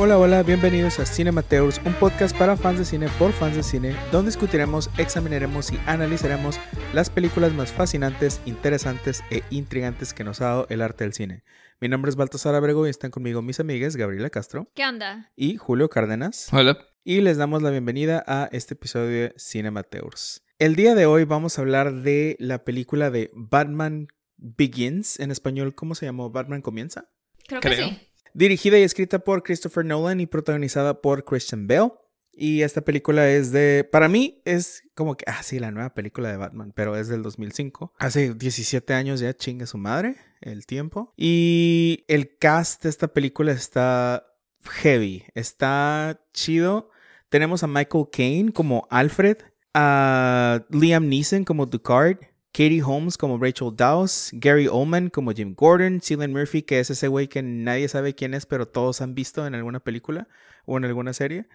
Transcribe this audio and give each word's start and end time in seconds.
Hola, 0.00 0.16
hola, 0.16 0.44
bienvenidos 0.44 1.00
a 1.00 1.06
Cinemateurs, 1.06 1.80
un 1.84 1.92
podcast 1.94 2.38
para 2.38 2.56
fans 2.56 2.78
de 2.78 2.84
cine 2.84 3.08
por 3.18 3.32
fans 3.32 3.56
de 3.56 3.64
cine, 3.64 3.96
donde 4.12 4.28
discutiremos, 4.28 4.90
examinaremos 4.96 5.72
y 5.72 5.80
analizaremos 5.86 6.60
las 6.94 7.10
películas 7.10 7.52
más 7.52 7.72
fascinantes, 7.72 8.40
interesantes 8.46 9.24
e 9.32 9.42
intrigantes 9.50 10.14
que 10.14 10.22
nos 10.22 10.40
ha 10.40 10.44
dado 10.44 10.66
el 10.70 10.82
arte 10.82 11.02
del 11.02 11.14
cine. 11.14 11.42
Mi 11.80 11.88
nombre 11.88 12.10
es 12.10 12.14
Baltasar 12.14 12.54
Abrego 12.54 12.86
y 12.86 12.90
están 12.90 13.10
conmigo 13.10 13.42
mis 13.42 13.58
amigas 13.58 13.96
Gabriela 13.96 14.30
Castro. 14.30 14.70
¿Qué 14.76 14.86
onda? 14.86 15.32
Y 15.34 15.56
Julio 15.56 15.88
Cárdenas. 15.88 16.46
Hola. 16.52 16.78
Y 17.02 17.20
les 17.20 17.36
damos 17.36 17.62
la 17.62 17.70
bienvenida 17.70 18.22
a 18.24 18.48
este 18.52 18.74
episodio 18.74 19.08
de 19.08 19.34
Cinemateurs. 19.36 20.44
El 20.60 20.76
día 20.76 20.94
de 20.94 21.06
hoy 21.06 21.24
vamos 21.24 21.58
a 21.58 21.62
hablar 21.62 22.02
de 22.02 22.36
la 22.38 22.62
película 22.62 23.10
de 23.10 23.32
Batman 23.34 24.06
Begins. 24.36 25.18
En 25.18 25.32
español, 25.32 25.74
¿cómo 25.74 25.96
se 25.96 26.06
llamó? 26.06 26.30
¿Batman 26.30 26.62
comienza? 26.62 27.10
Creo 27.48 27.60
que 27.60 27.74
sí. 27.74 28.07
Dirigida 28.38 28.78
y 28.78 28.84
escrita 28.84 29.18
por 29.18 29.42
Christopher 29.42 29.84
Nolan 29.84 30.20
y 30.20 30.26
protagonizada 30.26 31.02
por 31.02 31.24
Christian 31.24 31.66
Bale. 31.66 31.90
Y 32.32 32.62
esta 32.62 32.82
película 32.82 33.28
es 33.28 33.50
de, 33.50 33.82
para 33.90 34.08
mí 34.08 34.42
es 34.44 34.84
como 34.94 35.16
que, 35.16 35.24
ah, 35.26 35.42
sí, 35.42 35.58
la 35.58 35.72
nueva 35.72 35.92
película 35.92 36.30
de 36.30 36.36
Batman, 36.36 36.72
pero 36.72 36.94
es 36.94 37.08
del 37.08 37.24
2005. 37.24 37.94
Hace 37.98 38.34
17 38.34 38.94
años 38.94 39.18
ya 39.18 39.34
chingue 39.34 39.66
su 39.66 39.76
madre 39.76 40.18
el 40.40 40.66
tiempo. 40.66 41.12
Y 41.16 42.04
el 42.06 42.36
cast 42.38 42.84
de 42.84 42.90
esta 42.90 43.08
película 43.08 43.50
está 43.50 44.24
heavy, 44.62 45.24
está 45.34 46.20
chido. 46.32 46.90
Tenemos 47.30 47.64
a 47.64 47.66
Michael 47.66 48.04
Caine 48.12 48.52
como 48.52 48.86
Alfred, 48.88 49.38
a 49.74 50.64
Liam 50.70 51.08
Neeson 51.08 51.42
como 51.42 51.66
Ducard, 51.66 52.18
Katie 52.58 52.82
Holmes 52.82 53.16
como 53.16 53.38
Rachel 53.38 53.70
Dawes, 53.76 54.30
Gary 54.32 54.66
Oldman 54.66 55.10
como 55.10 55.30
Jim 55.30 55.54
Gordon, 55.54 56.00
Cillian 56.00 56.32
Murphy, 56.32 56.62
que 56.62 56.80
es 56.80 56.90
ese 56.90 57.06
güey 57.06 57.28
que 57.28 57.40
nadie 57.40 57.86
sabe 57.86 58.16
quién 58.16 58.34
es, 58.34 58.46
pero 58.46 58.66
todos 58.66 59.00
han 59.00 59.14
visto 59.14 59.46
en 59.46 59.54
alguna 59.54 59.78
película 59.78 60.26
o 60.66 60.76
en 60.76 60.84
alguna 60.84 61.12
serie, 61.12 61.46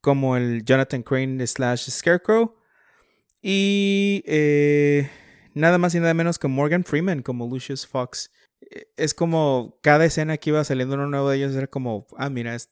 como 0.00 0.36
el 0.36 0.64
Jonathan 0.64 1.02
Crane 1.02 1.44
slash 1.44 1.90
Scarecrow. 1.90 2.54
Y 3.42 4.22
eh, 4.24 5.10
nada 5.52 5.78
más 5.78 5.96
y 5.96 5.98
nada 5.98 6.14
menos 6.14 6.38
que 6.38 6.46
Morgan 6.46 6.84
Freeman 6.84 7.22
como 7.22 7.48
Lucius 7.48 7.84
Fox. 7.84 8.30
Eh, 8.60 8.86
Es 8.96 9.14
como 9.14 9.80
cada 9.82 10.04
escena 10.04 10.36
que 10.36 10.50
iba 10.50 10.62
saliendo 10.62 10.94
uno 10.94 11.08
nuevo 11.08 11.28
de 11.28 11.38
ellos 11.38 11.56
era 11.56 11.66
como, 11.66 12.06
ah, 12.18 12.30
mira, 12.30 12.54
es 12.54 12.70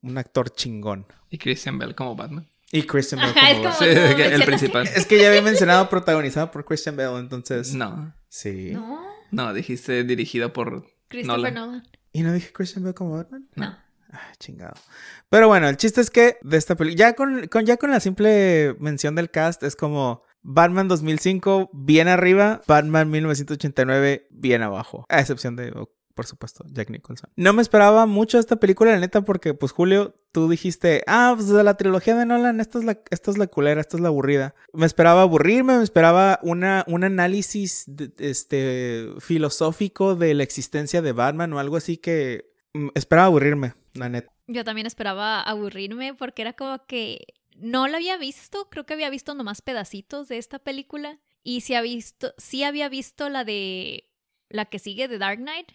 un 0.00 0.16
actor 0.16 0.48
chingón. 0.48 1.04
Y 1.28 1.36
Christian 1.36 1.76
Bell 1.78 1.94
como 1.94 2.16
Batman. 2.16 2.48
Y 2.72 2.82
Christian 2.82 3.20
Bale 3.20 3.32
Ajá, 3.32 3.50
es 3.50 3.56
como... 3.56 3.70
como- 3.70 3.78
Sí, 3.78 3.86
no, 3.94 4.24
el 4.24 4.44
principal. 4.44 4.86
Es 4.94 5.06
que 5.06 5.18
ya 5.18 5.28
había 5.28 5.42
mencionado 5.42 5.88
protagonizado 5.88 6.50
por 6.50 6.64
Christian 6.64 6.96
Bale, 6.96 7.18
entonces... 7.18 7.74
No, 7.74 8.14
Sí. 8.28 8.72
No, 8.72 9.00
no, 9.30 9.54
dijiste 9.54 10.04
dirigido 10.04 10.52
por 10.52 10.84
Christopher 11.08 11.52
Nolan. 11.52 11.54
Nolan. 11.54 11.88
¿Y 12.12 12.22
no 12.22 12.32
dije 12.32 12.52
Christian 12.52 12.82
Bale 12.84 12.94
como 12.94 13.16
Batman? 13.16 13.48
No. 13.54 13.76
Ah, 14.10 14.32
chingado. 14.38 14.74
Pero 15.30 15.48
bueno, 15.48 15.68
el 15.68 15.76
chiste 15.76 16.00
es 16.00 16.10
que 16.10 16.38
de 16.42 16.56
esta 16.56 16.74
película, 16.76 17.08
ya 17.08 17.12
con, 17.14 17.46
con- 17.48 17.64
ya 17.66 17.76
con 17.76 17.90
la 17.90 18.00
simple 18.00 18.74
mención 18.78 19.14
del 19.14 19.30
cast, 19.30 19.62
es 19.62 19.76
como 19.76 20.22
Batman 20.42 20.88
2005 20.88 21.70
bien 21.74 22.08
arriba, 22.08 22.62
Batman 22.66 23.10
1989 23.10 24.26
bien 24.30 24.62
abajo. 24.62 25.04
A 25.08 25.20
excepción 25.20 25.56
de, 25.56 25.72
por 26.18 26.26
supuesto, 26.26 26.64
Jack 26.72 26.90
Nicholson. 26.90 27.30
No 27.36 27.52
me 27.52 27.62
esperaba 27.62 28.04
mucho 28.04 28.40
esta 28.40 28.56
película, 28.56 28.90
la 28.90 28.98
neta, 28.98 29.20
porque 29.22 29.54
pues 29.54 29.70
Julio, 29.70 30.16
tú 30.32 30.48
dijiste, 30.48 31.04
ah, 31.06 31.32
pues 31.36 31.46
de 31.46 31.62
la 31.62 31.76
trilogía 31.76 32.16
de 32.16 32.26
Nolan, 32.26 32.58
esta 32.58 32.80
es 32.80 32.84
la, 32.84 32.98
esta 33.10 33.30
es 33.30 33.38
la 33.38 33.46
culera, 33.46 33.80
esta 33.80 33.96
es 33.96 34.00
la 34.00 34.08
aburrida. 34.08 34.56
Me 34.72 34.84
esperaba 34.84 35.22
aburrirme, 35.22 35.78
me 35.78 35.84
esperaba 35.84 36.40
una, 36.42 36.82
un 36.88 37.04
análisis 37.04 37.84
de- 37.86 38.10
este, 38.18 39.10
filosófico 39.20 40.16
de 40.16 40.34
la 40.34 40.42
existencia 40.42 41.02
de 41.02 41.12
Batman 41.12 41.52
o 41.52 41.60
algo 41.60 41.76
así 41.76 41.98
que 41.98 42.50
mm, 42.74 42.88
esperaba 42.96 43.26
aburrirme, 43.28 43.74
la 43.94 44.08
neta. 44.08 44.32
Yo 44.48 44.64
también 44.64 44.88
esperaba 44.88 45.40
aburrirme 45.40 46.14
porque 46.14 46.42
era 46.42 46.54
como 46.54 46.84
que 46.86 47.26
no 47.56 47.86
la 47.86 47.98
había 47.98 48.16
visto, 48.16 48.68
creo 48.72 48.86
que 48.86 48.94
había 48.94 49.08
visto 49.08 49.34
nomás 49.36 49.62
pedacitos 49.62 50.26
de 50.26 50.38
esta 50.38 50.58
película 50.58 51.20
y 51.44 51.60
sí, 51.60 51.74
ha 51.74 51.80
visto, 51.80 52.34
sí 52.38 52.64
había 52.64 52.88
visto 52.88 53.28
la 53.28 53.44
de 53.44 54.10
la 54.50 54.64
que 54.64 54.80
sigue 54.80 55.06
de 55.06 55.18
Dark 55.18 55.38
Knight 55.38 55.68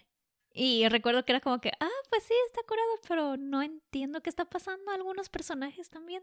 y 0.54 0.88
recuerdo 0.88 1.24
que 1.24 1.32
era 1.32 1.40
como 1.40 1.60
que, 1.60 1.72
ah, 1.80 2.00
pues 2.08 2.22
sí, 2.22 2.34
está 2.46 2.62
curado, 2.66 2.88
pero 3.06 3.36
no 3.36 3.62
entiendo 3.62 4.22
qué 4.22 4.30
está 4.30 4.44
pasando 4.46 4.90
a 4.90 4.94
algunos 4.94 5.28
personajes 5.28 5.90
también. 5.90 6.22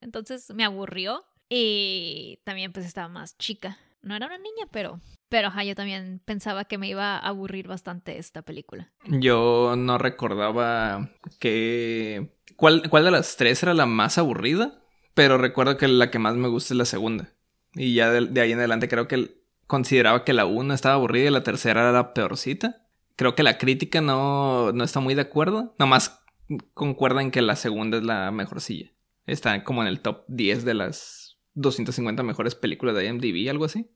Entonces 0.00 0.52
me 0.54 0.64
aburrió 0.64 1.24
y 1.48 2.38
también 2.44 2.72
pues 2.72 2.86
estaba 2.86 3.08
más 3.08 3.36
chica. 3.38 3.78
No 4.02 4.14
era 4.14 4.26
una 4.26 4.38
niña, 4.38 4.66
pero 4.70 5.00
pero 5.30 5.48
ajá, 5.48 5.62
yo 5.62 5.76
también 5.76 6.20
pensaba 6.24 6.64
que 6.64 6.76
me 6.76 6.88
iba 6.88 7.16
a 7.16 7.18
aburrir 7.18 7.68
bastante 7.68 8.18
esta 8.18 8.42
película. 8.42 8.90
Yo 9.06 9.74
no 9.78 9.96
recordaba 9.96 11.08
que... 11.38 12.36
¿Cuál, 12.56 12.90
¿Cuál 12.90 13.04
de 13.04 13.12
las 13.12 13.36
tres 13.36 13.62
era 13.62 13.72
la 13.72 13.86
más 13.86 14.18
aburrida? 14.18 14.82
Pero 15.14 15.38
recuerdo 15.38 15.76
que 15.76 15.86
la 15.86 16.10
que 16.10 16.18
más 16.18 16.34
me 16.34 16.48
gusta 16.48 16.74
es 16.74 16.78
la 16.78 16.84
segunda. 16.84 17.32
Y 17.74 17.94
ya 17.94 18.10
de, 18.10 18.26
de 18.26 18.40
ahí 18.40 18.50
en 18.50 18.58
adelante 18.58 18.88
creo 18.88 19.06
que 19.06 19.40
consideraba 19.68 20.24
que 20.24 20.32
la 20.32 20.46
una 20.46 20.74
estaba 20.74 20.96
aburrida 20.96 21.28
y 21.28 21.30
la 21.30 21.44
tercera 21.44 21.82
era 21.82 21.92
la 21.92 22.12
peorcita. 22.12 22.88
Creo 23.20 23.34
que 23.34 23.42
la 23.42 23.58
crítica 23.58 24.00
no, 24.00 24.72
no 24.72 24.82
está 24.82 24.98
muy 24.98 25.14
de 25.14 25.20
acuerdo. 25.20 25.74
Nomás 25.78 26.24
concuerda 26.72 27.20
en 27.20 27.30
que 27.30 27.42
la 27.42 27.54
segunda 27.54 27.98
es 27.98 28.02
la 28.02 28.30
mejorcilla. 28.30 28.94
Está 29.26 29.62
como 29.62 29.82
en 29.82 29.88
el 29.88 30.00
top 30.00 30.24
10 30.28 30.64
de 30.64 30.72
las 30.72 31.36
250 31.52 32.22
mejores 32.22 32.54
películas 32.54 32.96
de 32.96 33.04
IMDb, 33.04 33.50
algo 33.50 33.66
así. 33.66 33.90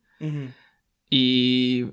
Y 1.08 1.86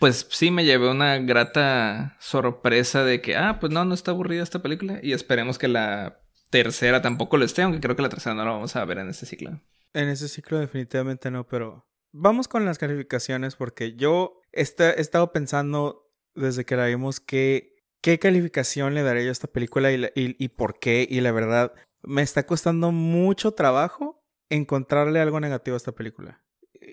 pues 0.00 0.28
sí 0.30 0.50
me 0.50 0.64
llevé 0.64 0.88
una 0.88 1.18
grata 1.18 2.16
sorpresa 2.20 3.04
de 3.04 3.20
que, 3.20 3.36
ah, 3.36 3.58
pues 3.60 3.70
no, 3.70 3.84
no 3.84 3.92
está 3.92 4.12
aburrida 4.12 4.42
esta 4.42 4.62
película. 4.62 4.98
Y 5.02 5.12
esperemos 5.12 5.58
que 5.58 5.68
la 5.68 6.22
tercera 6.48 7.02
tampoco 7.02 7.36
lo 7.36 7.44
esté, 7.44 7.60
aunque 7.60 7.80
creo 7.80 7.96
que 7.96 8.02
la 8.02 8.08
tercera 8.08 8.34
no 8.34 8.46
la 8.46 8.52
vamos 8.52 8.76
a 8.76 8.84
ver 8.86 8.96
en 8.96 9.10
este 9.10 9.26
ciclo. 9.26 9.60
En 9.92 10.08
ese 10.08 10.26
ciclo 10.26 10.58
definitivamente 10.58 11.30
no, 11.30 11.46
pero 11.46 11.86
vamos 12.12 12.48
con 12.48 12.64
las 12.64 12.78
calificaciones 12.78 13.56
porque 13.56 13.94
yo 13.94 14.40
he 14.52 14.62
estado 14.62 15.32
pensando 15.34 16.07
desde 16.38 16.64
que 16.64 16.76
la 16.76 16.86
vimos 16.86 17.20
que 17.20 17.76
qué 18.00 18.18
calificación 18.18 18.94
le 18.94 19.02
daré 19.02 19.22
yo 19.24 19.30
a 19.30 19.32
esta 19.32 19.48
película 19.48 19.90
y, 19.92 19.96
la- 19.98 20.10
y- 20.14 20.36
y 20.42 20.48
por 20.48 20.78
qué. 20.78 21.06
Y 21.08 21.20
la 21.20 21.32
verdad, 21.32 21.72
me 22.02 22.22
está 22.22 22.44
costando 22.46 22.92
mucho 22.92 23.52
trabajo 23.52 24.22
encontrarle 24.50 25.20
algo 25.20 25.40
negativo 25.40 25.74
a 25.74 25.78
esta 25.78 25.92
película. 25.92 26.40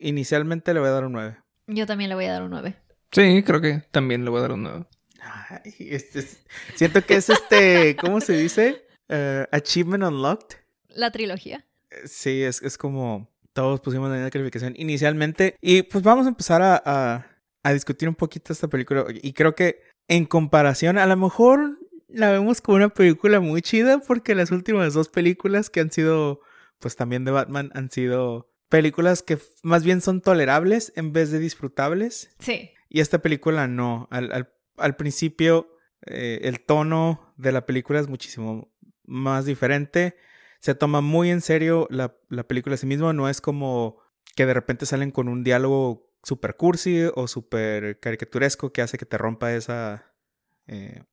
Inicialmente 0.02 0.74
le 0.74 0.80
voy 0.80 0.90
a 0.90 0.94
dar 0.94 1.06
un 1.06 1.14
9. 1.14 1.38
Yo 1.68 1.86
también 1.86 2.10
le 2.10 2.16
voy 2.16 2.26
a 2.26 2.34
dar 2.34 2.44
un 2.44 2.50
9. 2.52 2.76
Sí, 3.12 3.44
creo 3.46 3.62
que 3.62 3.84
también 3.92 4.24
le 4.26 4.30
voy 4.30 4.40
a 4.40 4.42
dar 4.42 4.52
un 4.54 4.64
nuevo. 4.64 4.88
Ay, 5.22 5.74
este 5.80 6.20
es- 6.20 6.44
siento 6.76 7.04
que 7.06 7.16
es 7.16 7.30
este, 7.30 7.96
¿cómo 7.96 8.20
se 8.22 8.34
dice? 8.34 8.86
Eh, 9.10 9.48
achievement 9.52 10.04
Unlocked. 10.04 10.58
La 10.90 11.12
trilogía. 11.12 11.66
Sí, 12.06 12.44
es, 12.44 12.62
es 12.62 12.78
como 12.78 13.30
todos 13.54 13.80
pusimos 13.80 14.10
la 14.10 14.16
misma 14.16 14.30
calificación 14.32 14.74
inicialmente. 14.78 15.56
Y 15.62 15.84
pues 15.84 16.04
vamos 16.04 16.26
a 16.26 16.30
empezar 16.30 16.62
a, 16.62 16.82
a- 16.86 17.26
a 17.66 17.74
discutir 17.74 18.08
un 18.08 18.16
poquito 18.16 18.54
esta 18.54 18.68
película. 18.68 19.06
Y 19.10 19.34
creo 19.34 19.56
que 19.56 19.82
en 20.08 20.26
comparación, 20.26 20.98
a 20.98 21.06
lo 21.08 21.18
mejor 21.18 21.80
la 22.08 22.30
vemos 22.32 22.62
como 22.62 22.78
una 22.78 22.90
película 22.90 23.40
muy 23.40 23.62
chida 23.62 24.00
porque 24.00 24.36
las 24.36 24.52
últimas 24.52 24.94
dos 24.94 25.10
películas 25.10 25.70
que 25.70 25.80
han 25.80 25.92
sido, 25.92 26.42
pues 26.80 26.96
también 26.96 27.26
de 27.26 27.32
Batman, 27.32 27.72
han 27.74 27.90
sido 27.90 28.52
películas 28.70 29.24
que 29.24 29.40
más 29.64 29.84
bien 29.84 30.02
son 30.02 30.22
tolerables 30.22 30.94
en 30.96 31.12
vez 31.12 31.32
de 31.32 31.40
disfrutables. 31.40 32.30
Sí. 32.40 32.70
Y 32.88 33.00
esta 33.00 33.20
película 33.20 33.68
no. 33.68 34.08
Al, 34.12 34.32
al- 34.32 34.54
al 34.78 34.96
principio, 34.96 35.70
eh, 36.06 36.42
el 36.44 36.60
tono 36.60 37.34
de 37.38 37.52
la 37.52 37.66
película 37.66 38.00
es 38.00 38.08
muchísimo 38.08 38.72
más 39.06 39.46
diferente. 39.46 40.16
Se 40.60 40.76
toma 40.76 41.02
muy 41.02 41.32
en 41.32 41.42
serio 41.42 41.88
la, 41.90 42.16
la 42.30 42.44
película 42.44 42.76
a 42.76 42.78
sí 42.78 42.86
misma. 42.86 43.14
No 43.14 43.28
es 43.30 43.42
como 43.42 43.98
que 44.36 44.46
de 44.46 44.54
repente 44.54 44.86
salen 44.86 45.12
con 45.12 45.30
un 45.30 45.44
diálogo 45.44 46.12
super 46.26 46.56
cursi 46.56 47.04
o 47.14 47.28
super 47.28 48.00
caricaturesco 48.00 48.74
que 48.74 48.82
hace 48.82 48.98
que 48.98 49.06
te 49.06 49.18
rompa 49.18 49.54
esa, 49.54 50.12
eh, 50.68 51.04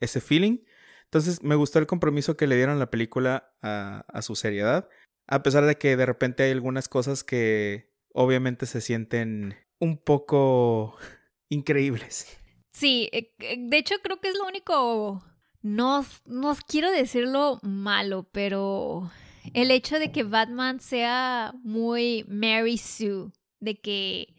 ese 0.00 0.20
feeling. 0.20 0.64
Entonces 1.04 1.42
me 1.42 1.54
gustó 1.54 1.78
el 1.78 1.86
compromiso 1.86 2.36
que 2.36 2.46
le 2.46 2.56
dieron 2.56 2.78
la 2.78 2.90
película 2.90 3.54
a, 3.60 4.04
a 4.08 4.22
su 4.22 4.34
seriedad. 4.34 4.88
A 5.26 5.42
pesar 5.42 5.66
de 5.66 5.76
que 5.76 5.96
de 5.96 6.06
repente 6.06 6.42
hay 6.42 6.50
algunas 6.50 6.88
cosas 6.88 7.24
que 7.24 7.92
obviamente 8.14 8.64
se 8.64 8.80
sienten 8.80 9.54
un 9.78 9.98
poco 9.98 10.96
increíbles. 11.50 12.38
Sí, 12.72 13.10
eh, 13.12 13.34
eh, 13.38 13.56
de 13.58 13.76
hecho 13.76 13.96
creo 14.02 14.20
que 14.20 14.28
es 14.28 14.36
lo 14.36 14.46
único, 14.46 15.22
no, 15.60 16.04
no 16.24 16.56
quiero 16.66 16.90
decirlo 16.90 17.60
malo, 17.62 18.28
pero 18.32 19.10
el 19.52 19.70
hecho 19.70 19.98
de 19.98 20.10
que 20.10 20.24
Batman 20.24 20.80
sea 20.80 21.52
muy 21.62 22.24
Mary 22.28 22.78
Sue, 22.78 23.30
de 23.60 23.80
que 23.80 24.33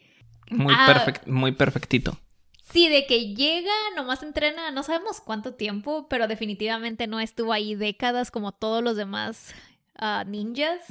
Muy, 0.50 0.74
Ah. 0.78 0.88
perfect- 0.88 1.28
muy 1.28 1.52
perfectito. 1.52 2.18
Sí, 2.72 2.90
de 2.90 3.06
que 3.06 3.34
llega, 3.36 3.72
nomás 3.96 4.22
entrena, 4.24 4.72
no 4.72 4.84
sabemos 4.84 5.22
cuánto 5.22 5.54
tiempo, 5.54 6.08
pero 6.10 6.28
definitivamente 6.28 7.08
no 7.08 7.20
estuvo 7.20 7.54
ahí 7.54 7.76
décadas 7.76 8.32
como 8.32 8.52
todos 8.52 8.84
los 8.84 8.98
demás 8.98 9.54
ah, 9.98 10.24
ninjas. 10.28 10.82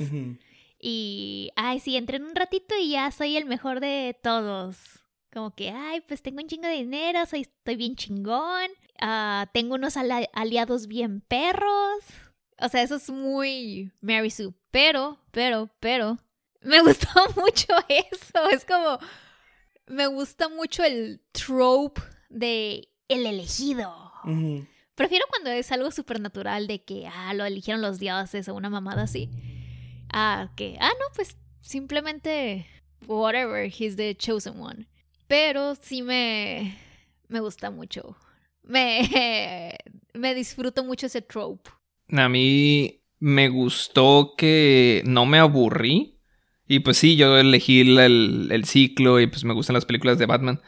Y, 0.81 1.51
ay, 1.57 1.81
sí, 1.81 1.97
entreno 1.97 2.29
un 2.29 2.35
ratito 2.35 2.75
y 2.81 2.91
ya 2.91 3.11
soy 3.11 3.37
el 3.37 3.45
mejor 3.47 3.81
de 3.81 4.19
todos. 4.23 4.77
Como 5.33 5.55
que, 5.55 5.71
ay, 5.71 6.01
pues 6.03 6.23
tengo 6.23 6.41
un 6.43 6.49
chingo 6.49 6.69
de 6.69 6.75
dinero, 6.75 7.25
soy, 7.27 7.41
estoy 7.43 7.77
bien 7.77 7.97
chingón, 7.97 8.71
ah, 9.01 9.49
tengo 9.53 9.75
unos 9.75 9.97
aliados 9.97 10.87
bien 10.87 11.21
perros. 11.23 12.05
O 12.61 12.69
sea, 12.69 12.83
eso 12.83 12.97
es 12.97 13.11
muy 13.11 13.91
Mary 14.01 14.31
Sue. 14.31 14.55
Pero, 14.71 15.19
pero, 15.33 15.71
pero, 15.81 16.19
me 16.63 16.81
gustó 16.83 17.09
mucho 17.37 17.75
eso. 17.89 18.49
Es 18.51 18.65
como, 18.65 18.99
me 19.87 20.07
gusta 20.07 20.49
mucho 20.49 20.85
el 20.85 21.21
trope 21.33 22.01
de 22.29 22.89
el 23.09 23.27
elegido. 23.27 24.13
Prefiero 24.95 25.27
cuando 25.29 25.51
es 25.51 25.71
algo 25.73 25.91
supernatural 25.91 26.67
de 26.67 26.83
que, 26.83 27.07
ah, 27.07 27.35
lo 27.35 27.45
eligieron 27.45 27.83
los 27.83 27.99
dioses 27.99 28.49
o 28.49 28.55
una 28.55 28.71
mamada 28.71 29.03
así. 29.03 29.29
Ah, 30.13 30.51
que, 30.57 30.77
ah, 30.81 30.93
no, 31.01 31.07
pues 31.15 31.37
simplemente, 31.61 32.67
whatever, 33.07 33.67
he's 33.67 33.97
the 33.97 34.15
chosen 34.15 34.61
one. 34.61 34.87
Pero 35.27 35.75
sí 35.75 36.03
me, 36.03 36.79
me 37.29 37.41
gusta 37.41 37.71
mucho. 37.71 38.17
Me, 38.63 39.77
me 40.15 40.35
disfruto 40.35 40.85
mucho 40.85 41.07
ese 41.07 41.23
trope. 41.23 41.71
A 42.11 42.29
mí 42.29 43.03
me 43.19 43.49
gustó 43.49 44.35
que 44.37 45.03
no 45.05 45.27
me 45.27 45.39
aburrí. 45.39 46.14
Y 46.67 46.81
pues 46.81 46.97
sí, 46.97 47.17
yo 47.17 47.37
elegí 47.37 47.81
el, 47.81 48.49
el 48.51 48.65
ciclo 48.65 49.21
y 49.21 49.27
pues 49.27 49.45
me 49.45 49.55
gustan 49.55 49.75
las 49.75 49.85
películas 49.85 50.19
de 50.19 50.27
Batman. 50.27 50.61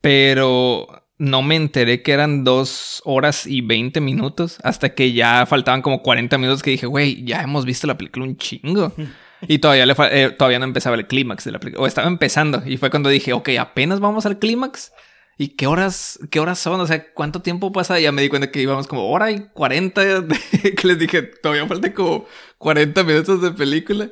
Pero 0.00 0.86
no 1.18 1.40
me 1.42 1.54
enteré 1.54 2.02
que 2.02 2.12
eran 2.12 2.42
dos 2.42 3.00
horas 3.04 3.46
y 3.46 3.60
20 3.60 4.00
minutos. 4.00 4.58
Hasta 4.64 4.94
que 4.94 5.12
ya 5.12 5.46
faltaban 5.46 5.80
como 5.80 6.02
40 6.02 6.36
minutos 6.38 6.62
que 6.62 6.70
dije, 6.70 6.86
güey, 6.86 7.24
ya 7.24 7.42
hemos 7.42 7.64
visto 7.64 7.86
la 7.86 7.96
película 7.96 8.26
un 8.26 8.36
chingo. 8.36 8.92
Y 9.48 9.58
todavía, 9.58 9.86
le 9.86 9.94
eh, 10.12 10.30
todavía 10.30 10.60
no 10.60 10.66
empezaba 10.66 10.94
el 10.94 11.08
clímax 11.08 11.44
de 11.44 11.50
la 11.50 11.58
película. 11.58 11.82
O 11.82 11.86
estaba 11.88 12.06
empezando. 12.06 12.62
Y 12.64 12.76
fue 12.76 12.90
cuando 12.90 13.08
dije, 13.08 13.32
ok, 13.32 13.48
apenas 13.58 13.98
vamos 13.98 14.24
al 14.24 14.38
clímax. 14.38 14.92
¿Y 15.36 15.56
qué 15.56 15.66
horas, 15.66 16.20
qué 16.30 16.38
horas 16.38 16.60
son? 16.60 16.80
O 16.80 16.86
sea, 16.86 17.12
¿cuánto 17.12 17.42
tiempo 17.42 17.72
pasa? 17.72 17.98
Y 17.98 18.04
ya 18.04 18.12
me 18.12 18.22
di 18.22 18.28
cuenta 18.28 18.52
que 18.52 18.62
íbamos 18.62 18.86
como 18.86 19.10
hora 19.10 19.32
y 19.32 19.48
40. 19.52 20.26
que 20.76 20.86
les 20.86 20.96
dije, 20.96 21.22
todavía 21.22 21.66
falta 21.66 21.92
como 21.92 22.26
40 22.58 23.02
minutos 23.02 23.42
de 23.42 23.50
película. 23.50 24.10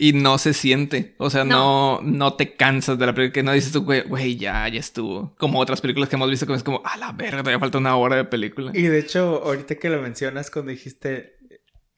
Y 0.00 0.12
no 0.12 0.38
se 0.38 0.54
siente. 0.54 1.16
O 1.18 1.28
sea, 1.28 1.42
no, 1.44 2.00
no, 2.02 2.34
te 2.34 2.54
cansas 2.54 2.98
de 2.98 3.06
la 3.06 3.14
película. 3.14 3.32
Que 3.32 3.42
no 3.42 3.52
dices 3.52 3.72
tú, 3.72 3.84
güey, 3.84 4.36
ya, 4.36 4.68
ya 4.68 4.78
estuvo. 4.78 5.34
Como 5.38 5.58
otras 5.58 5.80
películas 5.80 6.08
que 6.08 6.14
hemos 6.14 6.30
visto 6.30 6.46
que 6.46 6.52
es 6.54 6.62
como, 6.62 6.80
a 6.84 6.96
la 6.96 7.10
verga, 7.12 7.38
todavía 7.38 7.58
falta 7.58 7.78
una 7.78 7.96
hora 7.96 8.14
de 8.14 8.24
película. 8.24 8.70
Y 8.74 8.82
de 8.82 9.00
hecho, 9.00 9.42
ahorita 9.44 9.74
que 9.74 9.90
lo 9.90 10.00
mencionas, 10.00 10.52
cuando 10.52 10.70
dijiste, 10.70 11.36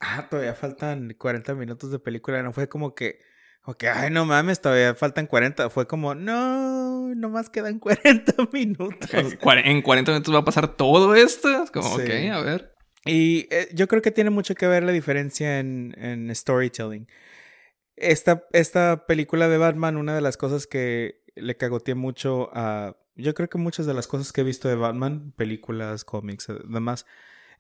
ah, 0.01 0.29
todavía 0.31 0.55
faltan 0.55 1.15
40 1.19 1.55
minutos 1.55 1.91
de 1.91 1.99
película, 1.99 2.43
no 2.43 2.55
fue 2.55 2.71
como 2.71 2.95
que, 2.95 3.21
ok, 3.65 3.85
ay, 3.95 4.11
no 4.11 4.25
mames, 4.25 4.63
todavía 4.63 4.95
faltan 4.95 5.27
40. 5.27 5.69
Fue 5.69 5.87
como, 5.87 6.15
no, 6.15 7.15
nomás 7.15 7.51
quedan 7.51 7.79
40 7.81 8.35
minutos. 8.53 9.11
En 9.13 9.83
40 9.83 10.13
minutos 10.13 10.35
va 10.35 10.39
a 10.39 10.45
pasar 10.45 10.75
todo 10.75 11.15
esto. 11.15 11.65
Es 11.65 11.71
como, 11.71 11.99
Sí. 11.99 12.03
ok, 12.03 12.33
a 12.33 12.41
ver. 12.41 12.75
Y 13.05 13.47
eh, 13.51 13.69
yo 13.75 13.89
creo 13.89 14.03
que 14.03 14.11
tiene 14.11 14.31
mucho 14.31 14.55
que 14.55 14.67
ver 14.67 14.83
la 14.85 14.93
diferencia 14.93 15.59
en, 15.59 15.95
en 15.99 16.35
storytelling. 16.35 17.07
Esta, 18.01 18.47
esta 18.53 19.07
película 19.07 19.49
de 19.49 19.59
Batman, 19.59 19.97
una 19.97 20.15
de 20.15 20.21
las 20.21 20.37
cosas 20.37 20.67
que 20.67 21.23
le 21.37 21.57
cagoteé 21.57 21.95
mucho 21.95 22.51
a... 22.53 22.97
Yo 23.15 23.35
creo 23.35 23.49
que 23.49 23.59
muchas 23.59 23.85
de 23.87 23.95
las 23.95 24.07
cosas 24.07 24.33
que 24.33 24.41
he 24.41 24.45
visto 24.45 24.69
de 24.69 24.75
Batman, 24.75 25.33
películas, 25.37 26.05
cómics, 26.05 26.49
eh, 26.49 26.55
demás, 26.69 27.07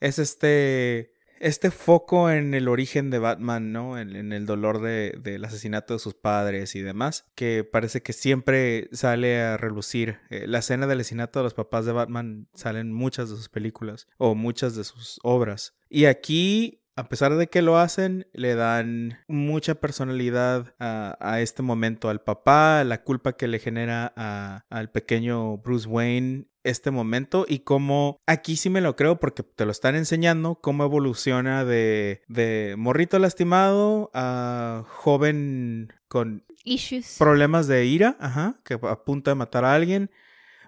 es 0.00 0.18
este... 0.18 1.14
Este 1.40 1.70
foco 1.70 2.30
en 2.30 2.52
el 2.52 2.68
origen 2.68 3.08
de 3.08 3.18
Batman, 3.18 3.72
¿no? 3.72 3.98
En, 3.98 4.14
en 4.14 4.34
el 4.34 4.44
dolor 4.44 4.82
de- 4.82 5.18
del 5.22 5.42
asesinato 5.42 5.94
de 5.94 5.98
sus 5.98 6.12
padres 6.12 6.76
y 6.76 6.82
demás, 6.82 7.24
que 7.34 7.64
parece 7.64 8.02
que 8.02 8.12
siempre 8.12 8.90
sale 8.92 9.40
a 9.40 9.56
relucir. 9.56 10.18
Eh, 10.28 10.46
la 10.46 10.58
escena 10.58 10.86
del 10.86 11.00
asesinato 11.00 11.38
de 11.38 11.44
los 11.44 11.54
papás 11.54 11.86
de 11.86 11.92
Batman 11.92 12.46
sale 12.52 12.80
en 12.80 12.92
muchas 12.92 13.30
de 13.30 13.36
sus 13.36 13.48
películas 13.48 14.06
o 14.18 14.34
muchas 14.34 14.76
de 14.76 14.84
sus 14.84 15.18
obras. 15.22 15.72
Y 15.88 16.04
aquí, 16.04 16.79
a 17.00 17.08
pesar 17.08 17.34
de 17.36 17.46
que 17.48 17.62
lo 17.62 17.78
hacen, 17.78 18.26
le 18.32 18.54
dan 18.54 19.18
mucha 19.26 19.74
personalidad 19.76 20.74
a, 20.78 21.16
a 21.20 21.40
este 21.40 21.62
momento, 21.62 22.08
al 22.10 22.20
papá, 22.20 22.84
la 22.84 23.02
culpa 23.02 23.32
que 23.32 23.48
le 23.48 23.58
genera 23.58 24.12
a- 24.16 24.64
al 24.68 24.90
pequeño 24.90 25.56
Bruce 25.58 25.88
Wayne 25.88 26.46
este 26.62 26.90
momento 26.90 27.46
y 27.48 27.60
cómo 27.60 28.18
aquí 28.26 28.56
sí 28.56 28.68
me 28.68 28.82
lo 28.82 28.94
creo 28.94 29.18
porque 29.18 29.42
te 29.42 29.64
lo 29.64 29.70
están 29.70 29.94
enseñando 29.94 30.56
cómo 30.56 30.84
evoluciona 30.84 31.64
de, 31.64 32.20
de 32.28 32.74
morrito 32.76 33.18
lastimado 33.18 34.10
a 34.12 34.84
joven 34.86 35.90
con 36.06 36.44
Issues. 36.64 37.16
problemas 37.18 37.66
de 37.66 37.86
ira, 37.86 38.18
ajá, 38.20 38.60
que 38.62 38.74
a 38.74 39.04
punto 39.04 39.30
de 39.30 39.36
matar 39.36 39.64
a 39.64 39.72
alguien, 39.74 40.10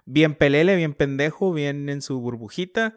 bien 0.05 0.33
pelele, 0.33 0.75
bien 0.75 0.95
pendejo, 0.95 1.53
bien 1.53 1.87
en 1.89 2.01
su 2.01 2.19
burbujita 2.19 2.95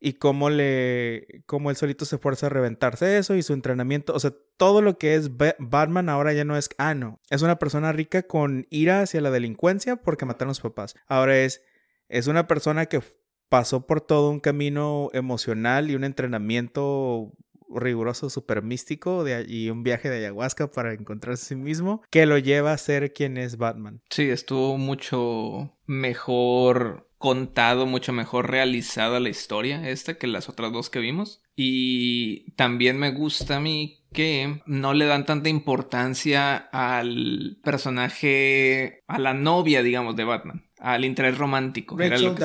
y 0.00 0.14
cómo 0.14 0.50
le 0.50 1.42
cómo 1.46 1.70
él 1.70 1.76
solito 1.76 2.04
se 2.04 2.18
fuerza 2.18 2.46
a 2.46 2.50
reventarse 2.50 3.16
eso 3.18 3.34
y 3.34 3.42
su 3.42 3.52
entrenamiento, 3.54 4.12
o 4.14 4.20
sea, 4.20 4.32
todo 4.56 4.82
lo 4.82 4.98
que 4.98 5.14
es 5.14 5.36
Ba- 5.36 5.56
Batman 5.58 6.08
ahora 6.08 6.32
ya 6.32 6.44
no 6.44 6.56
es 6.56 6.68
ah 6.78 6.94
no, 6.94 7.20
es 7.30 7.42
una 7.42 7.58
persona 7.58 7.92
rica 7.92 8.22
con 8.24 8.66
ira 8.70 9.00
hacia 9.02 9.20
la 9.20 9.30
delincuencia 9.30 9.96
porque 9.96 10.24
mataron 10.26 10.50
a 10.50 10.54
sus 10.54 10.62
papás. 10.62 10.94
Ahora 11.06 11.38
es 11.38 11.62
es 12.08 12.26
una 12.26 12.46
persona 12.46 12.86
que 12.86 13.00
pasó 13.48 13.86
por 13.86 14.00
todo 14.00 14.30
un 14.30 14.40
camino 14.40 15.08
emocional 15.12 15.90
y 15.90 15.94
un 15.94 16.04
entrenamiento 16.04 17.32
riguroso, 17.68 18.30
súper 18.30 18.62
místico 18.62 19.24
de, 19.24 19.44
y 19.48 19.70
un 19.70 19.82
viaje 19.82 20.08
de 20.08 20.18
ayahuasca 20.18 20.70
para 20.70 20.92
encontrarse 20.94 21.42
a 21.44 21.48
sí 21.48 21.56
mismo 21.56 22.00
que 22.10 22.24
lo 22.26 22.38
lleva 22.38 22.72
a 22.72 22.78
ser 22.78 23.12
quien 23.12 23.36
es 23.36 23.56
Batman. 23.56 24.02
Sí, 24.10 24.30
estuvo 24.30 24.78
mucho 24.78 25.76
mejor 25.84 27.05
contado, 27.18 27.86
mucho 27.86 28.12
mejor 28.12 28.50
realizada 28.50 29.20
la 29.20 29.28
historia 29.28 29.88
esta 29.88 30.18
que 30.18 30.26
las 30.26 30.48
otras 30.48 30.72
dos 30.72 30.90
que 30.90 30.98
vimos. 31.00 31.40
Y 31.56 32.50
también 32.52 32.98
me 32.98 33.10
gusta 33.10 33.56
a 33.56 33.60
mí 33.60 34.02
que 34.12 34.62
no 34.66 34.94
le 34.94 35.06
dan 35.06 35.24
tanta 35.26 35.48
importancia 35.48 36.56
al 36.56 37.58
personaje, 37.62 39.02
a 39.06 39.18
la 39.18 39.34
novia, 39.34 39.82
digamos, 39.82 40.16
de 40.16 40.24
Batman, 40.24 40.66
al 40.78 41.04
interés 41.04 41.38
romántico. 41.38 41.96
era 42.00 42.18
lo 42.18 42.34
que. 42.34 42.40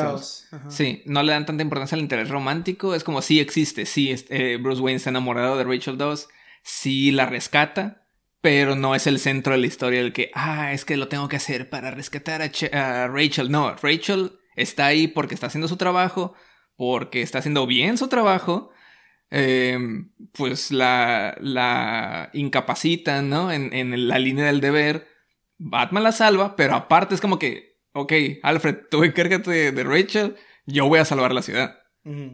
Sí, 0.70 1.02
no 1.06 1.24
le 1.24 1.32
dan 1.34 1.46
tanta 1.46 1.64
importancia 1.64 1.96
al 1.96 2.02
interés 2.02 2.30
romántico. 2.30 2.96
Es 2.96 3.04
como 3.04 3.22
sí 3.22 3.40
existe, 3.40 3.86
sí, 3.86 4.14
eh, 4.30 4.58
Bruce 4.62 4.82
Wayne 4.82 4.98
está 4.98 5.10
enamorado 5.10 5.58
de 5.58 5.64
Rachel 5.64 5.98
Dawes, 5.98 6.28
sí 6.64 7.12
la 7.12 7.26
rescata, 7.26 8.08
pero 8.42 8.76
no 8.76 8.96
es 8.96 9.08
el 9.08 9.20
centro 9.20 9.54
de 9.54 9.60
la 9.60 9.68
historia 9.68 10.02
el 10.02 10.14
que, 10.14 10.32
ah, 10.34 10.74
es 10.74 10.84
que 10.86 10.98
lo 10.98 11.08
tengo 11.08 11.28
que 11.28 11.36
hacer 11.38 11.70
para 11.70 11.92
rescatar 11.92 12.42
a, 12.42 12.48
Ch- 12.52 12.74
a 12.74 13.08
Rachel. 13.08 13.52
No, 13.52 13.76
Rachel 13.76 14.32
está 14.56 14.86
ahí 14.88 15.08
porque 15.08 15.34
está 15.36 15.48
haciendo 15.48 15.68
su 15.68 15.78
trabajo, 15.78 16.34
porque 16.76 17.22
está 17.22 17.40
haciendo 17.40 17.68
bien 17.68 17.98
su 17.98 18.08
trabajo. 18.08 18.72
eh, 19.32 19.78
pues 20.34 20.72
la, 20.72 21.36
la 21.40 22.30
incapacitan, 22.34 23.30
¿no? 23.30 23.52
En, 23.52 23.74
en 23.74 24.08
la 24.08 24.20
línea 24.20 24.46
del 24.46 24.62
deber. 24.62 25.08
Batman 25.58 26.04
la 26.04 26.12
salva, 26.12 26.56
pero 26.56 26.76
aparte 26.76 27.16
es 27.16 27.22
como 27.22 27.38
que, 27.40 27.78
ok, 27.94 28.14
Alfred, 28.44 28.78
tú 28.90 29.04
encárgate 29.04 29.52
de, 29.52 29.72
de 29.72 29.84
Rachel, 29.84 30.36
yo 30.66 30.88
voy 30.88 31.00
a 31.00 31.06
salvar 31.06 31.34
la 31.34 31.42
ciudad. 31.44 31.78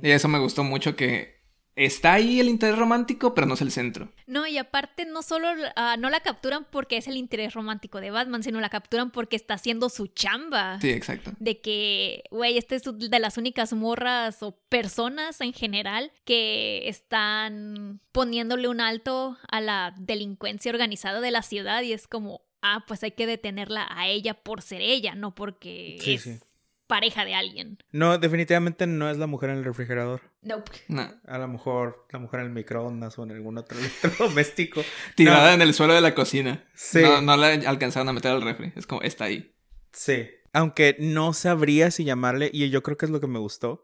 Y 0.02 0.12
eso 0.12 0.28
me 0.30 0.40
gustó 0.40 0.64
mucho 0.64 0.96
que 0.96 1.37
está 1.78 2.14
ahí 2.14 2.40
el 2.40 2.50
interés 2.50 2.78
romántico, 2.78 3.34
pero 3.34 3.48
no 3.48 3.54
es 3.54 3.62
el 3.62 3.72
centro. 3.72 4.12
No, 4.26 4.48
y 4.48 4.58
aparte 4.58 5.06
no 5.06 5.22
solo 5.22 5.48
ah, 5.76 5.96
no 5.98 6.10
la 6.10 6.20
capturan 6.20 6.66
porque 6.70 6.98
es 6.98 7.08
el 7.08 7.16
interés 7.16 7.54
romántico 7.54 8.02
de 8.02 8.12
Batman, 8.12 8.44
sino 8.44 8.60
la 8.60 8.70
capturan 8.70 9.12
porque 9.12 9.36
está 9.36 9.54
haciendo 9.54 9.90
su 9.90 10.08
chamba. 10.08 10.82
Sí, 10.82 10.90
exacto. 10.90 11.32
De 11.40 11.62
que, 11.62 12.24
güey, 12.32 12.58
esta 12.58 12.76
es 12.76 12.82
de 12.84 13.20
las 13.20 13.38
únicas 13.38 13.72
morras 13.74 14.42
o 14.42 14.60
personas 14.70 15.40
en 15.40 15.54
general 15.54 16.12
que 16.26 16.90
están 16.90 18.02
poniéndole 18.12 18.68
un 18.68 18.82
alto 18.82 19.38
a 19.50 19.62
la 19.62 19.94
delincuencia 20.00 20.72
organizada 20.72 21.22
de 21.22 21.32
la 21.32 21.44
ciudad 21.44 21.84
y 21.84 21.94
es 21.94 22.08
como, 22.08 22.42
ah, 22.64 22.86
pues 22.88 23.04
hay 23.04 23.12
que 23.12 23.28
detenerla 23.28 23.88
a 23.90 24.08
ella 24.08 24.34
por 24.34 24.64
ser 24.64 24.82
ella, 24.82 25.14
no 25.14 25.36
porque 25.36 25.98
Sí, 26.02 26.16
es 26.16 26.24
sí. 26.24 26.40
Pareja 26.88 27.26
de 27.26 27.36
alguien. 27.36 27.78
No, 27.92 28.18
definitivamente 28.18 28.88
no 28.88 29.10
es 29.10 29.18
la 29.18 29.28
mujer 29.28 29.50
en 29.52 29.58
el 29.58 29.64
refrigerador. 29.66 30.22
Nope. 30.42 30.72
No. 30.88 31.10
A 31.28 31.38
lo 31.38 31.48
mejor 31.48 32.06
la 32.12 32.20
mujer 32.20 32.40
en 32.40 32.46
el 32.48 32.52
microondas 32.54 33.18
o 33.20 33.24
en 33.24 33.32
algún 33.32 33.58
otro 33.58 33.78
electrodoméstico. 33.80 34.82
Tirada 35.16 35.50
No. 35.50 35.54
en 35.56 35.62
el 35.62 35.74
suelo 35.74 35.94
de 35.94 36.02
la 36.02 36.16
cocina. 36.16 36.64
Sí. 36.74 37.02
No, 37.02 37.22
no 37.22 37.38
la 37.38 37.48
alcanzaron 37.70 38.10
a 38.10 38.14
meter 38.14 38.32
al 38.32 38.42
refri. 38.42 38.72
Es 38.76 38.88
como, 38.88 39.02
está 39.02 39.26
ahí. 39.26 39.54
Sí. 39.92 40.30
Aunque 40.54 40.96
no 41.00 41.34
sabría 41.34 41.92
si 41.92 42.04
llamarle, 42.04 42.50
y 42.52 42.70
yo 42.70 42.82
creo 42.82 42.98
que 42.98 43.06
es 43.06 43.12
lo 43.12 43.20
que 43.20 43.28
me 43.28 43.40
gustó, 43.40 43.84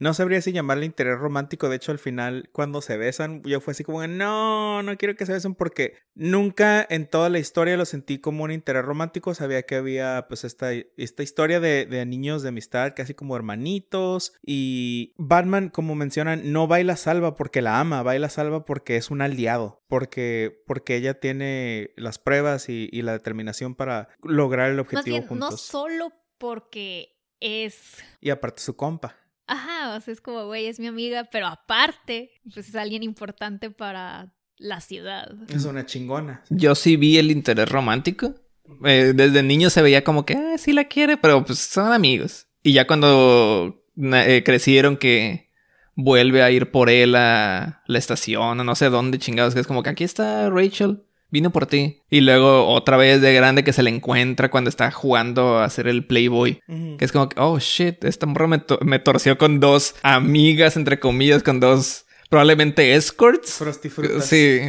no 0.00 0.14
sabría 0.14 0.40
si 0.40 0.52
llamarle 0.52 0.86
interés 0.86 1.18
romántico. 1.18 1.68
De 1.68 1.76
hecho, 1.76 1.92
al 1.92 1.98
final, 1.98 2.48
cuando 2.52 2.80
se 2.80 2.96
besan, 2.96 3.42
yo 3.42 3.60
fue 3.60 3.72
así 3.72 3.84
como, 3.84 4.04
no, 4.06 4.82
no 4.82 4.96
quiero 4.96 5.14
que 5.14 5.26
se 5.26 5.34
besen 5.34 5.54
porque 5.54 5.98
nunca 6.14 6.86
en 6.88 7.06
toda 7.06 7.28
la 7.28 7.38
historia 7.38 7.76
lo 7.76 7.84
sentí 7.84 8.18
como 8.18 8.44
un 8.44 8.50
interés 8.50 8.82
romántico. 8.82 9.34
Sabía 9.34 9.62
que 9.62 9.76
había 9.76 10.24
pues 10.26 10.44
esta, 10.44 10.72
esta 10.72 11.22
historia 11.22 11.60
de, 11.60 11.84
de 11.84 12.06
niños 12.06 12.42
de 12.42 12.48
amistad, 12.48 12.94
casi 12.96 13.12
como 13.12 13.36
hermanitos. 13.36 14.32
Y 14.42 15.12
Batman, 15.18 15.68
como 15.68 15.94
mencionan, 15.94 16.50
no 16.50 16.66
baila 16.66 16.96
salva 16.96 17.34
porque 17.34 17.60
la 17.60 17.78
ama, 17.78 18.02
baila 18.02 18.30
salva 18.30 18.64
porque 18.64 18.96
es 18.96 19.10
un 19.10 19.20
aliado, 19.20 19.84
porque, 19.86 20.62
porque 20.66 20.96
ella 20.96 21.20
tiene 21.20 21.92
las 21.96 22.18
pruebas 22.18 22.70
y, 22.70 22.88
y 22.90 23.02
la 23.02 23.12
determinación 23.12 23.74
para 23.74 24.08
lograr 24.22 24.70
el 24.70 24.80
objetivo 24.80 25.00
Más 25.02 25.04
bien, 25.04 25.26
juntos. 25.28 25.50
no 25.50 25.56
solo 25.58 26.12
porque 26.38 27.18
es 27.40 27.98
Y 28.20 28.30
aparte 28.30 28.62
su 28.62 28.76
compa. 28.76 29.16
Ajá, 29.50 29.96
o 29.96 30.00
sea, 30.00 30.12
es 30.12 30.20
como, 30.20 30.46
güey, 30.46 30.66
es 30.66 30.78
mi 30.78 30.86
amiga, 30.86 31.24
pero 31.24 31.48
aparte, 31.48 32.30
pues 32.54 32.68
es 32.68 32.76
alguien 32.76 33.02
importante 33.02 33.68
para 33.68 34.32
la 34.58 34.80
ciudad. 34.80 35.32
Es 35.48 35.64
una 35.64 35.84
chingona. 35.84 36.44
Yo 36.50 36.76
sí 36.76 36.96
vi 36.96 37.18
el 37.18 37.32
interés 37.32 37.68
romántico. 37.68 38.36
Eh, 38.84 39.12
desde 39.12 39.42
niño 39.42 39.68
se 39.68 39.82
veía 39.82 40.04
como 40.04 40.24
que, 40.24 40.34
ah, 40.34 40.56
sí 40.56 40.72
la 40.72 40.84
quiere, 40.84 41.16
pero 41.16 41.44
pues 41.44 41.58
son 41.58 41.92
amigos. 41.92 42.46
Y 42.62 42.74
ya 42.74 42.86
cuando 42.86 43.82
eh, 43.96 44.42
crecieron 44.44 44.96
que 44.96 45.50
vuelve 45.96 46.44
a 46.44 46.52
ir 46.52 46.70
por 46.70 46.88
él 46.88 47.16
a 47.16 47.82
la 47.86 47.98
estación 47.98 48.60
o 48.60 48.64
no 48.64 48.76
sé 48.76 48.88
dónde 48.88 49.18
chingados, 49.18 49.54
que 49.54 49.60
es 49.60 49.66
como 49.66 49.82
que 49.82 49.90
aquí 49.90 50.04
está 50.04 50.48
Rachel, 50.48 51.02
vino 51.30 51.50
por 51.50 51.66
ti. 51.66 52.02
Y 52.10 52.20
luego 52.20 52.66
otra 52.68 52.96
vez 52.96 53.20
de 53.20 53.32
grande 53.34 53.64
que 53.64 53.72
se 53.72 53.82
le 53.82 53.90
encuentra 53.90 54.50
cuando 54.50 54.68
está 54.70 54.90
jugando 54.90 55.58
a 55.58 55.68
ser 55.70 55.88
el 55.88 56.04
Playboy. 56.06 56.60
Que 56.98 57.04
es 57.04 57.12
como 57.12 57.28
que, 57.28 57.40
oh 57.40 57.58
shit, 57.58 58.04
esta 58.04 58.26
morra 58.26 58.46
me, 58.46 58.58
to- 58.58 58.78
me 58.82 58.98
torció 58.98 59.38
con 59.38 59.60
dos 59.60 59.94
amigas, 60.02 60.76
entre 60.76 60.98
comillas, 61.00 61.42
con 61.42 61.60
dos 61.60 62.04
probablemente 62.28 62.94
escorts. 62.94 63.54
Frostifrutas. 63.54 64.24
Sí. 64.26 64.60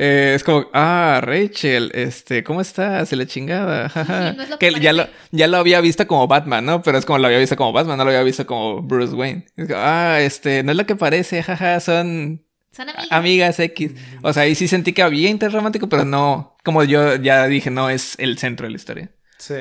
Eh, 0.00 0.34
es 0.36 0.44
como, 0.44 0.68
ah, 0.74 1.20
Rachel, 1.22 1.90
este, 1.92 2.44
¿cómo 2.44 2.60
estás? 2.60 3.12
Y 3.12 3.16
la 3.16 3.26
chingada, 3.26 3.88
jaja. 3.90 4.32
No 4.32 4.42
es 4.44 4.48
lo 4.50 4.56
que 4.58 4.70
que 4.70 4.80
ya 4.80 4.92
lo, 4.92 5.06
ya 5.32 5.48
lo 5.48 5.56
había 5.56 5.80
visto 5.80 6.06
como 6.06 6.28
Batman, 6.28 6.64
¿no? 6.64 6.82
Pero 6.82 6.98
es 6.98 7.04
como 7.04 7.18
lo 7.18 7.26
había 7.26 7.40
visto 7.40 7.56
como 7.56 7.72
Batman, 7.72 7.98
no 7.98 8.04
lo 8.04 8.10
había 8.10 8.22
visto 8.22 8.46
como 8.46 8.80
Bruce 8.80 9.12
Wayne. 9.14 9.46
Es 9.56 9.66
como, 9.66 9.80
ah, 9.82 10.20
este, 10.20 10.62
no 10.62 10.70
es 10.70 10.78
lo 10.78 10.86
que 10.86 10.94
parece, 10.94 11.42
jaja, 11.42 11.80
son 11.80 12.44
Son 12.78 12.88
amigas. 12.88 13.08
amigas 13.10 13.58
X. 13.58 13.92
O 14.22 14.32
sea, 14.32 14.44
ahí 14.44 14.54
sí 14.54 14.68
sentí 14.68 14.92
que 14.92 15.02
había 15.02 15.28
interés 15.28 15.52
romántico, 15.52 15.88
pero 15.88 16.04
no, 16.04 16.56
como 16.62 16.84
yo 16.84 17.16
ya 17.16 17.48
dije, 17.48 17.72
no 17.72 17.90
es 17.90 18.16
el 18.20 18.38
centro 18.38 18.66
de 18.66 18.70
la 18.70 18.76
historia. 18.76 19.10
Sí. 19.36 19.56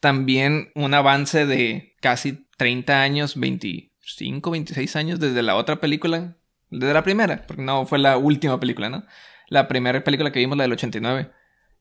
También 0.00 0.70
un 0.74 0.94
avance 0.94 1.44
de 1.44 1.94
casi 2.00 2.48
30 2.56 3.02
años, 3.02 3.38
25, 3.38 4.50
26 4.50 4.96
años 4.96 5.20
desde 5.20 5.42
la 5.42 5.56
otra 5.56 5.80
película, 5.80 6.38
desde 6.70 6.94
la 6.94 7.04
primera, 7.04 7.44
porque 7.46 7.62
no 7.62 7.84
fue 7.84 7.98
la 7.98 8.16
última 8.16 8.58
película, 8.58 8.88
¿no? 8.88 9.04
La 9.48 9.68
primera 9.68 10.02
película 10.02 10.32
que 10.32 10.38
vimos, 10.38 10.56
la 10.56 10.64
del 10.64 10.72
89, 10.72 11.30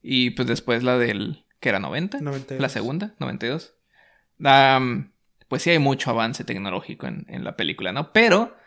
y 0.01 0.31
pues 0.31 0.45
después 0.45 0.83
la 0.83 0.97
del, 0.97 1.45
que 1.61 1.69
era 1.69 1.79
90, 1.79 2.19
92. 2.19 2.61
la 2.61 2.67
segunda, 2.67 3.15
92. 3.19 3.75
Am, 4.43 5.13
pues 5.47 5.61
sí 5.61 5.69
hay 5.69 5.79
mucho 5.79 6.09
avance 6.09 6.43
tecnológico 6.43 7.07
en, 7.07 7.25
en 7.29 7.45
la 7.45 7.55
película, 7.55 7.93
¿no? 7.93 8.11
Pero 8.11 8.59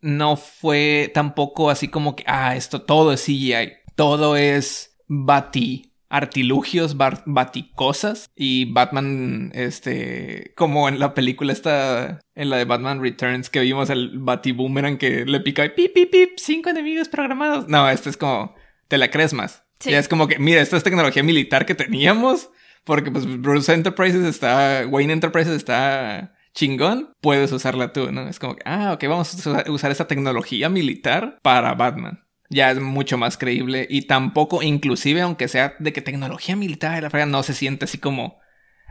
no 0.00 0.36
fue 0.36 1.10
tampoco 1.14 1.70
así 1.70 1.88
como 1.88 2.16
que, 2.16 2.24
ah, 2.26 2.56
esto 2.56 2.82
todo 2.82 3.12
es 3.12 3.24
CGI, 3.24 3.72
todo 3.96 4.36
es 4.36 4.96
bati 5.06 5.88
artilugios, 6.10 6.96
baticosas 6.96 8.30
y 8.34 8.72
Batman, 8.72 9.50
este, 9.54 10.52
como 10.56 10.88
en 10.88 10.98
la 10.98 11.14
película 11.14 11.52
esta, 11.52 12.20
en 12.34 12.50
la 12.50 12.56
de 12.56 12.64
Batman 12.64 13.02
Returns 13.02 13.50
que 13.50 13.60
vimos 13.60 13.90
el 13.90 14.18
batiboomerang 14.18 14.98
que 14.98 15.24
le 15.26 15.40
pica 15.40 15.64
y 15.64 15.70
pip, 15.70 15.92
pip, 15.92 16.10
pip, 16.10 16.30
cinco 16.36 16.70
enemigos 16.70 17.08
programados. 17.08 17.68
No, 17.68 17.88
este 17.88 18.10
es 18.10 18.16
como, 18.16 18.54
te 18.88 18.98
la 18.98 19.10
crees 19.10 19.34
más. 19.34 19.64
Sí. 19.80 19.90
Ya 19.90 19.98
es 19.98 20.08
como 20.08 20.28
que, 20.28 20.38
mira, 20.38 20.60
esta 20.60 20.76
es 20.76 20.82
tecnología 20.82 21.22
militar 21.22 21.66
que 21.66 21.74
teníamos, 21.74 22.50
porque 22.84 23.10
pues 23.10 23.26
Bruce 23.40 23.72
Enterprises 23.72 24.24
está, 24.24 24.86
Wayne 24.88 25.12
Enterprises 25.12 25.54
está 25.54 26.34
chingón, 26.58 27.12
puedes 27.20 27.52
usarla 27.52 27.92
tú, 27.92 28.10
¿no? 28.10 28.28
Es 28.28 28.38
como 28.40 28.56
que, 28.56 28.62
ah, 28.64 28.92
ok, 28.94 29.04
vamos 29.08 29.46
a 29.46 29.50
usar- 29.70 29.90
esta 29.92 30.08
tecnología 30.08 30.68
militar 30.68 31.38
para 31.42 31.74
Batman. 31.74 32.24
Ya 32.50 32.70
es 32.72 32.80
mucho 32.80 33.16
más 33.16 33.36
creíble 33.38 33.86
y 33.88 34.02
tampoco, 34.02 34.62
inclusive 34.62 35.20
aunque 35.20 35.46
sea 35.48 35.76
de 35.78 35.92
que 35.92 36.00
tecnología 36.02 36.56
militar 36.56 36.98
y 36.98 37.02
la 37.02 37.10
frega, 37.10 37.26
no 37.26 37.42
se 37.44 37.54
siente 37.54 37.84
así 37.84 37.98
como, 37.98 38.40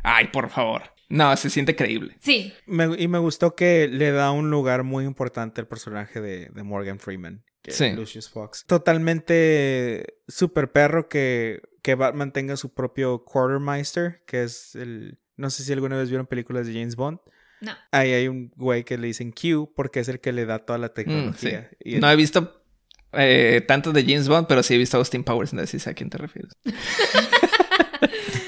ay, 0.04 0.28
por 0.28 0.50
favor. 0.50 0.84
No, 1.10 1.36
se 1.36 1.50
siente 1.50 1.76
creíble. 1.76 2.16
Sí, 2.22 2.54
Me- 2.68 2.96
y 2.98 3.08
me 3.08 3.18
gustó 3.18 3.56
que 3.56 3.88
le 3.90 4.12
da 4.12 4.32
un 4.32 4.50
lugar 4.50 4.84
muy 4.84 5.04
importante 5.06 5.60
al 5.60 5.68
personaje 5.68 6.22
de, 6.22 6.50
de 6.54 6.64
Morgan 6.64 7.00
Freeman. 7.00 7.44
Que 7.62 7.72
Sí. 7.72 7.92
Lucius 7.94 8.30
Fox. 8.30 8.64
Totalmente 8.66 10.06
super 10.28 10.72
perro 10.72 11.10
que, 11.10 11.62
que 11.82 11.96
Batman 11.96 12.32
tenga 12.32 12.56
su 12.58 12.74
propio 12.74 13.24
Quartermeister, 13.26 14.22
que 14.26 14.44
es 14.44 14.76
el... 14.76 15.20
No 15.36 15.50
sé 15.50 15.64
si 15.64 15.74
alguna 15.74 15.98
vez 15.98 16.10
vieron 16.10 16.28
películas 16.28 16.66
de 16.68 16.74
James 16.74 16.96
Bond. 16.96 17.20
No. 17.62 17.74
Ahí 17.92 18.12
hay 18.14 18.28
un 18.28 18.52
güey 18.56 18.84
que 18.84 18.98
le 18.98 19.08
dicen 19.08 19.32
Q 19.32 19.74
porque 19.76 20.00
es 20.02 20.08
el 20.10 20.20
que 20.20 20.32
le 20.32 20.46
da 20.46 20.60
toda 20.60 20.78
la 20.80 20.88
Mm, 20.88 20.90
sí. 20.90 20.94
tecnología. 20.96 21.70
Y- 21.84 21.96
No 22.00 22.10
he 22.12 22.16
visto 22.16 22.62
eh, 23.14 23.64
tanto 23.68 23.92
de 23.94 24.04
James 24.04 24.28
Bond, 24.28 24.48
pero 24.48 24.62
sí 24.64 24.76
he 24.76 24.78
visto 24.78 24.98
a 24.98 25.00
Austin 25.00 25.24
Powers, 25.24 25.54
no 25.54 25.62
sé 25.62 25.68
si 25.68 25.80
sé 25.80 25.90
a 25.90 25.94
quién 25.94 26.10
te 26.10 26.18
refieres. 26.18 26.52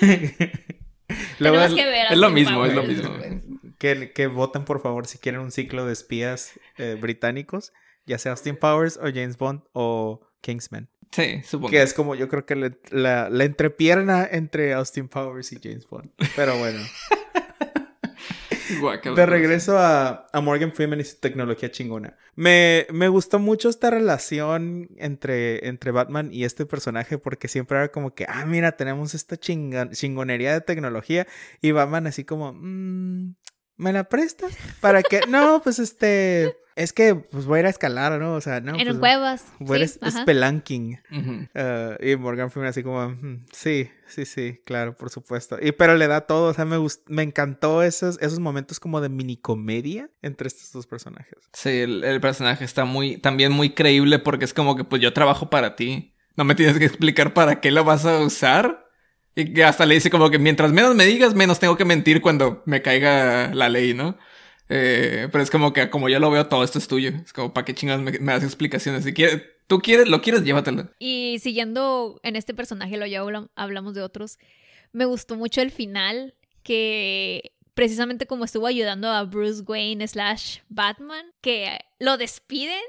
Luego 1.40 1.60
es- 1.62 1.74
que 1.74 1.86
ver 1.86 2.08
a 2.08 2.14
es 2.14 2.18
lo 2.18 2.30
mismo, 2.30 2.66
es 2.66 2.74
lo 2.74 2.84
mismo. 2.84 3.10
que, 3.80 4.12
que 4.12 4.28
voten 4.28 4.66
por 4.66 4.82
favor 4.82 5.08
si 5.08 5.18
quieren 5.18 5.42
un 5.42 5.52
ciclo 5.52 5.86
de 5.86 5.94
espías 5.94 6.60
eh, 6.78 6.98
británicos, 7.00 7.72
ya 8.06 8.18
sea 8.18 8.32
Austin 8.34 8.58
Powers 8.58 8.98
o 8.98 9.04
James 9.06 9.38
Bond 9.38 9.62
o 9.74 10.22
Kingsman. 10.42 10.90
Sí, 11.12 11.42
supongo. 11.44 11.72
Que 11.72 11.82
es 11.82 11.94
como 11.94 12.14
yo 12.14 12.28
creo 12.30 12.46
que 12.46 12.56
le- 12.56 12.78
la, 12.92 13.30
la 13.30 13.44
entrepierna 13.46 14.28
entre 14.30 14.74
Austin 14.74 15.08
Powers 15.08 15.52
y 15.54 15.60
James 15.62 15.88
Bond. 15.88 16.12
Pero 16.36 16.58
bueno. 16.60 16.80
De 19.16 19.26
regreso 19.26 19.78
a, 19.78 20.28
a 20.32 20.42
Morgan 20.42 20.74
Freeman 20.74 21.00
y 21.00 21.04
su 21.04 21.18
tecnología 21.20 21.72
chingona. 21.72 22.18
Me, 22.36 22.88
me 22.92 23.08
gustó 23.08 23.40
mucho 23.40 23.70
esta 23.70 23.90
relación 23.90 24.90
entre, 24.98 25.68
entre 25.68 25.92
Batman 25.92 26.30
y 26.32 26.44
este 26.46 26.66
personaje 26.66 27.18
porque 27.18 27.48
siempre 27.48 27.78
era 27.78 27.92
como 27.92 28.14
que, 28.14 28.26
ah, 28.30 28.46
mira, 28.46 28.74
tenemos 28.74 29.14
esta 29.14 29.36
chinga- 29.38 29.90
chingonería 29.92 30.54
de 30.54 30.62
tecnología 30.62 31.28
y 31.62 31.72
Batman 31.72 32.08
así 32.08 32.24
como, 32.24 32.54
"Mm, 32.54 33.36
¿me 33.78 33.94
la 33.94 34.06
prestas? 34.06 34.56
¿Para 34.82 35.02
qué? 35.04 35.22
No, 35.28 35.62
pues 35.64 35.80
este, 35.80 36.58
es 36.80 36.94
que 36.94 37.14
pues 37.16 37.46
voy 37.46 37.58
a 37.58 37.60
ir 37.60 37.66
a 37.66 37.70
escalar, 37.70 38.20
¿no? 38.20 38.34
O 38.36 38.42
sea, 38.42 38.62
no. 38.62 38.76
en 38.80 38.88
pues, 38.88 38.98
cuevas. 39.00 39.46
Voy 39.60 39.80
a 39.80 39.82
ir 39.84 39.90
sí, 39.90 40.00
a 40.02 40.08
ajá. 40.08 40.22
spelunking. 40.22 41.00
Ujú. 41.12 41.32
Uh, 41.54 42.04
y 42.06 42.16
Morgan 42.16 42.50
Freeman 42.50 42.70
así 42.70 42.84
como, 42.84 43.10
"Mm, 43.10 43.46
sí, 43.52 43.90
sí, 44.08 44.26
sí, 44.26 44.62
claro, 44.66 44.96
por 44.96 45.10
supuesto. 45.10 45.58
Y 45.62 45.74
pero 45.74 45.96
le 45.96 46.08
da 46.08 46.22
todo, 46.22 46.50
o 46.50 46.54
sea, 46.54 46.64
me 46.66 46.78
gust- 46.78 47.04
me 47.08 47.22
encantó 47.24 47.84
esos, 47.84 48.18
esos 48.22 48.40
momentos 48.40 48.80
como 48.80 49.02
de 49.02 49.10
mini 49.10 49.36
comedia 49.38 50.10
entre 50.22 50.48
estos 50.48 50.72
dos 50.72 50.88
personajes. 50.88 51.38
Sí, 51.54 51.70
el, 51.70 52.04
el 52.04 52.22
personaje 52.22 52.64
está 52.64 52.86
muy, 52.86 53.18
también 53.18 53.52
muy 53.52 53.72
creíble 53.72 54.20
porque 54.20 54.46
es 54.46 54.54
como 54.54 54.76
que 54.76 54.84
pues 54.86 55.02
yo 55.02 55.12
trabajo 55.14 55.50
para 55.50 55.76
ti. 55.76 56.16
No 56.38 56.46
me 56.46 56.56
tienes 56.56 56.80
que 56.80 56.86
explicar 56.86 57.34
para 57.34 57.60
qué 57.60 57.72
lo 57.72 57.84
vas 57.84 58.06
a 58.06 58.20
usar. 58.22 58.86
Y 59.36 59.54
que 59.54 59.64
hasta 59.64 59.86
le 59.86 59.94
dice 59.96 60.10
como 60.10 60.30
que 60.30 60.40
mientras 60.40 60.72
menos 60.72 60.96
me 60.96 61.06
digas, 61.06 61.36
menos 61.36 61.60
tengo 61.60 61.78
que 61.78 61.86
mentir 61.86 62.20
cuando 62.22 62.64
me 62.66 62.82
caiga 62.82 63.54
la 63.54 63.70
ley, 63.70 63.94
¿no? 63.94 64.18
Eh, 64.70 65.28
pero 65.32 65.44
es 65.44 65.50
como 65.50 65.74
que 65.74 65.90
como 65.90 66.10
yo 66.10 66.20
lo 66.20 66.30
veo, 66.32 66.48
todo 66.48 66.64
esto 66.64 66.78
es 66.78 66.88
tuyo. 66.88 67.10
Es 67.10 67.34
como, 67.34 67.54
¿para 67.54 67.66
qué 67.66 67.74
chingados 67.74 68.02
me, 68.04 68.12
me 68.20 68.32
das 68.34 68.44
explicaciones? 68.44 69.04
Si 69.04 69.14
quieres, 69.14 69.42
tú 69.68 69.80
quieres, 69.80 70.08
lo 70.08 70.22
quieres, 70.22 70.44
llévatelo. 70.44 70.90
Y 71.00 71.38
siguiendo 71.40 72.20
en 72.24 72.36
este 72.36 72.54
personaje, 72.54 72.98
lo 72.98 73.06
ya 73.06 73.24
hablam- 73.24 73.50
hablamos 73.56 73.96
de 73.96 74.02
otros, 74.04 74.38
me 74.92 75.06
gustó 75.06 75.36
mucho 75.36 75.62
el 75.62 75.72
final, 75.72 76.36
que 76.64 77.56
precisamente 77.74 78.28
como 78.28 78.46
estuvo 78.46 78.68
ayudando 78.68 79.10
a 79.10 79.24
Bruce 79.24 79.64
Wayne 79.66 80.08
slash 80.08 80.60
Batman, 80.70 81.26
que 81.42 81.80
lo 81.98 82.18
despiden, 82.18 82.82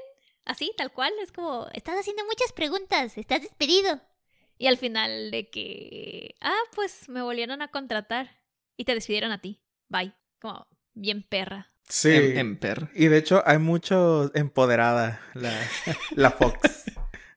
así, 0.45 0.71
tal 0.77 0.91
cual, 0.91 1.11
es 1.23 1.31
como, 1.31 1.67
estás 1.73 1.99
haciendo 1.99 2.23
muchas 2.25 2.51
preguntas, 2.53 3.17
estás 3.17 3.41
despedido. 3.41 4.01
Y 4.57 4.67
al 4.67 4.77
final 4.77 5.31
de 5.31 5.49
que, 5.49 6.35
ah, 6.41 6.59
pues 6.75 7.09
me 7.09 7.23
volvieron 7.23 7.63
a 7.63 7.69
contratar 7.69 8.39
y 8.77 8.85
te 8.85 8.93
despidieron 8.93 9.31
a 9.31 9.41
ti, 9.41 9.59
bye, 9.87 10.13
como 10.39 10.67
bien 10.93 11.23
perra. 11.23 11.70
Sí. 11.87 12.11
En 12.13 12.57
perro. 12.57 12.89
Y 12.93 13.07
de 13.07 13.17
hecho 13.17 13.43
hay 13.45 13.57
mucho 13.57 14.31
empoderada 14.33 15.19
la, 15.33 15.53
la 16.15 16.31
Fox. 16.31 16.85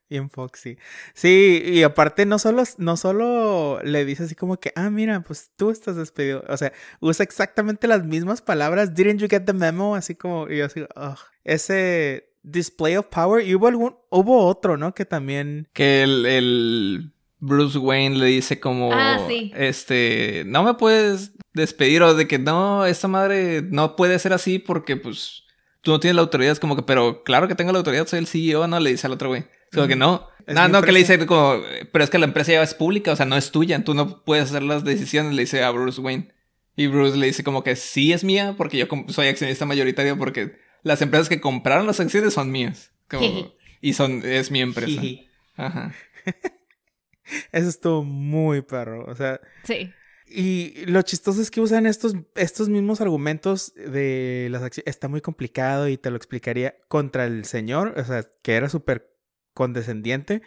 Bien 0.08 0.28
Foxy. 0.30 0.78
Sí, 1.14 1.62
y 1.64 1.82
aparte 1.82 2.26
no 2.26 2.38
solo, 2.38 2.62
no 2.78 2.96
solo 2.96 3.80
le 3.82 4.04
dice 4.04 4.24
así 4.24 4.34
como 4.34 4.60
que, 4.60 4.72
ah, 4.76 4.90
mira, 4.90 5.22
pues 5.22 5.50
tú 5.56 5.70
estás 5.70 5.96
despedido. 5.96 6.44
O 6.48 6.56
sea, 6.56 6.72
usa 7.00 7.24
exactamente 7.24 7.88
las 7.88 8.04
mismas 8.04 8.42
palabras. 8.42 8.94
Didn't 8.94 9.18
you 9.18 9.28
get 9.28 9.44
the 9.44 9.54
memo? 9.54 9.96
Así 9.96 10.14
como, 10.14 10.48
y 10.48 10.58
yo 10.58 10.66
así, 10.66 10.82
"Ugh". 10.82 11.18
Ese 11.42 12.28
display 12.42 12.96
of 12.96 13.06
power. 13.06 13.44
Y 13.44 13.54
hubo 13.54 13.66
algún, 13.66 13.96
hubo 14.10 14.46
otro, 14.46 14.76
¿no? 14.76 14.94
Que 14.94 15.06
también... 15.06 15.68
Que 15.72 16.02
el, 16.02 16.26
el 16.26 17.13
Bruce 17.46 17.76
Wayne 17.78 18.16
le 18.16 18.26
dice 18.26 18.58
como, 18.58 18.90
Ah, 18.92 19.18
sí. 19.28 19.52
este, 19.54 20.44
no 20.46 20.62
me 20.62 20.74
puedes 20.74 21.32
despedir 21.52 22.02
o 22.02 22.14
de 22.14 22.26
que 22.26 22.38
no, 22.38 22.86
esta 22.86 23.06
madre 23.06 23.62
no 23.62 23.96
puede 23.96 24.18
ser 24.18 24.32
así 24.32 24.58
porque 24.58 24.96
pues 24.96 25.44
tú 25.82 25.90
no 25.90 26.00
tienes 26.00 26.16
la 26.16 26.22
autoridad. 26.22 26.52
Es 26.52 26.60
como 26.60 26.74
que, 26.74 26.82
pero 26.82 27.22
claro 27.22 27.46
que 27.46 27.54
tengo 27.54 27.70
la 27.72 27.78
autoridad, 27.78 28.06
soy 28.06 28.20
el 28.20 28.26
CEO, 28.26 28.66
no 28.66 28.80
le 28.80 28.90
dice 28.90 29.06
al 29.06 29.12
otro 29.12 29.28
güey. 29.28 29.42
Es 29.42 29.74
como 29.76 29.86
que 29.86 29.96
no. 29.96 30.26
No, 30.46 30.68
no, 30.68 30.82
que 30.82 30.92
le 30.92 31.00
dice 31.00 31.24
como, 31.26 31.60
pero 31.92 32.04
es 32.04 32.10
que 32.10 32.18
la 32.18 32.26
empresa 32.26 32.52
ya 32.52 32.62
es 32.62 32.74
pública, 32.74 33.12
o 33.12 33.16
sea, 33.16 33.26
no 33.26 33.36
es 33.36 33.50
tuya, 33.50 33.82
tú 33.84 33.94
no 33.94 34.22
puedes 34.24 34.46
hacer 34.46 34.62
las 34.62 34.84
decisiones, 34.84 35.34
le 35.34 35.42
dice 35.42 35.62
a 35.62 35.70
Bruce 35.70 36.00
Wayne. 36.00 36.32
Y 36.76 36.86
Bruce 36.86 37.16
le 37.16 37.26
dice 37.26 37.44
como 37.44 37.62
que 37.62 37.76
sí 37.76 38.12
es 38.12 38.24
mía, 38.24 38.54
porque 38.56 38.78
yo 38.78 38.86
soy 39.08 39.28
accionista 39.28 39.64
mayoritario, 39.64 40.18
porque 40.18 40.56
las 40.82 41.00
empresas 41.02 41.28
que 41.28 41.40
compraron 41.40 41.86
las 41.86 42.00
acciones 42.00 42.34
son 42.34 42.50
mías. 42.50 42.90
y 43.80 43.92
son, 43.92 44.22
es 44.24 44.50
mi 44.50 44.60
empresa. 44.60 45.00
Ajá. 45.56 45.94
Eso 47.52 47.68
estuvo 47.68 48.04
muy 48.04 48.62
perro. 48.62 49.04
O 49.06 49.14
sea. 49.14 49.40
Sí. 49.64 49.92
Y 50.26 50.86
lo 50.86 51.02
chistoso 51.02 51.40
es 51.42 51.50
que 51.50 51.60
usan 51.60 51.86
estos, 51.86 52.14
estos 52.34 52.68
mismos 52.68 53.00
argumentos 53.00 53.74
de 53.74 54.48
las 54.50 54.62
acciones. 54.62 54.88
Está 54.88 55.08
muy 55.08 55.20
complicado 55.20 55.88
y 55.88 55.98
te 55.98 56.10
lo 56.10 56.16
explicaría 56.16 56.76
contra 56.88 57.26
el 57.26 57.44
señor, 57.44 57.94
o 57.98 58.04
sea, 58.04 58.26
que 58.42 58.54
era 58.54 58.68
súper 58.68 59.14
condescendiente 59.52 60.42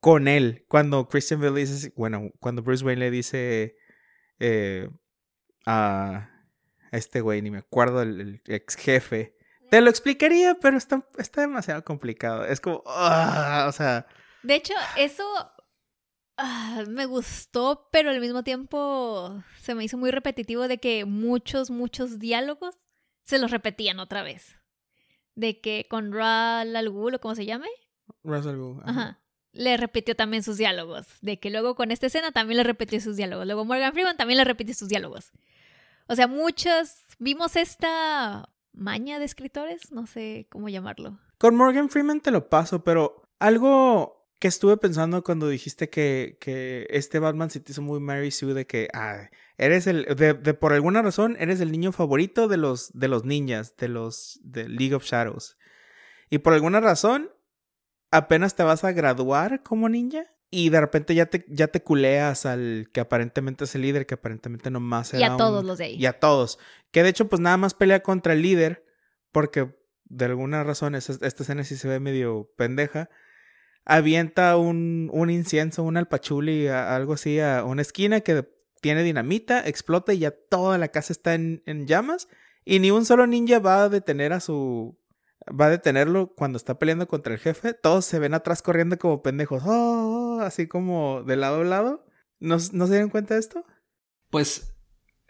con 0.00 0.26
él. 0.26 0.64
Cuando 0.68 1.08
Christian 1.08 1.40
Bale 1.40 1.60
dice, 1.60 1.92
bueno, 1.96 2.32
cuando 2.40 2.62
Bruce 2.62 2.84
Wayne 2.84 3.00
le 3.00 3.10
dice 3.10 3.76
eh, 4.40 4.90
a 5.64 6.30
este 6.90 7.20
güey, 7.20 7.40
ni 7.40 7.50
me 7.50 7.58
acuerdo, 7.58 8.02
el, 8.02 8.42
ex 8.46 8.76
jefe. 8.76 9.36
Te 9.70 9.80
lo 9.80 9.90
explicaría, 9.90 10.56
pero 10.60 10.76
está, 10.76 11.06
está 11.18 11.42
demasiado 11.42 11.84
complicado. 11.84 12.44
Es 12.44 12.60
como, 12.60 12.82
ah, 12.86 13.66
o 13.68 13.72
sea. 13.72 14.06
De 14.42 14.56
hecho, 14.56 14.74
eso 14.96 15.24
ah, 16.40 16.84
me 16.88 17.06
gustó, 17.06 17.88
pero 17.92 18.10
al 18.10 18.20
mismo 18.20 18.42
tiempo 18.42 19.42
se 19.60 19.74
me 19.74 19.84
hizo 19.84 19.98
muy 19.98 20.10
repetitivo 20.10 20.68
de 20.68 20.78
que 20.78 21.04
muchos, 21.04 21.70
muchos 21.70 22.18
diálogos 22.18 22.80
se 23.22 23.38
los 23.38 23.50
repetían 23.50 24.00
otra 24.00 24.22
vez. 24.22 24.56
De 25.34 25.60
que 25.60 25.86
con 25.88 26.12
Ral 26.12 26.74
al 26.74 26.90
Ghul, 26.90 27.14
o 27.14 27.20
como 27.20 27.34
se 27.34 27.46
llame, 27.46 27.68
Ajá. 28.84 29.20
Le 29.52 29.76
repitió 29.76 30.14
también 30.14 30.42
sus 30.42 30.56
diálogos. 30.58 31.06
De 31.22 31.38
que 31.38 31.50
luego 31.50 31.74
con 31.74 31.90
esta 31.90 32.06
escena 32.06 32.32
también 32.32 32.58
le 32.58 32.64
repitió 32.64 33.00
sus 33.00 33.16
diálogos. 33.16 33.46
Luego 33.46 33.64
Morgan 33.64 33.92
Freeman 33.92 34.16
también 34.16 34.38
le 34.38 34.44
repitió 34.44 34.74
sus 34.74 34.88
diálogos. 34.88 35.32
O 36.06 36.14
sea, 36.14 36.26
muchos 36.26 37.04
vimos 37.18 37.56
esta 37.56 38.48
maña 38.72 39.18
de 39.18 39.24
escritores, 39.24 39.92
no 39.92 40.06
sé 40.06 40.46
cómo 40.50 40.68
llamarlo. 40.68 41.18
Con 41.38 41.56
Morgan 41.56 41.88
Freeman 41.88 42.20
te 42.20 42.30
lo 42.30 42.48
paso, 42.48 42.84
pero 42.84 43.22
algo 43.38 44.19
que 44.40 44.48
estuve 44.48 44.76
pensando 44.76 45.22
cuando 45.22 45.48
dijiste 45.48 45.88
que, 45.88 46.36
que 46.40 46.88
este 46.90 47.20
Batman 47.20 47.50
se 47.50 47.60
te 47.60 47.70
hizo 47.70 47.82
muy 47.82 48.00
Mary 48.00 48.32
Sue 48.32 48.54
de 48.54 48.66
que 48.66 48.88
ah, 48.92 49.30
eres 49.56 49.86
el 49.86 50.04
de, 50.16 50.34
por 50.54 50.72
alguna 50.72 51.02
razón 51.02 51.36
eres 51.38 51.60
el 51.60 51.70
niño 51.70 51.92
favorito 51.92 52.48
de 52.48 52.56
los 52.56 52.90
de 52.92 53.06
los 53.06 53.24
ninjas, 53.24 53.76
de 53.76 53.88
los 53.88 54.40
de 54.42 54.68
League 54.68 54.94
of 54.94 55.04
Shadows. 55.04 55.56
Y 56.30 56.38
por 56.38 56.54
alguna 56.54 56.80
razón 56.80 57.30
apenas 58.10 58.56
te 58.56 58.64
vas 58.64 58.82
a 58.82 58.90
graduar 58.90 59.62
como 59.62 59.88
ninja 59.88 60.24
y 60.50 60.70
de 60.70 60.80
repente 60.80 61.14
ya 61.14 61.26
te, 61.26 61.44
ya 61.48 61.68
te 61.68 61.82
culeas 61.82 62.44
al 62.44 62.88
que 62.92 63.00
aparentemente 63.00 63.64
es 63.64 63.74
el 63.76 63.82
líder, 63.82 64.06
que 64.06 64.14
aparentemente 64.14 64.70
nomás 64.70 65.14
era 65.14 65.20
Y 65.20 65.24
a 65.24 65.36
todos 65.36 65.64
los 65.64 65.78
de 65.78 65.84
ahí. 65.84 65.94
Y 65.94 66.06
a 66.06 66.18
todos. 66.18 66.58
Que 66.90 67.04
de 67.04 67.10
hecho, 67.10 67.28
pues 67.28 67.40
nada 67.40 67.56
más 67.56 67.74
pelea 67.74 68.02
contra 68.02 68.32
el 68.32 68.42
líder, 68.42 68.84
porque 69.30 69.72
de 70.04 70.24
alguna 70.24 70.64
razón 70.64 70.96
esta, 70.96 71.24
escena 71.24 71.62
sí 71.62 71.76
se 71.76 71.86
ve 71.86 72.00
medio 72.00 72.52
pendeja. 72.56 73.10
Avienta 73.92 74.56
un, 74.56 75.10
un 75.12 75.30
incienso, 75.30 75.82
un 75.82 75.96
alpachuli, 75.96 76.68
algo 76.68 77.14
así, 77.14 77.40
a 77.40 77.64
una 77.64 77.82
esquina 77.82 78.20
que 78.20 78.48
tiene 78.80 79.02
dinamita, 79.02 79.66
explota 79.66 80.14
y 80.14 80.20
ya 80.20 80.30
toda 80.30 80.78
la 80.78 80.88
casa 80.88 81.12
está 81.12 81.34
en, 81.34 81.62
en 81.66 81.86
llamas. 81.86 82.28
Y 82.64 82.78
ni 82.78 82.92
un 82.92 83.04
solo 83.04 83.26
ninja 83.26 83.58
va 83.58 83.82
a 83.82 83.88
detener 83.88 84.32
a 84.32 84.38
su, 84.38 84.96
va 85.48 85.66
a 85.66 85.70
detenerlo 85.70 86.34
cuando 86.34 86.56
está 86.56 86.78
peleando 86.78 87.08
contra 87.08 87.34
el 87.34 87.40
jefe. 87.40 87.74
Todos 87.74 88.04
se 88.04 88.18
ven 88.18 88.34
atrás 88.34 88.62
corriendo 88.62 88.98
como 88.98 89.22
pendejos. 89.22 89.62
Oh, 89.66 90.40
así 90.42 90.66
como 90.66 91.22
de 91.24 91.36
lado 91.36 91.62
a 91.62 91.64
lado. 91.64 92.06
¿No, 92.38 92.58
¿No 92.72 92.86
se 92.86 92.92
dieron 92.92 93.10
cuenta 93.10 93.34
de 93.34 93.40
esto? 93.40 93.64
Pues 94.30 94.74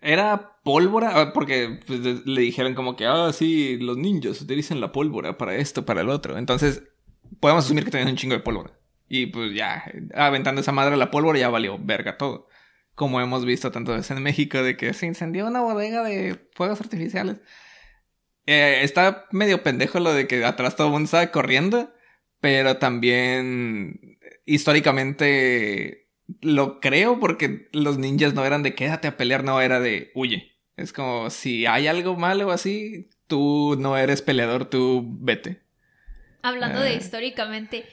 era 0.02 0.60
pólvora, 0.62 1.20
ah, 1.20 1.32
porque 1.32 1.80
pues, 1.86 2.00
le 2.00 2.40
dijeron 2.40 2.74
como 2.74 2.96
que, 2.96 3.06
ah, 3.06 3.32
sí, 3.32 3.78
los 3.78 3.96
ninjas 3.96 4.40
utilizan 4.40 4.80
la 4.80 4.92
pólvora 4.92 5.36
para 5.36 5.56
esto, 5.56 5.84
para 5.84 6.00
el 6.00 6.08
otro. 6.08 6.38
Entonces, 6.38 6.82
podemos 7.38 7.64
asumir 7.64 7.84
que 7.84 7.90
tenían 7.90 8.08
un 8.08 8.16
chingo 8.16 8.34
de 8.34 8.40
pólvora. 8.40 8.72
Y 9.08 9.26
pues 9.26 9.54
ya, 9.54 9.84
aventando 10.14 10.60
esa 10.60 10.72
madre 10.72 10.94
a 10.94 10.96
la 10.96 11.10
pólvora 11.10 11.38
ya 11.38 11.48
valió 11.48 11.78
verga 11.78 12.16
todo. 12.16 12.48
Como 12.94 13.20
hemos 13.20 13.44
visto 13.44 13.70
tanto 13.70 13.92
veces 13.92 14.16
en 14.16 14.22
México, 14.22 14.62
de 14.62 14.76
que 14.76 14.92
se 14.94 15.06
incendió 15.06 15.46
una 15.46 15.60
bodega 15.60 16.02
de 16.02 16.38
fuegos 16.54 16.80
artificiales. 16.80 17.38
Eh, 18.46 18.80
está 18.82 19.26
medio 19.32 19.62
pendejo 19.62 20.00
lo 20.00 20.12
de 20.12 20.26
que 20.26 20.44
atrás 20.44 20.76
todo 20.76 20.88
el 20.88 20.92
mundo 20.92 21.06
estaba 21.06 21.30
corriendo, 21.30 21.92
pero 22.40 22.78
también 22.78 24.18
históricamente 24.44 26.08
lo 26.40 26.80
creo 26.80 27.18
porque 27.18 27.68
los 27.72 27.98
ninjas 27.98 28.34
no 28.34 28.44
eran 28.44 28.62
de 28.62 28.74
quédate 28.74 29.08
a 29.08 29.16
pelear, 29.16 29.44
no 29.44 29.60
era 29.60 29.80
de 29.80 30.10
huye. 30.14 30.52
Es 30.76 30.92
como 30.92 31.30
si 31.30 31.66
hay 31.66 31.86
algo 31.86 32.16
malo 32.16 32.48
o 32.48 32.50
así, 32.50 33.10
tú 33.26 33.76
no 33.78 33.96
eres 33.96 34.22
peleador, 34.22 34.66
tú 34.66 35.04
vete. 35.20 35.62
Hablando 36.42 36.80
de 36.80 36.90
ah. 36.90 36.94
históricamente, 36.94 37.86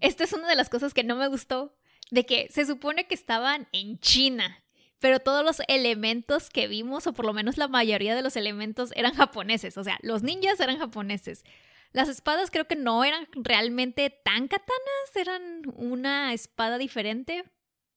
esta 0.00 0.24
es 0.24 0.32
una 0.32 0.48
de 0.48 0.56
las 0.56 0.68
cosas 0.68 0.94
que 0.94 1.04
no 1.04 1.16
me 1.16 1.28
gustó, 1.28 1.76
de 2.10 2.26
que 2.26 2.48
se 2.50 2.66
supone 2.66 3.06
que 3.06 3.14
estaban 3.14 3.68
en 3.72 3.98
China 3.98 4.64
pero 5.04 5.20
todos 5.20 5.44
los 5.44 5.60
elementos 5.68 6.48
que 6.48 6.66
vimos, 6.66 7.06
o 7.06 7.12
por 7.12 7.26
lo 7.26 7.34
menos 7.34 7.58
la 7.58 7.68
mayoría 7.68 8.14
de 8.14 8.22
los 8.22 8.36
elementos, 8.36 8.90
eran 8.96 9.12
japoneses. 9.12 9.76
O 9.76 9.84
sea, 9.84 9.98
los 10.00 10.22
ninjas 10.22 10.58
eran 10.60 10.78
japoneses. 10.78 11.44
Las 11.92 12.08
espadas 12.08 12.50
creo 12.50 12.66
que 12.66 12.74
no 12.74 13.04
eran 13.04 13.28
realmente 13.34 14.08
tan 14.08 14.48
katanas, 14.48 15.14
eran 15.14 15.60
una 15.76 16.32
espada 16.32 16.78
diferente, 16.78 17.44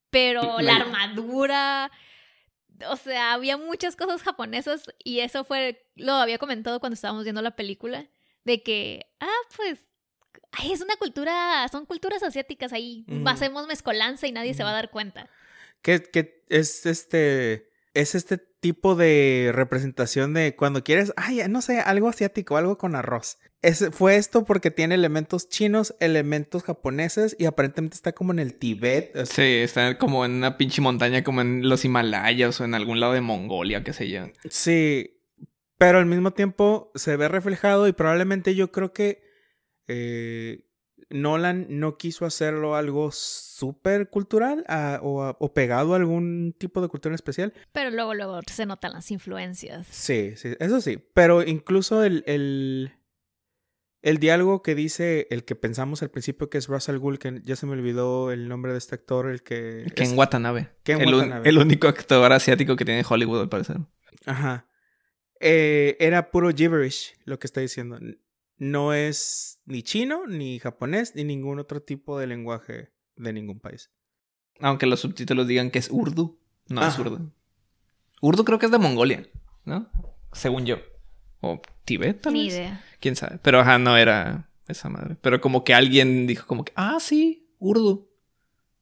pero 0.10 0.60
la 0.60 0.76
armadura, 0.76 1.92
o 2.90 2.98
sea, 2.98 3.32
había 3.32 3.56
muchas 3.56 3.96
cosas 3.96 4.22
japonesas 4.22 4.92
y 5.02 5.22
eso 5.22 5.46
fue, 5.46 5.90
lo 5.96 6.12
había 6.12 6.40
comentado 6.40 6.82
cuando 6.82 6.96
estábamos 6.96 7.24
viendo 7.24 7.42
la 7.42 7.56
película, 7.56 8.10
de 8.44 8.64
que, 8.64 9.06
ah, 9.22 9.42
pues, 9.56 9.87
es 10.72 10.82
una 10.82 10.96
cultura, 10.98 11.68
son 11.72 11.86
culturas 11.86 12.24
asiáticas 12.24 12.74
ahí, 12.74 13.06
hacemos 13.26 13.68
mezcolanza 13.68 14.28
y 14.28 14.32
nadie 14.32 14.54
se 14.54 14.64
va 14.64 14.72
a 14.72 14.74
dar 14.74 14.92
cuenta 14.92 15.30
que, 15.82 16.44
es 16.50 16.86
este, 16.86 17.70
es 17.94 18.16
este 18.16 18.38
tipo 18.38 18.96
de 18.96 19.52
representación 19.54 20.34
de 20.34 20.56
cuando 20.56 20.84
quieres, 20.84 21.14
ay, 21.16 21.42
no 21.50 21.62
sé, 21.62 21.80
algo 21.80 22.10
asiático, 22.10 22.58
algo 22.58 22.78
con 22.78 22.96
arroz. 22.96 23.38
Es, 23.62 23.90
fue 23.92 24.18
esto 24.18 24.46
porque 24.46 24.72
tiene 24.72 24.96
elementos 24.96 25.50
chinos, 25.50 25.96
elementos 26.00 26.64
japoneses 26.64 27.36
y 27.40 27.46
aparentemente 27.46 27.96
está 27.96 28.14
como 28.14 28.32
en 28.32 28.40
el 28.40 28.56
Tibet. 28.56 29.26
Sí, 29.26 29.42
está 29.42 29.98
como 29.98 30.26
en 30.26 30.34
una 30.34 30.58
pinche 30.58 30.82
montaña 30.82 31.24
como 31.24 31.42
en 31.42 31.68
los 31.68 31.84
Himalayas 31.84 32.60
o 32.62 32.66
en 32.66 32.76
algún 32.76 33.00
lado 33.00 33.14
de 33.14 33.22
Mongolia, 33.22 33.84
qué 33.84 33.94
sé 33.94 34.10
yo. 34.10 34.28
Sí, 34.50 35.22
pero 35.78 35.98
al 35.98 36.06
mismo 36.06 36.32
tiempo 36.32 36.92
se 36.96 37.16
ve 37.18 37.28
reflejado 37.28 37.88
y 37.88 37.94
probablemente 37.94 38.56
yo 38.56 38.72
creo 38.72 38.94
que 38.94 39.27
eh, 39.88 40.68
Nolan 41.10 41.68
no 41.70 41.98
quiso 41.98 42.26
hacerlo 42.26 42.76
algo 42.76 43.12
súper 43.12 44.10
cultural 44.10 44.66
o, 45.02 45.54
pegado 45.54 45.94
a 45.94 45.98
algún 45.98 46.54
tipo 46.58 46.82
de 46.82 46.90
cultura 46.90 47.16
especial. 47.16 47.54
Pero 47.72 47.92
luego, 47.92 48.14
luego 48.14 48.40
se 48.52 48.66
notan 48.66 48.94
las 48.94 49.10
influencias. 49.12 49.88
Sí, 49.90 50.34
sí, 50.36 50.56
eso 50.60 50.82
sí. 50.82 50.98
Pero 51.14 51.44
incluso 51.44 52.04
el, 52.04 52.24
el, 52.28 52.92
el 54.02 54.18
diálogo 54.18 54.62
que 54.62 54.76
dice 54.76 55.28
el 55.30 55.46
que 55.46 55.56
pensamos 55.56 56.02
al 56.04 56.10
principio 56.10 56.50
que 56.50 56.58
es 56.58 56.68
Russell 56.68 56.98
Gould, 56.98 57.20
que 57.20 57.42
ya 57.44 57.56
se 57.56 57.66
me 57.68 57.74
olvidó 57.74 58.32
el 58.32 58.50
nombre 58.50 58.74
de 58.74 58.80
este 58.80 58.96
actor, 58.96 59.30
el 59.30 59.44
que... 59.44 59.86
Ken 59.96 60.18
Watanabe. 60.18 60.72
el, 60.86 61.14
Watanabe. 61.14 61.48
el 61.48 61.58
único 61.58 61.88
actor 61.88 62.34
asiático 62.34 62.76
que 62.76 62.84
tiene 62.84 63.06
Hollywood, 63.08 63.42
al 63.42 63.50
parecer. 63.50 63.78
Ajá. 64.26 64.68
Eh, 65.40 65.96
era 66.00 66.32
puro 66.32 66.50
gibberish 66.50 67.16
lo 67.24 67.40
que 67.40 67.48
está 67.48 67.62
diciendo 67.62 68.00
no 68.58 68.94
es 68.94 69.60
ni 69.66 69.84
chino, 69.84 70.28
ni 70.28 70.60
japonés, 70.60 71.16
ni 71.16 71.24
ningún 71.24 71.60
otro 71.60 71.82
tipo 71.82 72.20
de 72.20 72.28
lenguaje 72.28 72.92
de 73.16 73.34
ningún 73.34 73.60
país. 73.60 73.92
Aunque 74.60 74.86
los 74.88 75.00
subtítulos 75.00 75.48
digan 75.48 75.72
que 75.72 75.80
es 75.80 75.90
urdu, 75.92 76.40
no 76.70 76.86
es 76.86 76.98
urdu. 76.98 77.32
Urdu 78.22 78.44
creo 78.44 78.60
que 78.60 78.66
es 78.66 78.72
de 78.72 78.80
Mongolia, 78.80 79.28
¿no? 79.66 79.90
Según 80.34 80.66
yo. 80.66 80.78
O 81.42 81.62
Tibet, 81.86 82.22
tal 82.22 82.34
Ni 82.34 82.48
idea. 82.48 82.84
Quién 83.00 83.16
sabe. 83.16 83.40
Pero 83.44 83.60
ajá, 83.60 83.78
no 83.78 83.96
era 83.96 84.50
esa 84.68 84.90
madre. 84.90 85.18
Pero 85.22 85.40
como 85.40 85.64
que 85.64 85.74
alguien 85.74 86.26
dijo 86.26 86.48
como 86.48 86.66
que, 86.66 86.74
ah, 86.76 86.98
sí, 87.00 87.48
urdu. 87.60 88.10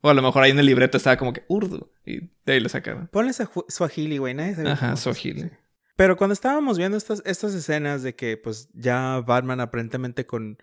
O 0.01 0.09
a 0.09 0.13
lo 0.13 0.21
mejor 0.21 0.43
ahí 0.43 0.51
en 0.51 0.59
el 0.59 0.65
libreto 0.65 0.97
estaba 0.97 1.17
como 1.17 1.33
que 1.33 1.43
urdu. 1.47 1.91
Y 2.05 2.19
de 2.45 2.53
ahí 2.53 2.59
lo 2.59 2.69
sacaron. 2.69 3.07
Ponle 3.07 3.33
Swahili, 3.33 4.17
güey. 4.19 4.33
Nadie 4.33 4.69
Ajá, 4.69 4.95
Swahili. 4.95 5.51
Pero 5.95 6.17
cuando 6.17 6.33
estábamos 6.33 6.77
viendo 6.77 6.97
estas, 6.97 7.21
estas 7.25 7.53
escenas 7.53 8.03
de 8.03 8.15
que 8.15 8.37
pues 8.37 8.69
ya 8.73 9.21
Batman 9.25 9.61
aparentemente 9.61 10.25
con 10.25 10.57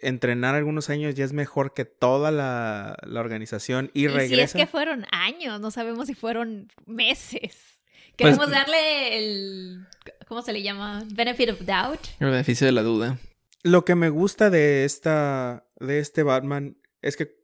entrenar 0.00 0.54
algunos 0.54 0.90
años 0.90 1.14
ya 1.14 1.24
es 1.24 1.32
mejor 1.32 1.72
que 1.74 1.84
toda 1.84 2.30
la, 2.30 2.96
la 3.02 3.20
organización 3.20 3.90
y, 3.94 4.06
regresa. 4.06 4.34
Si 4.34 4.40
es 4.40 4.52
que 4.52 4.66
fueron 4.66 5.06
años, 5.10 5.60
no 5.60 5.70
sabemos 5.70 6.06
si 6.06 6.14
fueron 6.14 6.72
meses. 6.86 7.80
Queremos 8.16 8.46
pues, 8.46 8.50
darle 8.50 9.18
el 9.18 9.86
¿cómo 10.26 10.42
se 10.42 10.52
le 10.52 10.62
llama? 10.62 11.04
Benefit 11.12 11.50
of 11.50 11.60
doubt. 11.60 12.00
El 12.20 12.30
beneficio 12.30 12.66
de 12.66 12.72
la 12.72 12.82
duda. 12.82 13.18
Lo 13.62 13.84
que 13.84 13.94
me 13.94 14.10
gusta 14.10 14.50
de 14.50 14.84
esta. 14.84 15.66
de 15.80 15.98
este 15.98 16.22
Batman 16.22 16.76
es 17.02 17.16
que 17.16 17.38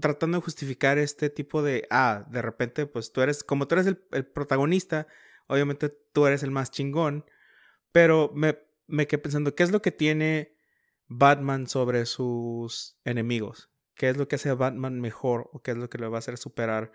tratando 0.00 0.38
de 0.38 0.44
justificar 0.44 0.98
este 0.98 1.30
tipo 1.30 1.62
de. 1.62 1.86
Ah, 1.90 2.24
de 2.30 2.42
repente, 2.42 2.86
pues 2.86 3.12
tú 3.12 3.22
eres. 3.22 3.44
Como 3.44 3.66
tú 3.66 3.76
eres 3.76 3.86
el, 3.86 4.02
el 4.12 4.26
protagonista, 4.26 5.06
obviamente 5.50 5.88
tú 5.88 6.26
eres 6.26 6.42
el 6.42 6.50
más 6.50 6.70
chingón. 6.70 7.24
Pero 7.92 8.30
me, 8.34 8.58
me 8.86 9.06
quedé 9.06 9.18
pensando, 9.18 9.54
¿qué 9.54 9.62
es 9.62 9.72
lo 9.72 9.82
que 9.82 9.92
tiene 9.92 10.56
Batman 11.08 11.66
sobre 11.66 12.06
sus 12.06 12.98
enemigos? 13.04 13.70
¿Qué 13.94 14.08
es 14.08 14.16
lo 14.16 14.28
que 14.28 14.36
hace 14.36 14.48
a 14.48 14.54
Batman 14.54 15.00
mejor? 15.00 15.50
¿O 15.52 15.62
qué 15.62 15.72
es 15.72 15.76
lo 15.76 15.90
que 15.90 15.98
le 15.98 16.08
va 16.08 16.18
a 16.18 16.20
hacer 16.20 16.38
superar 16.38 16.92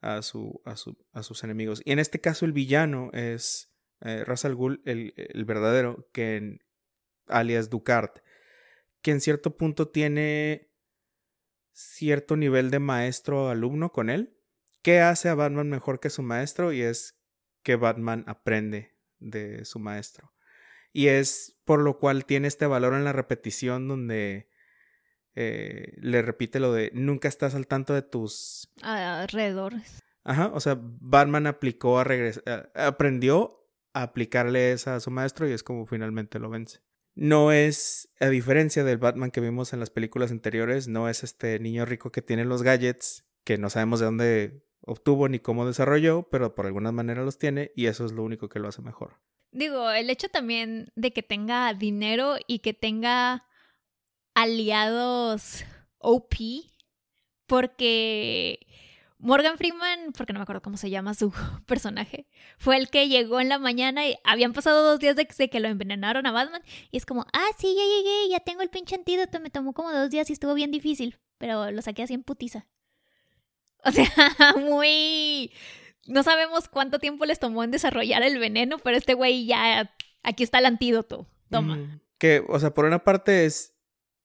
a, 0.00 0.20
su, 0.22 0.60
a, 0.64 0.76
su, 0.76 0.96
a 1.12 1.22
sus 1.22 1.44
enemigos? 1.44 1.80
Y 1.84 1.92
en 1.92 1.98
este 1.98 2.20
caso, 2.20 2.44
el 2.44 2.52
villano 2.52 3.10
es 3.12 3.72
eh, 4.00 4.24
Ra's 4.24 4.44
al 4.44 4.56
Ghul, 4.56 4.82
el, 4.84 5.14
el 5.16 5.44
verdadero, 5.44 6.08
que 6.12 6.36
en, 6.36 6.64
alias 7.26 7.70
Ducart, 7.70 8.18
que 9.00 9.12
en 9.12 9.20
cierto 9.20 9.56
punto 9.56 9.88
tiene 9.88 10.70
cierto 11.72 12.36
nivel 12.36 12.70
de 12.70 12.78
maestro-alumno 12.78 13.92
con 13.92 14.10
él. 14.10 14.36
¿Qué 14.82 15.00
hace 15.00 15.28
a 15.28 15.34
Batman 15.34 15.70
mejor 15.70 16.00
que 16.00 16.10
su 16.10 16.22
maestro? 16.22 16.72
Y 16.72 16.82
es 16.82 17.21
que 17.62 17.76
Batman 17.76 18.24
aprende 18.26 18.94
de 19.18 19.64
su 19.64 19.78
maestro. 19.78 20.32
Y 20.92 21.08
es 21.08 21.56
por 21.64 21.80
lo 21.80 21.98
cual 21.98 22.26
tiene 22.26 22.48
este 22.48 22.66
valor 22.66 22.94
en 22.94 23.04
la 23.04 23.12
repetición 23.12 23.88
donde 23.88 24.48
eh, 25.34 25.94
le 25.96 26.22
repite 26.22 26.60
lo 26.60 26.72
de 26.72 26.90
nunca 26.92 27.28
estás 27.28 27.54
al 27.54 27.66
tanto 27.66 27.94
de 27.94 28.02
tus... 28.02 28.70
Alrededores. 28.82 30.02
Ajá, 30.24 30.50
o 30.54 30.60
sea, 30.60 30.78
Batman 30.80 31.46
aplicó 31.46 31.98
a 31.98 32.04
regresar, 32.04 32.70
aprendió 32.74 33.66
a 33.92 34.02
aplicarle 34.02 34.72
esa 34.72 34.94
a 34.94 35.00
su 35.00 35.10
maestro 35.10 35.48
y 35.48 35.52
es 35.52 35.62
como 35.62 35.86
finalmente 35.86 36.38
lo 36.38 36.50
vence. 36.50 36.80
No 37.14 37.52
es, 37.52 38.08
a 38.20 38.28
diferencia 38.28 38.84
del 38.84 38.98
Batman 38.98 39.30
que 39.30 39.40
vimos 39.40 39.72
en 39.72 39.80
las 39.80 39.90
películas 39.90 40.30
anteriores, 40.30 40.88
no 40.88 41.08
es 41.08 41.24
este 41.24 41.58
niño 41.58 41.84
rico 41.84 42.10
que 42.10 42.22
tiene 42.22 42.44
los 42.44 42.62
gadgets, 42.62 43.26
que 43.44 43.58
no 43.58 43.68
sabemos 43.68 44.00
de 44.00 44.06
dónde 44.06 44.64
obtuvo 44.86 45.28
ni 45.28 45.38
cómo 45.38 45.66
desarrolló, 45.66 46.28
pero 46.30 46.54
por 46.54 46.66
alguna 46.66 46.92
manera 46.92 47.22
los 47.22 47.38
tiene 47.38 47.72
y 47.74 47.86
eso 47.86 48.04
es 48.04 48.12
lo 48.12 48.22
único 48.22 48.48
que 48.48 48.58
lo 48.58 48.68
hace 48.68 48.82
mejor. 48.82 49.20
Digo, 49.52 49.90
el 49.90 50.08
hecho 50.08 50.28
también 50.28 50.90
de 50.96 51.12
que 51.12 51.22
tenga 51.22 51.72
dinero 51.74 52.36
y 52.46 52.60
que 52.60 52.72
tenga 52.72 53.46
aliados 54.34 55.64
OP, 55.98 56.34
porque 57.46 58.66
Morgan 59.18 59.56
Freeman, 59.56 60.12
porque 60.16 60.32
no 60.32 60.40
me 60.40 60.42
acuerdo 60.42 60.62
cómo 60.62 60.76
se 60.76 60.90
llama 60.90 61.14
su 61.14 61.32
personaje, 61.66 62.26
fue 62.58 62.76
el 62.76 62.90
que 62.90 63.08
llegó 63.08 63.40
en 63.40 63.48
la 63.48 63.58
mañana 63.58 64.06
y 64.06 64.16
habían 64.24 64.52
pasado 64.52 64.82
dos 64.82 64.98
días 64.98 65.16
de 65.16 65.26
que 65.26 65.60
lo 65.60 65.68
envenenaron 65.68 66.26
a 66.26 66.32
Batman. 66.32 66.62
Y 66.90 66.96
es 66.96 67.06
como, 67.06 67.26
ah, 67.32 67.48
sí, 67.56 67.74
ya 67.76 67.84
llegué, 67.84 68.30
ya 68.30 68.40
tengo 68.40 68.62
el 68.62 68.70
pinche 68.70 68.96
antídoto, 68.96 69.38
me 69.38 69.50
tomó 69.50 69.74
como 69.74 69.92
dos 69.92 70.10
días 70.10 70.28
y 70.30 70.32
estuvo 70.32 70.54
bien 70.54 70.70
difícil, 70.70 71.18
pero 71.38 71.70
lo 71.70 71.82
saqué 71.82 72.02
así 72.02 72.14
en 72.14 72.24
putiza. 72.24 72.66
O 73.84 73.90
sea, 73.90 74.06
muy... 74.60 75.52
No 76.06 76.22
sabemos 76.22 76.68
cuánto 76.68 76.98
tiempo 76.98 77.24
les 77.24 77.38
tomó 77.38 77.64
en 77.64 77.70
desarrollar 77.70 78.22
el 78.22 78.38
veneno, 78.38 78.78
pero 78.78 78.96
este 78.96 79.14
güey 79.14 79.46
ya... 79.46 79.92
Aquí 80.22 80.44
está 80.44 80.60
el 80.60 80.66
antídoto. 80.66 81.26
Toma. 81.50 81.76
Mm, 81.76 82.00
Que, 82.18 82.44
o 82.48 82.60
sea, 82.60 82.72
por 82.72 82.84
una 82.84 83.02
parte 83.02 83.44
es 83.44 83.72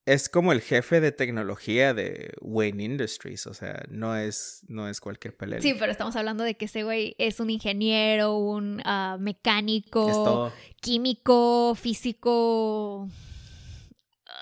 es 0.08 0.30
como 0.30 0.54
el 0.54 0.62
jefe 0.62 1.02
de 1.02 1.12
tecnología 1.12 1.94
de 1.94 2.34
Wayne 2.40 2.82
Industries, 2.82 3.46
o 3.46 3.54
sea, 3.54 3.84
no 3.90 4.16
es, 4.16 4.64
no 4.70 4.88
es 4.88 5.02
cualquier 5.02 5.36
pelea. 5.36 5.60
Sí, 5.60 5.76
pero 5.78 5.92
estamos 5.92 6.16
hablando 6.16 6.46
de 6.46 6.56
que 6.56 6.66
ese 6.66 6.84
güey 6.84 7.14
es 7.18 7.42
un 7.42 7.50
ingeniero, 7.50 8.38
un 8.38 8.82
uh, 8.88 9.20
mecánico, 9.20 10.54
químico, 10.80 11.76
físico. 11.76 13.10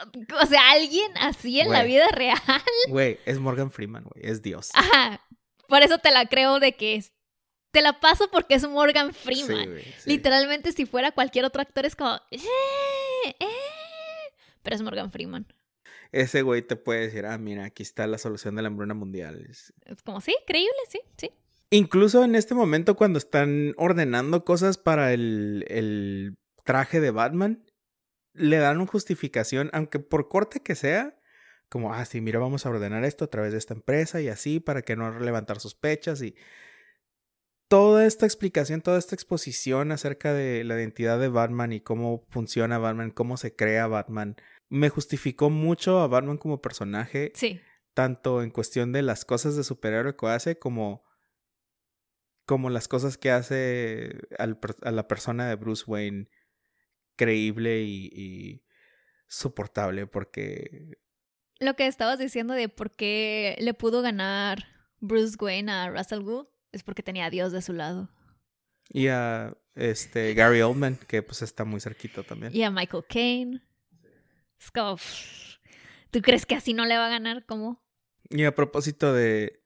O 0.41 0.45
sea, 0.45 0.71
alguien 0.71 1.11
así 1.17 1.59
en 1.59 1.69
la 1.71 1.83
vida 1.83 2.07
real. 2.09 2.37
Güey, 2.89 3.19
es 3.25 3.39
Morgan 3.39 3.71
Freeman, 3.71 4.03
güey, 4.03 4.25
es 4.29 4.41
Dios. 4.41 4.71
Ajá. 4.73 5.21
Por 5.67 5.81
eso 5.81 5.97
te 5.97 6.11
la 6.11 6.25
creo 6.27 6.59
de 6.59 6.75
que 6.75 6.95
es. 6.95 7.13
Te 7.71 7.81
la 7.81 7.99
paso 7.99 8.29
porque 8.31 8.55
es 8.55 8.67
Morgan 8.67 9.11
Sí, 9.13 9.19
Freeman. 9.19 9.69
sí. 9.99 10.09
Literalmente, 10.09 10.71
si 10.71 10.85
fuera 10.85 11.11
cualquier 11.11 11.43
otro 11.45 11.61
actor, 11.61 11.85
es 11.85 11.95
como. 11.95 12.15
"Eh, 12.31 12.39
eh", 13.39 13.45
Pero 14.63 14.75
es 14.75 14.81
Morgan 14.81 15.11
Freeman. 15.11 15.45
Ese 16.11 16.41
güey 16.43 16.61
te 16.61 16.75
puede 16.77 17.01
decir, 17.01 17.25
ah, 17.25 17.37
mira, 17.37 17.65
aquí 17.65 17.83
está 17.83 18.07
la 18.07 18.17
solución 18.17 18.55
de 18.55 18.61
la 18.61 18.67
hambruna 18.69 18.93
mundial. 18.93 19.45
Es- 19.49 19.73
Es 19.85 20.01
como, 20.03 20.21
sí, 20.21 20.35
creíble, 20.47 20.71
sí, 20.89 21.01
sí. 21.17 21.31
Incluso 21.71 22.23
en 22.23 22.35
este 22.35 22.53
momento 22.53 22.95
cuando 22.95 23.17
están 23.19 23.73
ordenando 23.77 24.45
cosas 24.45 24.77
para 24.77 25.11
el, 25.13 25.65
el 25.67 26.37
traje 26.63 27.01
de 27.01 27.11
Batman, 27.11 27.64
le 28.35 28.57
dan 28.57 28.77
una 28.77 28.87
justificación, 28.87 29.69
aunque 29.73 29.99
por 29.99 30.27
corte 30.29 30.61
que 30.61 30.75
sea, 30.75 31.17
como, 31.69 31.93
ah, 31.93 32.05
sí, 32.05 32.21
mira, 32.21 32.39
vamos 32.39 32.65
a 32.65 32.69
ordenar 32.69 33.03
esto 33.05 33.25
a 33.25 33.29
través 33.29 33.51
de 33.51 33.57
esta 33.57 33.73
empresa 33.73 34.21
y 34.21 34.27
así 34.27 34.59
para 34.59 34.81
que 34.83 34.95
no 34.95 35.19
levantar 35.19 35.59
sospechas 35.59 36.21
y 36.21 36.35
toda 37.67 38.05
esta 38.05 38.25
explicación, 38.25 38.81
toda 38.81 38.99
esta 38.99 39.15
exposición 39.15 39.91
acerca 39.91 40.33
de 40.33 40.63
la 40.63 40.75
identidad 40.75 41.19
de 41.19 41.29
Batman 41.29 41.73
y 41.73 41.81
cómo 41.81 42.25
funciona 42.29 42.77
Batman, 42.77 43.11
cómo 43.11 43.37
se 43.37 43.55
crea 43.55 43.87
Batman, 43.87 44.35
me 44.69 44.89
justificó 44.89 45.49
mucho 45.49 45.99
a 45.99 46.07
Batman 46.07 46.37
como 46.37 46.61
personaje 46.61 47.31
Sí. 47.35 47.59
tanto 47.93 48.43
en 48.43 48.51
cuestión 48.51 48.91
de 48.91 49.01
las 49.01 49.25
cosas 49.25 49.55
de 49.55 49.63
superhéroe 49.63 50.15
que 50.15 50.27
hace 50.27 50.59
como 50.59 51.03
como 52.45 52.69
las 52.69 52.87
cosas 52.87 53.17
que 53.17 53.31
hace 53.31 54.19
al 54.37 54.59
a 54.83 54.91
la 54.91 55.07
persona 55.07 55.47
de 55.49 55.55
Bruce 55.55 55.85
Wayne 55.87 56.29
creíble 57.15 57.81
y, 57.83 58.09
y 58.13 58.63
soportable 59.27 60.07
porque 60.07 60.97
Lo 61.59 61.75
que 61.75 61.87
estabas 61.87 62.19
diciendo 62.19 62.53
de 62.53 62.69
por 62.69 62.91
qué 62.95 63.55
le 63.59 63.73
pudo 63.73 64.01
ganar 64.01 64.65
Bruce 64.99 65.35
Wayne 65.39 65.71
a 65.71 65.89
Russell 65.89 66.21
Ghul 66.23 66.47
es 66.71 66.83
porque 66.83 67.03
tenía 67.03 67.25
a 67.25 67.29
Dios 67.29 67.51
de 67.51 67.61
su 67.61 67.73
lado. 67.73 68.09
y 68.89 69.07
a 69.07 69.55
este 69.75 70.33
Gary 70.33 70.61
Oldman 70.61 70.97
que 71.07 71.21
pues 71.21 71.41
está 71.41 71.65
muy 71.65 71.81
cerquito 71.81 72.23
también 72.23 72.55
Y 72.55 72.63
a 72.63 72.71
Michael 72.71 73.03
Caine. 73.09 73.61
Es 74.59 74.71
como, 74.71 74.95
¿tú 76.11 76.21
crees 76.21 76.45
que 76.45 76.55
así 76.55 76.73
no 76.73 76.85
le 76.85 76.97
va 76.97 77.07
a 77.07 77.09
ganar? 77.09 77.45
¿Cómo? 77.45 77.83
y 78.29 78.43
a 78.43 78.55
propósito 78.55 79.13
de 79.13 79.61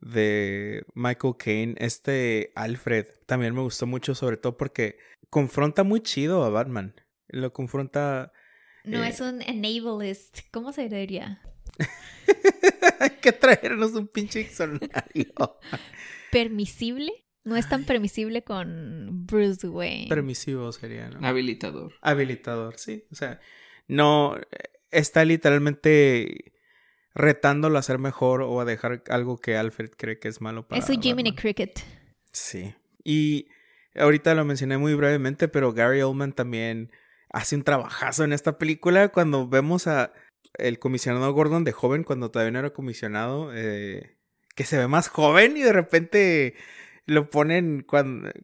de 0.00 0.84
Michael 0.94 1.34
Caine 1.38 1.74
este 1.78 2.52
Alfred 2.56 3.06
también 3.26 3.54
me 3.54 3.60
gustó 3.62 3.86
mucho 3.86 4.14
sobre 4.14 4.36
todo 4.36 4.56
porque 4.56 4.98
confronta 5.36 5.84
muy 5.84 6.00
chido 6.00 6.44
a 6.44 6.48
Batman 6.48 6.94
lo 7.28 7.52
confronta 7.52 8.32
No 8.84 9.04
Eh. 9.04 9.08
es 9.08 9.20
un 9.20 9.42
enablist. 9.42 10.38
¿Cómo 10.50 10.72
se 10.72 10.88
diría? 10.88 11.42
Hay 13.00 13.10
que 13.20 13.32
traernos 13.32 13.92
un 13.92 14.08
pinche 14.08 14.38
diccionario. 14.38 15.58
¿Permisible? 16.32 17.12
No 17.44 17.54
es 17.56 17.68
tan 17.68 17.84
permisible 17.84 18.44
con 18.44 19.26
Bruce 19.26 19.68
Wayne. 19.68 20.08
Permisivo 20.08 20.72
sería, 20.72 21.10
¿no? 21.10 21.26
Habilitador. 21.26 21.92
Habilitador, 22.00 22.78
sí. 22.78 23.04
O 23.12 23.14
sea, 23.14 23.38
no 23.88 24.38
está 24.90 25.22
literalmente 25.26 26.54
retándolo 27.14 27.76
a 27.76 27.82
ser 27.82 27.98
mejor 27.98 28.40
o 28.40 28.58
a 28.58 28.64
dejar 28.64 29.02
algo 29.10 29.36
que 29.36 29.58
Alfred 29.58 29.90
cree 29.98 30.18
que 30.18 30.28
es 30.28 30.40
malo 30.40 30.66
para 30.66 30.78
es 30.78 30.86
su 30.86 30.98
Jiminy. 30.98 31.34
Cricket. 31.34 31.78
Sí. 32.32 32.74
Y 33.04 33.48
ahorita 33.98 34.34
lo 34.34 34.44
mencioné 34.44 34.78
muy 34.78 34.94
brevemente, 34.94 35.48
pero 35.48 35.72
Gary 35.72 36.02
Oldman 36.02 36.32
también 36.32 36.90
hace 37.30 37.56
un 37.56 37.62
trabajazo 37.62 38.24
en 38.24 38.32
esta 38.32 38.58
película 38.58 39.08
cuando 39.08 39.48
vemos 39.48 39.86
a 39.86 40.12
el 40.54 40.78
comisionado 40.78 41.32
Gordon 41.32 41.64
de 41.64 41.72
joven 41.72 42.04
cuando 42.04 42.30
todavía 42.30 42.52
no 42.52 42.58
era 42.60 42.72
comisionado, 42.72 43.50
eh, 43.54 44.16
que 44.54 44.64
se 44.64 44.78
ve 44.78 44.88
más 44.88 45.08
joven 45.08 45.56
y 45.56 45.62
de 45.62 45.72
repente 45.72 46.54
lo 47.04 47.30
ponen 47.30 47.86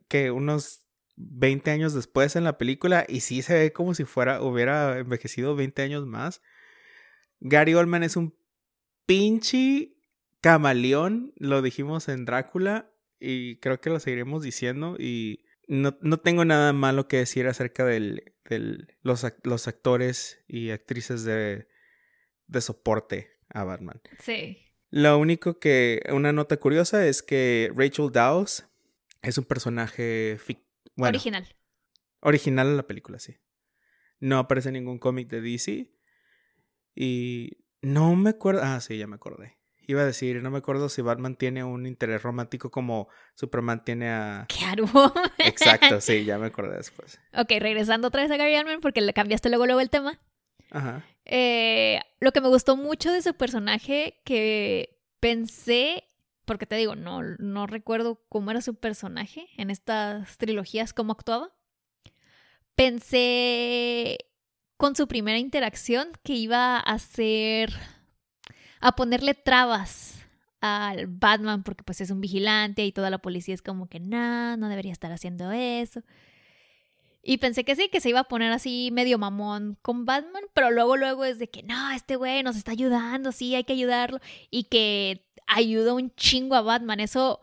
que 0.09 0.31
unos 0.31 0.87
20 1.17 1.71
años 1.71 1.95
después 1.95 2.37
en 2.37 2.45
la 2.45 2.59
película 2.59 3.05
y 3.09 3.21
sí 3.21 3.43
se 3.43 3.55
ve 3.55 3.73
como 3.73 3.95
si 3.95 4.05
fuera 4.05 4.43
hubiera 4.43 4.99
envejecido 4.99 5.57
20 5.57 5.83
años 5.83 6.07
más. 6.07 6.43
Gary 7.41 7.75
Oldman 7.75 8.03
es 8.03 8.17
un 8.17 8.37
pinche 9.07 9.95
camaleón, 10.41 11.33
lo 11.37 11.63
dijimos 11.63 12.09
en 12.09 12.25
Drácula 12.25 12.91
y 13.19 13.57
creo 13.57 13.81
que 13.81 13.91
lo 13.91 14.01
seguiremos 14.01 14.43
diciendo 14.43 14.97
y 14.99 15.42
no, 15.69 15.97
no 16.01 16.19
tengo 16.19 16.45
nada 16.45 16.73
malo 16.73 17.09
que 17.09 17.19
decir 17.19 17.47
acerca 17.47 17.85
de 17.85 18.35
los, 19.03 19.27
los 19.43 19.69
actores 19.69 20.43
y 20.49 20.71
actrices 20.71 21.25
de, 21.25 21.69
de 22.47 22.61
soporte 22.61 23.31
a 23.49 23.65
Batman. 23.65 24.01
Sí. 24.19 24.59
Lo 24.91 25.17
único 25.19 25.59
que, 25.59 26.03
una 26.13 26.33
nota 26.33 26.57
curiosa 26.59 27.07
es 27.07 27.23
que 27.23 27.73
Rachel 27.75 28.11
Dawes 28.13 28.69
es 29.23 29.39
un 29.39 29.45
personaje 29.45 30.39
fic- 30.39 30.65
bueno, 30.97 31.11
Original. 31.17 31.49
original 32.21 32.67
en 32.69 32.77
la 32.77 32.87
película, 32.87 33.19
sí. 33.19 33.37
No 34.21 34.39
aparece 34.39 34.69
en 34.69 34.75
ningún 34.75 34.99
cómic 34.99 35.29
de 35.29 35.41
DC. 35.41 35.91
Y 36.95 37.65
no 37.81 38.15
me 38.17 38.31
acuerdo. 38.31 38.61
Ah, 38.63 38.81
sí, 38.81 38.99
ya 38.99 39.07
me 39.07 39.17
acordé. 39.17 39.59
Iba 39.89 40.03
a 40.03 40.07
decir, 40.07 40.41
no 40.43 40.51
me 40.51 40.59
acuerdo 40.59 40.89
si 40.89 41.03
Batman 41.03 41.35
tiene 41.37 41.65
un 41.65 41.87
interés 41.87 42.23
romántico 42.23 42.71
como 42.71 43.09
Superman 43.35 43.83
tiene 43.85 44.11
a. 44.11 44.47
Catwoman. 44.49 45.13
Exacto, 45.45 46.01
sí, 46.01 46.25
ya 46.25 46.39
me 46.39 46.47
acordé 46.47 46.77
después. 46.77 47.21
Ok, 47.35 47.51
regresando 47.59 48.09
otra 48.09 48.23
vez 48.23 48.31
a 48.31 48.37
Gary 48.37 48.57
Oldman 48.57 48.81
porque 48.81 49.01
le 49.01 49.13
cambiaste 49.13 49.49
luego 49.49 49.67
luego 49.67 49.81
el 49.81 49.91
tema. 49.91 50.19
Ajá. 50.71 51.05
Eh, 51.25 52.01
lo 52.21 52.33
que 52.33 52.41
me 52.41 52.49
gustó 52.49 52.77
mucho 52.77 53.13
de 53.13 53.19
ese 53.19 53.33
personaje 53.33 54.21
que 54.25 54.99
pensé, 55.21 56.05
porque 56.45 56.67
te 56.67 56.77
digo, 56.77 56.97
no, 56.97 57.23
no 57.23 57.67
recuerdo 57.67 58.21
cómo 58.29 58.51
era 58.51 58.61
su 58.61 58.75
personaje 58.75 59.49
en 59.57 59.71
estas 59.71 60.39
trilogías, 60.39 60.93
cómo 60.93 61.13
actuaba. 61.13 61.53
Pensé 62.75 64.19
con 64.77 64.97
su 64.97 65.07
primera 65.07 65.39
interacción 65.39 66.09
que 66.25 66.33
iba 66.33 66.77
a 66.77 66.81
hacer, 66.81 67.73
a 68.81 68.97
ponerle 68.97 69.35
trabas 69.35 70.22
al 70.63 71.09
Batman 71.09 71.65
porque 71.65 71.83
pues 71.83 72.01
es 72.01 72.11
un 72.11 72.21
vigilante 72.21 72.87
y 72.87 72.93
toda 72.93 73.11
la 73.11 73.19
policía 73.19 73.53
es 73.53 73.63
como 73.63 73.89
que 73.89 73.99
no, 73.99 74.57
no 74.57 74.69
debería 74.69 74.93
estar 74.93 75.13
haciendo 75.13 75.51
eso. 75.51 76.03
Y 77.21 77.39
pensé 77.39 77.65
que 77.65 77.77
sí, 77.77 77.89
que 77.89 78.01
se 78.01 78.09
iba 78.09 78.21
a 78.21 78.29
poner 78.29 78.53
así 78.53 78.91
medio 78.93 79.19
mamón 79.19 79.77
con 79.83 80.05
Batman, 80.07 80.45
pero 80.55 80.71
luego 80.71 80.97
luego 80.97 81.25
es 81.25 81.39
de 81.39 81.51
que 81.51 81.65
no, 81.65 81.91
este 81.91 82.17
güey 82.17 82.43
nos 82.45 82.57
está 82.57 82.71
ayudando, 82.71 83.33
sí, 83.33 83.55
hay 83.55 83.65
que 83.65 83.75
ayudarlo 83.75 84.21
y 84.51 84.65
que 84.65 85.27
ayuda 85.49 85.95
un 85.95 86.11
chingo 86.13 86.55
a 86.55 86.63
Batman. 86.63 87.01
Eso 87.01 87.41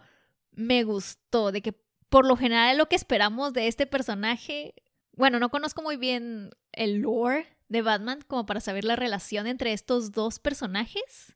me 0.54 0.84
gustó, 0.84 1.52
de 1.52 1.62
que 1.62 1.74
por 2.10 2.26
lo 2.26 2.38
general 2.38 2.78
lo 2.78 2.88
que 2.88 2.96
esperamos 2.96 3.52
de 3.54 3.68
este 3.68 3.86
personaje, 3.86 4.74
bueno, 5.14 5.40
no 5.40 5.50
conozco 5.50 5.82
muy 5.82 5.98
bien 5.98 6.52
el 6.72 7.02
lore 7.02 7.48
de 7.68 7.82
Batman 7.82 8.20
como 8.28 8.46
para 8.46 8.62
saber 8.62 8.86
la 8.86 8.96
relación 8.96 9.46
entre 9.46 9.74
estos 9.74 10.12
dos 10.14 10.40
personajes, 10.40 11.36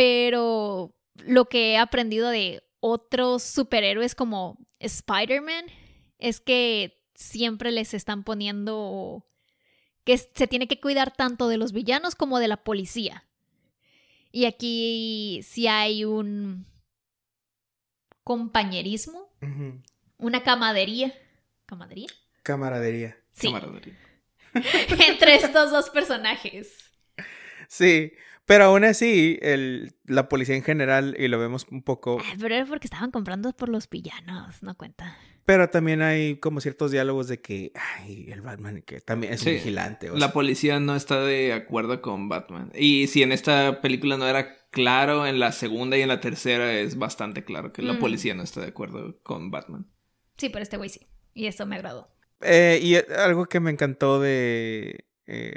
pero 0.00 0.96
lo 1.26 1.50
que 1.50 1.72
he 1.72 1.76
aprendido 1.76 2.30
de 2.30 2.62
otros 2.80 3.42
superhéroes 3.42 4.14
como 4.14 4.56
Spider-Man 4.78 5.66
es 6.18 6.40
que 6.40 7.04
siempre 7.14 7.70
les 7.70 7.92
están 7.92 8.24
poniendo 8.24 9.26
que 10.04 10.16
se 10.16 10.46
tiene 10.46 10.68
que 10.68 10.80
cuidar 10.80 11.14
tanto 11.14 11.48
de 11.48 11.58
los 11.58 11.74
villanos 11.74 12.14
como 12.14 12.38
de 12.38 12.48
la 12.48 12.64
policía. 12.64 13.26
Y 14.32 14.46
aquí 14.46 15.42
sí 15.42 15.66
hay 15.66 16.06
un 16.06 16.64
compañerismo, 18.24 19.28
una 20.16 20.42
camadería. 20.42 21.12
¿Camadería? 21.66 22.08
Camaradería. 22.42 23.18
Sí. 23.32 23.52
Camaradería. 23.52 23.98
Entre 25.08 25.34
estos 25.34 25.70
dos 25.70 25.90
personajes. 25.90 26.90
Sí, 27.68 28.14
pero 28.50 28.64
aún 28.64 28.82
así, 28.82 29.38
el, 29.42 29.92
la 30.06 30.28
policía 30.28 30.56
en 30.56 30.64
general, 30.64 31.14
y 31.16 31.28
lo 31.28 31.38
vemos 31.38 31.66
un 31.70 31.82
poco, 31.84 32.18
Ah, 32.20 32.34
Pero 32.40 32.52
era 32.56 32.66
porque 32.66 32.88
estaban 32.88 33.12
comprando 33.12 33.52
por 33.52 33.68
los 33.68 33.88
villanos, 33.88 34.60
no 34.64 34.76
cuenta. 34.76 35.16
pero 35.44 35.70
también 35.70 36.02
hay 36.02 36.36
como 36.40 36.60
ciertos 36.60 36.90
diálogos 36.90 37.28
de 37.28 37.40
que, 37.40 37.70
ay, 37.74 38.30
el 38.32 38.40
Batman 38.42 38.82
que 38.82 39.00
también 39.00 39.34
es 39.34 39.40
Sí, 39.42 39.50
un 39.50 39.54
vigilante. 39.56 40.10
o 40.10 40.16
La 40.16 40.32
policía 40.32 40.80
no 40.80 40.96
está 40.96 41.20
de 41.24 41.52
acuerdo 41.52 42.02
con 42.02 42.28
Batman. 42.28 42.72
Y 42.74 43.06
si 43.06 43.22
en 43.22 43.30
esta 43.32 43.80
película 43.80 44.16
no 44.16 44.26
era 44.26 44.56
claro, 44.70 45.26
en 45.26 45.38
la 45.38 45.52
segunda 45.52 45.96
y 45.96 46.02
en 46.02 46.08
la 46.08 46.20
tercera 46.20 46.72
es 46.72 46.96
bastante 46.98 47.44
claro 47.44 47.72
que 47.72 47.82
la 47.82 47.92
Mm. 47.94 47.98
policía 48.00 48.34
no 48.34 48.42
está 48.42 48.60
de 48.60 48.68
acuerdo 48.68 49.18
con 49.22 49.50
Batman. 49.50 49.86
Sí, 50.38 50.48
pero 50.48 50.62
este 50.64 50.76
güey 50.76 50.88
sí. 50.90 51.00
Y 51.34 51.46
eso 51.46 51.66
me 51.66 51.76
agradó. 51.76 52.08
Eh, 52.40 52.80
y 52.82 52.94
algo 53.14 53.46
que 53.46 53.60
me 53.60 53.70
encantó 53.70 54.20
de. 54.20 55.04
eh, 55.26 55.52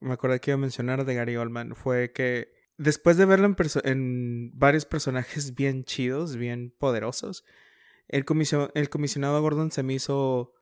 me 0.00 0.12
acordé 0.12 0.40
que 0.40 0.50
iba 0.50 0.56
a 0.56 0.60
mencionar 0.60 1.04
de 1.04 1.14
Gary 1.14 1.36
Oldman 1.36 1.74
fue 1.74 2.12
que 2.12 2.52
después 2.76 3.16
de 3.16 3.24
verlo 3.24 3.54
en, 3.84 4.50
varios 4.54 4.84
personajes 4.86 5.54
bien 5.54 5.84
chidos, 5.84 6.36
bien 6.36 6.74
poderosos, 6.78 7.44
el, 8.08 8.24
comisio- 8.24 8.70
el 8.74 8.88
comisionado 8.88 9.40
Gordon 9.42 9.70
se 9.70 9.82
me 9.82 9.94
hizo 9.94 10.54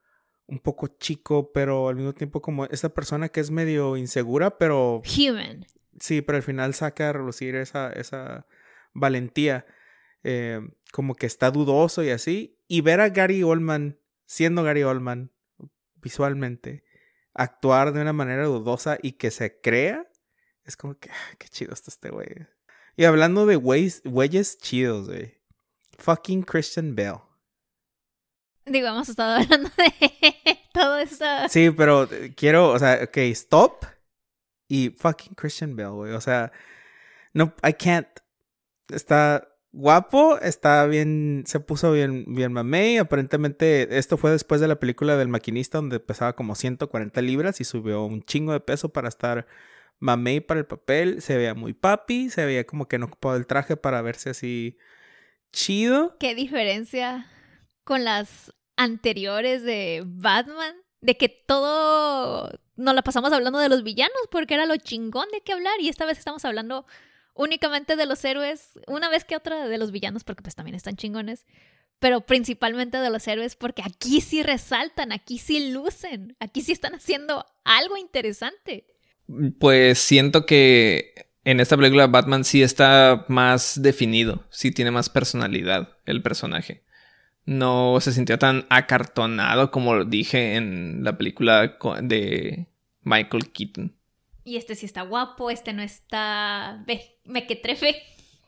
un 0.47 0.59
poco 0.61 0.87
chico, 0.87 1.53
pero 1.53 1.89
al 1.89 1.97
mismo 1.97 2.13
tiempo 2.15 2.41
como 2.41 2.65
esta 2.67 2.91
persona 2.91 3.29
que 3.29 3.41
es 3.41 3.51
medio 3.51 3.97
insegura, 3.97 4.59
pero 4.59 5.03
Human. 5.17 5.67
Sí, 5.99 6.23
pero 6.23 6.37
al 6.37 6.43
final 6.43 6.75
saca 6.75 7.09
a 7.09 7.13
relucir 7.13 7.55
esa, 7.57 7.91
esa 7.93 8.47
valentía. 8.93 9.67
eh, 10.23 10.61
como 10.93 11.15
que 11.15 11.27
está 11.27 11.51
dudoso 11.51 12.03
y 12.03 12.11
así. 12.11 12.59
Y 12.69 12.81
ver 12.81 13.01
a 13.01 13.11
Gary 13.11 13.43
Oldman, 13.43 13.99
siendo 14.25 14.63
Gary 14.63 14.83
Oldman, 14.83 15.31
visualmente, 15.97 16.85
actuar 17.37 17.93
de 17.93 18.01
una 18.01 18.13
manera 18.13 18.47
dudosa 18.47 18.99
y 19.03 19.13
que 19.13 19.31
se 19.31 19.61
crea, 19.61 20.07
es 20.65 20.77
como 20.77 20.99
que, 20.99 21.11
ah, 21.11 21.35
qué 21.39 21.49
chido 21.49 21.73
está 21.73 21.91
este 21.91 22.11
güey. 22.11 22.47
Y 22.97 23.05
hablando 23.05 23.47
de 23.47 23.57
güeyes, 23.57 24.03
güeyes 24.05 24.59
chidos, 24.59 25.09
güey. 25.09 25.39
Fucking 25.99 26.43
Christian 26.43 26.97
Bale. 26.97 27.21
Digo, 28.65 28.89
hemos 28.89 29.09
estado 29.09 29.37
hablando 29.43 29.71
de 29.77 30.59
todo 30.73 30.99
esto. 30.99 31.25
Sí, 31.49 31.71
pero 31.71 32.05
eh, 32.11 32.35
quiero, 32.35 32.71
o 32.71 32.79
sea, 32.79 33.01
ok, 33.05 33.17
stop. 33.33 33.85
Y 34.69 34.91
fucking 34.91 35.35
Christian 35.35 35.77
Bale, 35.77 35.91
güey. 35.91 36.13
O 36.13 36.21
sea, 36.21 36.51
no, 37.33 37.55
I 37.63 37.75
can't. 37.75 38.09
Está 38.89 39.56
guapo, 39.77 40.39
está 40.41 40.87
bien, 40.87 41.45
se 41.47 41.61
puso 41.61 41.93
bien, 41.93 42.25
bien 42.27 42.53
mamey. 42.53 42.97
Aparentemente, 42.97 43.99
esto 43.99 44.17
fue 44.17 44.31
después 44.31 44.61
de 44.61 44.69
la 44.69 44.81
película 44.81 45.17
del 45.17 45.29
maquinista, 45.29 45.79
donde 45.79 46.01
pesaba 46.01 46.35
como 46.35 46.55
140 46.55 47.21
libras 47.21 47.61
y 47.61 47.65
subió 47.65 48.05
un 48.05 48.23
chingo 48.23 48.53
de 48.53 48.61
peso 48.61 48.89
para 48.89 49.09
estar 49.09 49.47
mamey 49.99 50.41
para 50.41 50.61
el 50.61 50.67
papel. 50.67 51.21
Se 51.21 51.37
veía 51.37 51.55
muy 51.55 51.75
papi, 51.75 52.31
se 52.31 52.47
veía 52.47 52.67
como 52.67 52.89
que 52.89 52.99
no 52.99 53.07
ocupaba 53.07 53.37
el 53.37 53.47
traje 53.47 53.77
para 53.77 54.01
verse 54.01 54.31
así 54.31 54.79
chido. 55.53 56.17
¿Qué 56.19 56.35
diferencia 56.35 57.27
con 57.85 58.03
las 58.05 58.55
anteriores 58.77 59.63
de 59.63 60.03
Batman? 60.07 60.75
De 61.03 61.19
que 61.19 61.29
todo 61.29 62.51
nos 62.77 62.95
la 62.95 63.03
pasamos 63.03 63.33
hablando 63.33 63.59
de 63.59 63.69
los 63.69 63.83
villanos 63.83 64.17
porque 64.31 64.55
era 64.55 64.65
lo 64.65 64.77
chingón 64.79 65.29
de 65.33 65.43
qué 65.43 65.53
hablar 65.53 65.75
y 65.81 65.89
esta 65.89 66.07
vez 66.07 66.19
estamos 66.19 66.45
hablando 66.47 66.87
únicamente 67.37 67.97
de 67.97 68.07
los 68.07 68.25
héroes, 68.25 68.79
una 68.87 69.09
vez 69.09 69.25
que 69.25 69.37
otra 69.37 69.69
de 69.69 69.79
los 69.79 69.93
villanos 69.93 70.25
porque 70.25 70.43
pues 70.43 70.55
también 70.55 70.75
están 70.75 70.97
chingones, 70.97 71.47
pero 71.99 72.23
principalmente 72.23 72.99
de 72.99 73.11
los 73.11 73.27
héroes 73.29 73.57
porque 73.57 73.83
aquí 73.85 74.21
sí 74.21 74.43
resaltan, 74.43 75.13
aquí 75.13 75.39
sí 75.39 75.71
lucen, 75.71 76.37
aquí 76.41 76.63
sí 76.63 76.73
están 76.73 76.95
haciendo 76.95 77.45
algo 77.65 77.97
interesante. 77.97 78.87
Pues 79.59 79.99
siento 79.99 80.47
que 80.47 81.31
en 81.45 81.61
esta 81.61 81.77
película 81.77 82.07
Batman 82.07 82.45
sí 82.45 82.63
está 82.63 83.25
más 83.29 83.81
definido, 83.81 84.45
sí 84.51 84.73
tiene 84.73 84.91
más 84.91 85.09
personalidad 85.09 85.97
el 86.05 86.23
personaje. 86.23 86.85
No 87.45 88.01
se 88.01 88.13
sintió 88.13 88.39
tan 88.39 88.67
acartonado 88.69 89.71
como 89.71 90.05
dije 90.05 90.57
en 90.57 91.05
la 91.05 91.17
película 91.17 91.79
de 92.03 92.67
Michael 93.03 93.53
Keaton. 93.53 93.97
Y 94.47 94.57
este 94.57 94.77
sí 94.77 94.87
está 94.87 95.03
guapo, 95.03 95.51
este 95.51 95.73
no 95.73 95.83
está 95.83 96.81
ve, 96.87 97.19
mequetrefe. 97.25 98.01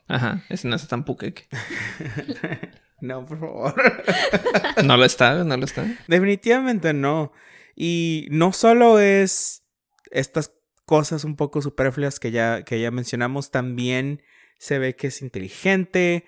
Ajá, 0.07 0.45
ese 0.47 0.69
no 0.69 0.77
está 0.77 0.87
tan 0.87 1.03
puqueque. 1.03 1.49
no, 3.01 3.25
por 3.25 3.37
favor. 3.37 3.75
No 4.85 4.95
lo 4.95 5.03
está, 5.03 5.43
no 5.43 5.57
lo 5.57 5.65
está. 5.65 5.85
Definitivamente 6.07 6.93
no. 6.93 7.33
Y 7.75 8.27
no 8.31 8.53
solo 8.53 8.97
es 8.97 9.65
estas 10.09 10.53
cosas 10.85 11.25
un 11.25 11.35
poco 11.35 11.61
superfluas 11.61 12.17
que 12.21 12.31
ya, 12.31 12.63
que 12.63 12.79
ya 12.79 12.91
mencionamos, 12.91 13.51
también 13.51 14.21
se 14.57 14.79
ve 14.79 14.95
que 14.95 15.07
es 15.07 15.21
inteligente, 15.21 16.23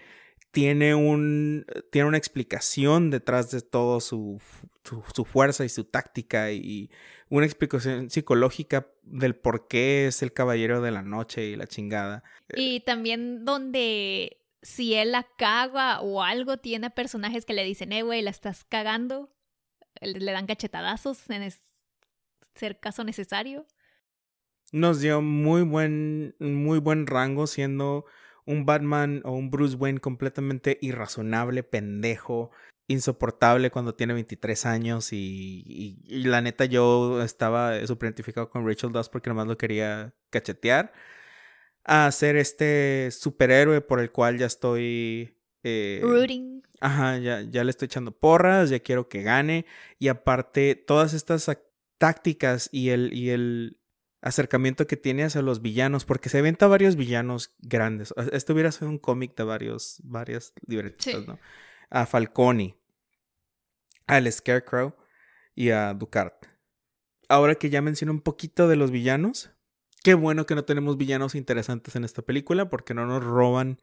tiene, 0.52 0.96
un, 0.96 1.66
tiene 1.94 2.10
una 2.10 2.18
explicación 2.18 3.10
detrás 3.10 3.52
de 3.52 3.62
todo 3.62 4.02
su, 4.02 4.42
su, 4.84 5.02
su 5.16 5.24
fuerza 5.24 5.64
y 5.64 5.70
su 5.70 5.86
táctica 5.86 6.52
y 6.52 6.92
una 7.32 7.46
explicación 7.46 8.10
psicológica 8.10 8.88
del 9.04 9.36
por 9.36 9.70
qué 9.70 10.06
es 10.08 10.22
el 10.22 10.34
caballero 10.34 10.82
de 10.82 10.92
la 10.92 11.02
noche 11.02 11.46
y 11.46 11.56
la 11.56 11.66
chingada. 11.66 12.24
Y 12.54 12.82
también 12.82 13.46
donde 13.46 14.42
si 14.62 14.96
él 14.96 15.14
la 15.14 15.26
caga 15.38 16.02
o 16.02 16.24
algo, 16.24 16.58
tiene 16.58 16.90
personajes 16.90 17.46
que 17.46 17.54
le 17.54 17.64
dicen, 17.64 17.94
eh, 17.94 18.04
güey, 18.04 18.22
la 18.22 18.32
estás 18.32 18.66
cagando. 18.66 19.32
Le 20.02 20.32
dan 20.32 20.46
cachetadazos 20.46 21.30
en 21.30 21.50
ser 22.54 22.80
caso 22.82 23.06
necesario. 23.06 23.66
nos 24.74 25.00
dio 25.00 25.22
muy 25.22 25.62
buen, 25.62 26.36
muy 26.40 26.80
buen 26.80 27.08
rango 27.08 27.48
siendo 27.48 28.06
un 28.46 28.66
Batman 28.66 29.22
o 29.24 29.32
un 29.32 29.50
Bruce 29.52 29.78
Wayne 29.78 30.02
completamente 30.02 30.78
irrazonable, 30.82 31.64
pendejo, 31.64 32.52
insoportable 32.92 33.72
cuando 33.72 33.96
tiene 33.96 34.14
23 34.14 34.66
años 34.66 35.14
y, 35.14 35.64
y- 35.66 36.00
y 36.06 36.24
la 36.24 36.42
neta 36.42 36.66
yo 36.66 37.22
estaba 37.24 37.86
súper 37.88 38.08
identificado 38.08 38.50
con 38.50 38.68
Rachel 38.68 38.92
Dawes 38.92 39.10
porque 39.10 39.30
nomás 39.30 39.48
lo 39.48 39.58
quería 39.58 40.14
cachetear 40.30 40.94
a 41.84 42.12
ser 42.12 42.36
este 42.36 43.10
superhéroe 43.12 43.82
por 43.82 44.00
el 44.00 44.12
cual 44.12 44.38
ya 44.38 44.46
estoy... 44.46 45.36
eh, 45.64 46.00
Rooting. 46.04 46.62
Ajá, 46.80 47.18
ya, 47.18 47.42
ya 47.42 47.64
le 47.64 47.70
estoy 47.72 47.88
echando 47.88 48.12
porras, 48.12 48.70
ya 48.70 48.80
quiero 48.80 49.08
que 49.08 49.22
gane. 49.24 49.66
Y 50.00 50.08
aparte, 50.08 50.76
todas 50.76 51.14
estas 51.14 51.50
tácticas 51.98 52.70
y 52.72 52.90
el, 52.90 53.14
y 53.14 53.30
el 53.30 53.80
acercamiento 54.22 54.86
que 54.88 54.98
tiene 54.98 55.24
hacia 55.24 55.42
los 55.44 55.62
villanos, 55.62 56.06
porque 56.06 56.30
se 56.30 56.42
venta 56.42 56.68
varios 56.68 56.96
villanos 56.96 57.54
grandes. 57.60 58.14
Esto 58.32 58.54
hubiera 58.54 58.72
sido 58.72 58.90
un 58.90 58.98
cómic 59.00 59.36
de 59.36 59.44
varios, 59.44 60.00
varias 60.04 60.54
libretistas, 60.68 61.22
Sí. 61.22 61.28
¿no? 61.28 61.40
A 61.90 62.06
Falcone. 62.06 62.78
Al 64.12 64.30
Scarecrow 64.30 64.94
y 65.56 65.70
a 65.70 65.94
Ducard. 65.94 66.34
Ahora 67.30 67.56
que 67.56 67.70
ya 67.70 67.82
mencioné 67.82 68.12
un 68.12 68.20
poquito 68.20 68.68
de 68.68 68.76
los 68.76 68.92
villanos, 68.92 69.52
qué 70.04 70.16
bueno 70.16 70.46
que 70.46 70.54
no 70.54 70.66
tenemos 70.66 70.98
villanos 70.98 71.34
interesantes 71.34 71.96
en 71.96 72.04
esta 72.04 72.22
película 72.22 72.68
porque 72.68 72.94
no 72.94 73.06
nos 73.06 73.24
roban 73.24 73.80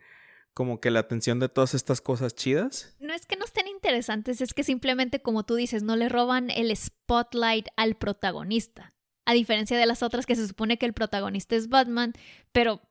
como 0.52 0.80
que 0.80 0.90
la 0.90 1.00
atención 1.00 1.40
de 1.40 1.48
todas 1.48 1.72
estas 1.72 2.02
cosas 2.02 2.34
chidas. 2.34 2.94
No 3.00 3.14
es 3.14 3.24
que 3.24 3.36
no 3.36 3.46
estén 3.46 3.68
interesantes, 3.68 4.42
es 4.42 4.52
que 4.52 4.64
simplemente, 4.64 5.22
como 5.22 5.44
tú 5.44 5.54
dices, 5.54 5.82
no 5.82 5.96
le 5.96 6.10
roban 6.10 6.50
el 6.50 6.76
spotlight 6.76 7.68
al 7.76 7.96
protagonista. 7.96 8.92
A 9.24 9.32
diferencia 9.32 9.78
de 9.78 9.86
las 9.86 10.02
otras 10.02 10.26
que 10.26 10.36
se 10.36 10.46
supone 10.46 10.76
que 10.76 10.84
el 10.84 10.92
protagonista 10.92 11.56
es 11.56 11.70
Batman, 11.70 12.12
pero 12.52 12.82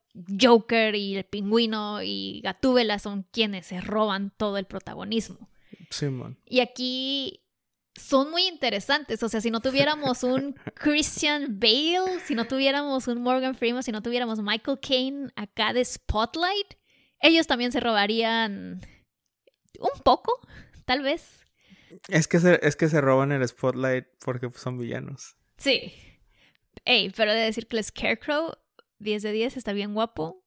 Joker 0.41 0.95
y 0.95 1.17
el 1.17 1.25
pingüino 1.25 2.01
y 2.01 2.41
Gatúbela 2.43 2.97
son 2.97 3.27
quienes 3.31 3.67
se 3.67 3.79
roban 3.79 4.33
todo 4.37 4.57
el 4.57 4.65
protagonismo. 4.65 5.49
Sí, 5.89 6.07
man. 6.07 6.37
Y 6.45 6.59
aquí 6.59 7.43
son 7.95 8.31
muy 8.31 8.47
interesantes. 8.47 9.21
O 9.23 9.29
sea, 9.29 9.41
si 9.41 9.51
no 9.51 9.61
tuviéramos 9.61 10.23
un 10.23 10.53
Christian 10.75 11.59
Bale, 11.59 12.19
si 12.25 12.35
no 12.35 12.45
tuviéramos 12.47 13.07
un 13.07 13.21
Morgan 13.21 13.55
Freeman, 13.55 13.83
si 13.83 13.91
no 13.91 14.01
tuviéramos 14.01 14.39
Michael 14.39 14.79
Caine 14.79 15.29
acá 15.35 15.73
de 15.73 15.83
Spotlight, 15.83 16.75
ellos 17.19 17.47
también 17.47 17.71
se 17.71 17.79
robarían 17.79 18.81
un 19.79 20.01
poco, 20.03 20.39
tal 20.85 21.01
vez. 21.01 21.45
Es 22.09 22.27
que 22.27 22.39
se, 22.39 22.59
es 22.61 22.75
que 22.75 22.89
se 22.89 23.01
roban 23.01 23.31
el 23.31 23.47
Spotlight 23.47 24.05
porque 24.23 24.49
son 24.55 24.77
villanos. 24.77 25.35
Sí. 25.57 25.93
Ey, 26.85 27.11
pero 27.15 27.33
de 27.33 27.39
decir 27.39 27.67
que 27.67 27.77
el 27.77 27.83
Scarecrow, 27.83 28.53
10 28.99 29.23
de 29.23 29.31
10, 29.31 29.57
está 29.57 29.73
bien 29.73 29.93
guapo. 29.93 30.43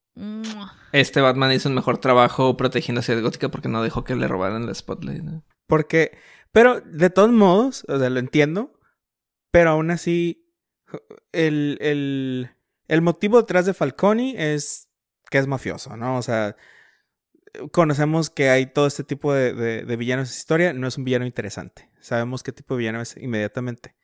Este 0.92 1.20
Batman 1.20 1.53
hizo 1.53 1.68
un 1.68 1.75
mejor 1.75 1.99
trabajo 1.99 2.57
protegiendo 2.57 3.01
a 3.01 3.03
Ciudad 3.03 3.23
Gótica 3.23 3.49
porque 3.49 3.68
no 3.68 3.83
dejó 3.83 4.05
que 4.05 4.14
le 4.14 4.29
robaran 4.29 4.64
el 4.64 4.75
spotlight. 4.75 5.23
¿no? 5.23 5.44
Porque, 5.66 6.18
pero 6.53 6.81
de 6.81 7.11
todos 7.11 7.31
modos, 7.31 7.85
o 7.88 7.99
sea, 7.99 8.11
lo 8.11 8.18
entiendo, 8.18 8.79
pero 9.51 9.70
aún 9.70 9.90
así, 9.90 10.53
el, 11.33 11.79
el, 11.81 12.51
el 12.88 13.03
motivo 13.03 13.40
detrás 13.40 13.66
de 13.66 13.75
Falcone 13.75 14.55
es 14.55 14.88
que 15.31 15.38
es 15.38 15.46
mafioso, 15.46 15.96
¿no? 15.96 16.16
O 16.16 16.23
sea, 16.23 16.57
conocemos 17.73 18.31
que 18.31 18.51
hay 18.51 18.66
todo 18.66 18.87
este 18.87 19.05
tipo 19.05 19.33
de, 19.33 19.55
de, 19.55 19.85
de 19.85 19.96
villanos 19.96 20.29
en 20.29 20.31
esta 20.31 20.40
historia, 20.40 20.73
no 20.73 20.88
es 20.88 20.99
un 20.99 21.05
villano 21.05 21.25
interesante. 21.25 21.88
Sabemos 22.01 22.42
qué 22.42 22.53
tipo 22.53 22.75
de 22.75 22.79
villano 22.79 23.01
es 23.01 23.16
inmediatamente. 23.16 23.94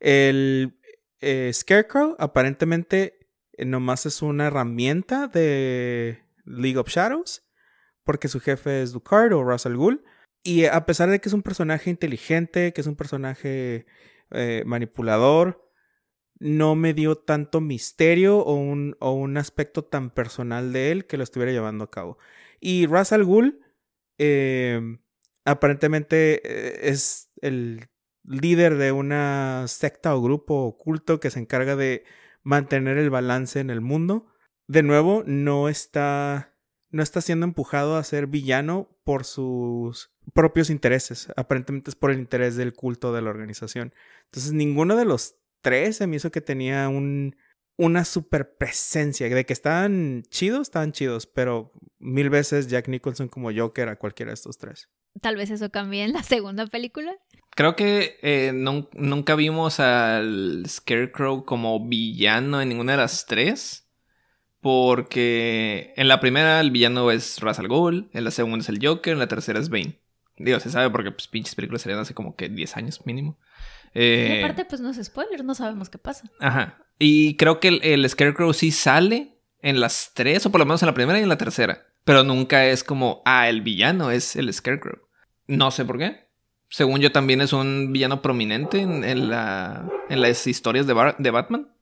El 0.00 0.78
eh, 1.20 1.50
Scarecrow 1.52 2.16
aparentemente 2.18 3.15
nomás 3.58 4.06
es 4.06 4.22
una 4.22 4.46
herramienta 4.46 5.28
de 5.28 6.22
League 6.44 6.78
of 6.78 6.88
Shadows, 6.88 7.46
porque 8.04 8.28
su 8.28 8.40
jefe 8.40 8.82
es 8.82 8.92
Ducard 8.92 9.32
o 9.32 9.44
Russell 9.44 9.76
Gould. 9.76 10.00
Y 10.42 10.66
a 10.66 10.86
pesar 10.86 11.10
de 11.10 11.20
que 11.20 11.28
es 11.28 11.32
un 11.32 11.42
personaje 11.42 11.90
inteligente, 11.90 12.72
que 12.72 12.80
es 12.80 12.86
un 12.86 12.96
personaje 12.96 13.86
eh, 14.30 14.62
manipulador, 14.66 15.68
no 16.38 16.76
me 16.76 16.94
dio 16.94 17.16
tanto 17.16 17.60
misterio 17.60 18.38
o 18.38 18.54
un, 18.54 18.96
o 19.00 19.12
un, 19.12 19.36
aspecto 19.38 19.84
tan 19.84 20.10
personal 20.10 20.72
de 20.72 20.92
él 20.92 21.06
que 21.06 21.16
lo 21.16 21.24
estuviera 21.24 21.52
llevando 21.52 21.84
a 21.84 21.90
cabo. 21.90 22.18
Y 22.60 22.86
Russell 22.86 23.24
Gould 23.24 23.54
eh, 24.18 24.98
aparentemente 25.44 26.40
eh, 26.44 26.90
es 26.90 27.30
el 27.40 27.88
líder 28.24 28.76
de 28.76 28.92
una 28.92 29.64
secta 29.68 30.14
o 30.14 30.22
grupo 30.22 30.64
oculto 30.64 31.20
que 31.20 31.30
se 31.30 31.38
encarga 31.38 31.76
de 31.76 32.04
mantener 32.46 32.96
el 32.96 33.10
balance 33.10 33.58
en 33.58 33.70
el 33.70 33.80
mundo. 33.80 34.26
De 34.68 34.84
nuevo, 34.84 35.24
no 35.26 35.68
está 35.68 36.54
no 36.90 37.02
está 37.02 37.20
siendo 37.20 37.44
empujado 37.44 37.96
a 37.96 38.04
ser 38.04 38.28
villano 38.28 38.88
por 39.04 39.24
sus 39.24 40.12
propios 40.32 40.70
intereses. 40.70 41.28
Aparentemente 41.36 41.90
es 41.90 41.96
por 41.96 42.12
el 42.12 42.18
interés 42.18 42.54
del 42.54 42.72
culto 42.72 43.12
de 43.12 43.20
la 43.20 43.30
organización. 43.30 43.92
Entonces, 44.26 44.52
ninguno 44.52 44.96
de 44.96 45.04
los 45.04 45.34
tres 45.60 45.96
se 45.96 46.06
me 46.06 46.16
hizo 46.16 46.30
que 46.30 46.40
tenía 46.40 46.88
un, 46.88 47.36
una 47.76 48.04
super 48.04 48.56
presencia. 48.56 49.28
De 49.28 49.44
que 49.44 49.52
estaban 49.52 50.22
chidos, 50.30 50.62
estaban 50.62 50.92
chidos, 50.92 51.26
pero 51.26 51.72
mil 51.98 52.30
veces 52.30 52.68
Jack 52.68 52.88
Nicholson 52.88 53.28
como 53.28 53.52
Joker 53.52 53.88
a 53.88 53.96
cualquiera 53.96 54.30
de 54.30 54.34
estos 54.34 54.56
tres. 54.56 54.88
Tal 55.20 55.36
vez 55.36 55.50
eso 55.50 55.70
cambie 55.70 56.04
en 56.04 56.12
la 56.12 56.22
segunda 56.22 56.66
película. 56.66 57.16
Creo 57.56 57.74
que 57.74 58.18
eh, 58.20 58.52
no, 58.54 58.86
nunca 58.92 59.34
vimos 59.34 59.80
al 59.80 60.62
Scarecrow 60.68 61.46
como 61.46 61.88
villano 61.88 62.60
en 62.60 62.68
ninguna 62.68 62.92
de 62.92 62.98
las 62.98 63.24
tres. 63.24 63.88
Porque 64.60 65.94
en 65.96 66.08
la 66.08 66.20
primera 66.20 66.60
el 66.60 66.70
villano 66.70 67.10
es 67.10 67.40
Ra's 67.40 67.58
al 67.58 67.68
Ghul, 67.68 68.10
en 68.12 68.24
la 68.24 68.30
segunda 68.30 68.58
es 68.58 68.68
el 68.68 68.84
Joker, 68.84 69.14
en 69.14 69.20
la 69.20 69.28
tercera 69.28 69.58
es 69.58 69.70
Bane. 69.70 70.00
Digo, 70.36 70.60
se 70.60 70.70
sabe 70.70 70.90
porque 70.90 71.12
pues, 71.12 71.28
pinches 71.28 71.54
películas 71.54 71.82
salieron 71.82 72.02
hace 72.02 72.12
como 72.14 72.36
que 72.36 72.50
10 72.50 72.76
años 72.76 73.06
mínimo. 73.06 73.38
Eh, 73.94 74.38
Y 74.40 74.42
aparte, 74.42 74.66
pues 74.66 74.82
no 74.82 74.90
es 74.90 75.02
spoiler, 75.02 75.42
no 75.42 75.54
sabemos 75.54 75.88
qué 75.88 75.96
pasa. 75.96 76.30
Ajá. 76.40 76.78
Y 76.98 77.36
creo 77.36 77.58
que 77.58 77.68
el, 77.68 77.80
el 77.82 78.08
Scarecrow 78.10 78.52
sí 78.52 78.70
sale 78.70 79.38
en 79.62 79.80
las 79.80 80.12
tres, 80.12 80.44
o 80.44 80.50
por 80.50 80.58
lo 80.58 80.66
menos 80.66 80.82
en 80.82 80.86
la 80.86 80.94
primera 80.94 81.18
y 81.18 81.22
en 81.22 81.30
la 81.30 81.38
tercera. 81.38 81.86
Pero 82.04 82.22
nunca 82.22 82.66
es 82.66 82.84
como, 82.84 83.22
ah, 83.24 83.48
el 83.48 83.62
villano 83.62 84.10
es 84.10 84.36
el 84.36 84.52
Scarecrow. 84.52 84.98
No 85.46 85.70
sé 85.70 85.86
por 85.86 85.96
qué. 85.96 86.25
Según 86.68 87.00
yo 87.00 87.12
también 87.12 87.40
es 87.40 87.52
un 87.52 87.92
villano 87.92 88.22
prominente 88.22 88.80
en, 88.80 89.04
en 89.04 89.30
la, 89.30 89.88
en 90.08 90.20
las 90.20 90.46
historias 90.46 90.86
de, 90.86 90.92
Bar- 90.94 91.16
de 91.18 91.30
Batman. 91.30 91.72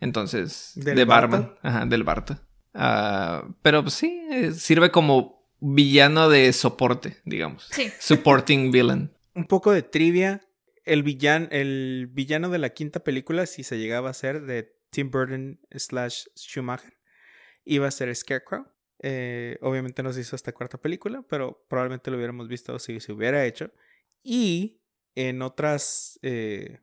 Entonces, 0.00 0.72
¿Del 0.74 0.96
de 0.96 1.04
Barta? 1.04 1.36
Barman. 1.36 1.58
Ajá, 1.62 1.86
del 1.86 2.02
Barta. 2.04 2.42
Ah, 2.74 3.44
pero 3.62 3.82
pues 3.82 3.94
sí, 3.94 4.26
eh, 4.30 4.52
sirve 4.52 4.90
como 4.90 5.48
villano 5.60 6.28
de 6.28 6.52
soporte, 6.52 7.18
digamos. 7.24 7.68
Sí. 7.70 7.90
Supporting 8.00 8.70
villain. 8.72 9.12
Un 9.34 9.46
poco 9.46 9.72
de 9.72 9.82
trivia. 9.82 10.42
El, 10.84 11.04
villan, 11.04 11.48
el 11.52 12.08
villano 12.10 12.48
de 12.50 12.58
la 12.58 12.70
quinta 12.70 13.00
película, 13.04 13.46
si 13.46 13.62
se 13.62 13.78
llegaba 13.78 14.10
a 14.10 14.14
ser 14.14 14.42
de 14.42 14.74
Tim 14.90 15.10
Burton 15.12 15.60
slash 15.70 16.24
Schumacher, 16.36 16.94
iba 17.64 17.86
a 17.86 17.90
ser 17.92 18.14
Scarecrow. 18.14 18.66
Eh, 19.04 19.58
obviamente 19.62 20.02
no 20.02 20.12
se 20.12 20.20
hizo 20.22 20.34
esta 20.34 20.52
cuarta 20.52 20.78
película, 20.78 21.22
pero 21.28 21.64
probablemente 21.68 22.10
lo 22.10 22.16
hubiéramos 22.16 22.48
visto 22.48 22.76
si 22.80 22.98
se 22.98 23.12
hubiera 23.12 23.44
hecho. 23.44 23.70
Y 24.22 24.80
en 25.14 25.42
otras, 25.42 26.18
eh, 26.22 26.80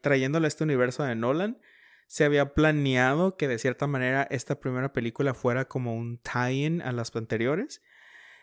trayéndolo 0.00 0.44
a 0.44 0.48
este 0.48 0.64
universo 0.64 1.04
de 1.04 1.14
Nolan, 1.14 1.58
se 2.06 2.24
había 2.24 2.52
planeado 2.52 3.36
que 3.36 3.48
de 3.48 3.58
cierta 3.58 3.86
manera 3.86 4.26
esta 4.30 4.60
primera 4.60 4.92
película 4.92 5.32
fuera 5.32 5.66
como 5.66 5.94
un 5.94 6.18
tie-in 6.18 6.82
a 6.82 6.92
las 6.92 7.14
anteriores. 7.16 7.80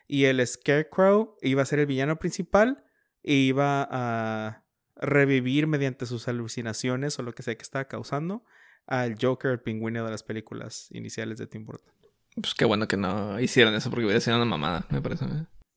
Y 0.08 0.26
el 0.26 0.46
Scarecrow 0.46 1.38
iba 1.42 1.62
a 1.62 1.66
ser 1.66 1.80
el 1.80 1.86
villano 1.86 2.18
principal 2.18 2.84
e 3.22 3.34
iba 3.34 3.88
a 3.92 4.64
revivir 4.96 5.68
mediante 5.68 6.06
sus 6.06 6.28
alucinaciones 6.28 7.20
o 7.20 7.24
lo 7.24 7.34
que 7.34 7.44
sea 7.44 7.56
que 7.56 7.62
estaba 7.62 7.86
causando 7.86 8.44
al 8.88 9.18
Joker, 9.22 9.52
el 9.52 9.60
pingüino 9.60 10.04
de 10.04 10.10
las 10.10 10.24
películas 10.24 10.88
iniciales 10.92 11.38
de 11.38 11.46
Tim 11.46 11.66
Burton. 11.66 11.94
Pues 12.42 12.56
qué 12.56 12.66
bueno 12.66 12.88
que 12.88 12.98
no 12.98 13.40
hicieron 13.40 13.76
eso 13.76 13.90
porque 13.92 14.06
hubiera 14.06 14.20
sido 14.20 14.38
una 14.38 14.46
mamada, 14.46 14.86
me 14.90 15.02
parece. 15.02 15.26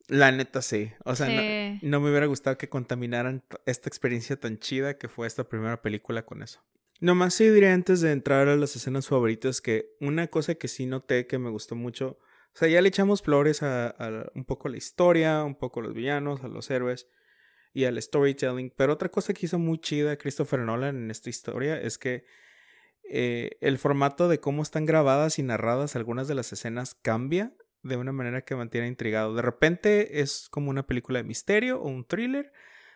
La 0.07 0.31
neta 0.31 0.61
sí. 0.61 0.91
O 1.05 1.15
sea, 1.15 1.27
no- 1.27 1.41
Sí. 1.41 1.79
no, 1.87 1.99
me 2.01 2.09
hubiera 2.09 2.25
gustado 2.25 2.57
que 2.57 2.69
contaminaran 2.69 3.43
esta 3.65 3.87
experiencia 3.89 4.35
tan 4.39 4.59
chida 4.59 4.97
que 4.97 5.07
fue 5.07 5.27
esta 5.27 5.45
primera 5.47 5.81
película 5.81 6.25
con 6.25 6.43
eso. 6.43 6.61
Nomás 6.99 7.33
sí 7.33 7.49
diré 7.49 7.69
antes 7.71 8.01
de 8.01 8.11
entrar 8.11 8.47
a 8.47 8.55
las 8.55 8.75
escenas 8.75 9.07
favoritas 9.07 9.61
que 9.61 9.89
una 9.99 10.27
cosa 10.27 10.55
que 10.55 10.67
sí 10.67 10.85
noté 10.85 11.25
que 11.27 11.37
me 11.37 11.49
gustó 11.49 11.75
mucho. 11.75 12.19
O 12.53 12.57
sea, 12.57 12.67
ya 12.67 12.81
le 12.81 12.89
echamos 12.89 13.21
flores 13.21 13.63
a, 13.63 13.87
a 13.87 14.31
un 14.35 14.45
poco 14.45 14.69
la 14.69 14.77
historia, 14.77 15.43
un 15.43 15.55
poco 15.55 15.79
a 15.79 15.83
los 15.83 15.93
villanos, 15.93 16.43
a 16.43 16.47
los 16.47 16.69
héroes 16.69 17.07
y 17.73 17.85
al 17.85 17.99
storytelling. 18.01 18.71
Pero 18.75 18.93
otra 18.93 19.09
cosa 19.09 19.33
que 19.33 19.45
hizo 19.47 19.57
muy 19.57 19.79
chida 19.79 20.17
Christopher 20.17 20.59
Nolan 20.59 20.95
en 20.95 21.11
esta 21.11 21.29
historia 21.29 21.79
es 21.81 21.97
que 21.97 22.25
eh, 23.09 23.57
el 23.61 23.77
formato 23.79 24.27
de 24.29 24.39
cómo 24.39 24.61
están 24.63 24.85
grabadas 24.85 25.39
y 25.39 25.43
narradas 25.43 25.95
algunas 25.95 26.27
de 26.27 26.35
las 26.35 26.53
escenas 26.53 26.95
cambia 26.95 27.53
de 27.83 27.97
una 27.97 28.11
manera 28.11 28.43
que 28.43 28.55
mantiene 28.55 28.87
intrigado. 28.87 29.35
De 29.35 29.41
repente 29.41 30.21
es 30.21 30.47
como 30.49 30.69
una 30.69 30.87
película 30.87 31.19
de 31.19 31.23
misterio 31.23 31.81
o 31.81 31.87
un 31.87 32.05
thriller. 32.05 32.51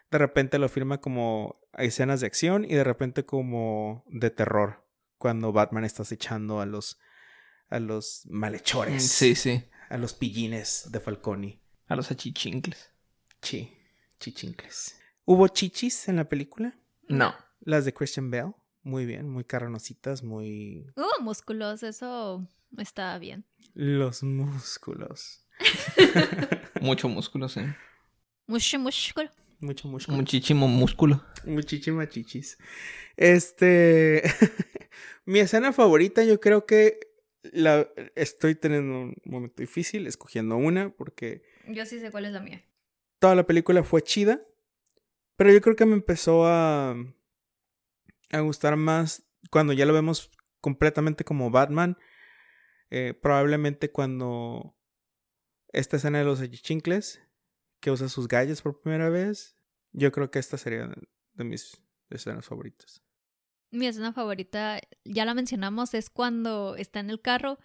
De 0.10 0.17
repente 0.17 0.58
lo 0.58 0.69
filma 0.69 1.02
como 1.02 1.60
escenas 1.78 2.21
de 2.21 2.28
acción 2.28 2.65
y 2.65 2.73
de 2.73 2.84
repente 2.84 3.26
como 3.26 4.04
de 4.08 4.30
terror. 4.32 4.86
Cuando 5.17 5.52
Batman 5.52 5.84
está 5.84 6.04
acechando 6.04 6.62
a 6.62 6.65
los 6.65 7.00
a 7.69 7.80
los 7.80 8.26
malhechores. 8.30 9.06
Sí, 9.06 9.36
sí. 9.36 9.65
A 9.89 9.97
los 9.97 10.13
pillines 10.13 10.89
de 10.89 11.00
Falcone. 11.02 11.62
A 11.88 11.95
los 11.95 12.12
achichincles. 12.12 12.91
Chi, 13.41 13.78
chichincles. 14.20 14.99
¿Hubo 15.26 15.49
chichis 15.49 16.07
en 16.07 16.16
la 16.16 16.30
película? 16.30 16.80
No. 17.09 17.36
Las 17.59 17.84
de 17.84 17.93
Christian 17.93 18.32
Bale. 18.32 18.53
Muy 18.84 19.05
bien, 19.05 19.30
muy 19.30 19.43
carnositas, 19.43 20.24
muy... 20.24 20.86
Uh, 20.95 21.22
músculos, 21.22 21.84
eso 21.84 22.47
está 22.78 23.18
bien. 23.20 23.45
Los 23.74 24.24
músculos. 24.24 25.45
Mucho 26.82 27.09
músculo, 27.09 27.49
sí. 27.49 27.61
Mucho 28.47 28.80
músculo. 28.80 29.30
Mucho 29.59 29.88
músculo. 29.88 30.18
Muchísimo 30.18 30.68
músculo. 30.68 31.24
Muchísimas 31.45 32.09
chichis. 32.09 32.57
Este. 33.15 34.24
Mi 35.26 35.39
escena 35.39 35.74
favorita, 35.74 36.24
yo 36.24 36.39
creo 36.39 36.65
que 36.65 36.99
la 37.43 37.88
estoy 38.15 38.55
teniendo 38.55 38.93
un 38.99 39.15
momento 39.26 39.61
difícil 39.61 40.05
escogiendo 40.07 40.57
una 40.57 40.89
porque 40.89 41.43
Yo 41.68 41.86
sí 41.86 41.99
sé 41.99 42.11
cuál 42.11 42.26
es 42.26 42.34
la 42.34 42.41
mía. 42.41 42.63
toda 43.20 43.36
la 43.36 43.45
película 43.45 43.84
fue 43.84 44.01
chida, 44.03 44.41
Pero 45.38 45.51
yo 45.51 45.61
creo 45.61 45.76
que 45.76 45.86
me 45.86 45.93
empezó 45.93 46.45
a, 46.45 46.95
a 48.32 48.39
gustar 48.41 48.76
más 48.76 49.24
cuando 49.49 49.74
ya 49.74 49.86
lo 49.86 49.93
vemos 49.93 50.32
completamente 50.61 51.24
como 51.24 51.51
Batman. 51.51 51.97
Eh, 52.90 53.14
probablemente 53.14 53.92
cuando 53.92 54.78
esta 55.70 55.98
escena 55.98 56.20
de 56.20 56.26
los 56.26 56.42
chincles, 56.50 57.22
que 57.80 57.92
usa 57.92 58.10
sus 58.10 58.28
gallos 58.28 58.62
por 58.62 58.82
primera 58.82 59.10
vez, 59.10 59.58
yo 59.92 60.12
creo 60.12 60.32
que 60.32 60.40
esta 60.40 60.58
sería 60.58 60.90
de 61.34 61.44
mis 61.44 61.82
escenas 62.10 62.46
favoritas. 62.46 63.04
Mi 63.72 63.88
escena 63.88 64.14
favorita, 64.14 64.80
ya 65.04 65.26
la 65.26 65.34
mencionamos, 65.34 65.94
es 65.94 66.10
cuando 66.10 66.76
está 66.78 67.00
en 67.02 67.10
el 67.10 67.22
carro 67.22 67.60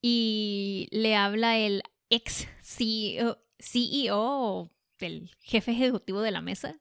y 0.00 0.88
le 0.90 1.14
habla 1.14 1.58
el 1.58 1.82
ex 2.10 2.48
CEO, 2.62 3.38
CEO 3.58 4.72
el 5.02 5.30
jefe 5.40 5.72
ejecutivo 5.72 6.20
de 6.20 6.30
la 6.30 6.40
mesa, 6.40 6.80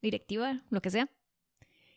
directiva, 0.00 0.64
lo 0.70 0.80
que 0.80 0.90
sea. 0.90 1.10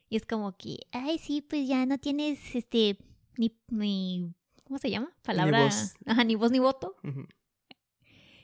Y 0.10 0.16
es 0.16 0.26
como 0.26 0.58
que, 0.58 0.88
ay, 0.92 1.20
sí, 1.20 1.42
pues 1.42 1.68
ya 1.68 1.86
no 1.86 2.00
tienes 2.00 2.56
este, 2.56 2.98
ni 3.38 4.36
¿cómo 4.70 4.78
se 4.78 4.92
llama? 4.92 5.12
Palabra. 5.24 5.58
Ni 5.58 5.66
voz. 5.66 5.94
Ajá, 6.06 6.24
ni 6.24 6.36
voz 6.36 6.52
ni 6.52 6.60
voto. 6.60 6.96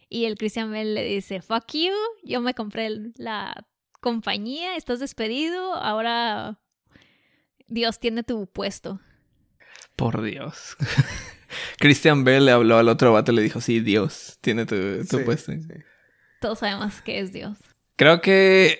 Y 0.09 0.25
el 0.25 0.37
Christian 0.37 0.71
Bell 0.71 0.95
le 0.95 1.03
dice, 1.03 1.39
fuck 1.43 1.71
you, 1.71 1.93
yo 2.23 2.41
me 2.41 2.55
compré 2.55 2.89
la 3.17 3.67
compañía, 4.01 4.75
estás 4.75 4.99
despedido, 4.99 5.75
ahora 5.75 6.59
Dios 7.67 7.99
tiene 7.99 8.23
tu 8.23 8.47
puesto. 8.47 8.99
Por 9.95 10.23
Dios. 10.23 10.75
Christian 11.77 12.23
Bell 12.23 12.45
le 12.45 12.51
habló 12.53 12.79
al 12.79 12.89
otro 12.89 13.13
vato 13.13 13.31
y 13.31 13.35
le 13.35 13.41
dijo, 13.43 13.61
sí, 13.61 13.79
Dios 13.79 14.39
tiene 14.41 14.65
tu, 14.65 14.75
puesto. 15.25 15.51
Todos 16.41 16.57
sabemos 16.57 17.03
que 17.03 17.19
es 17.19 17.31
Dios. 17.31 17.59
Creo 17.97 18.19
que 18.19 18.79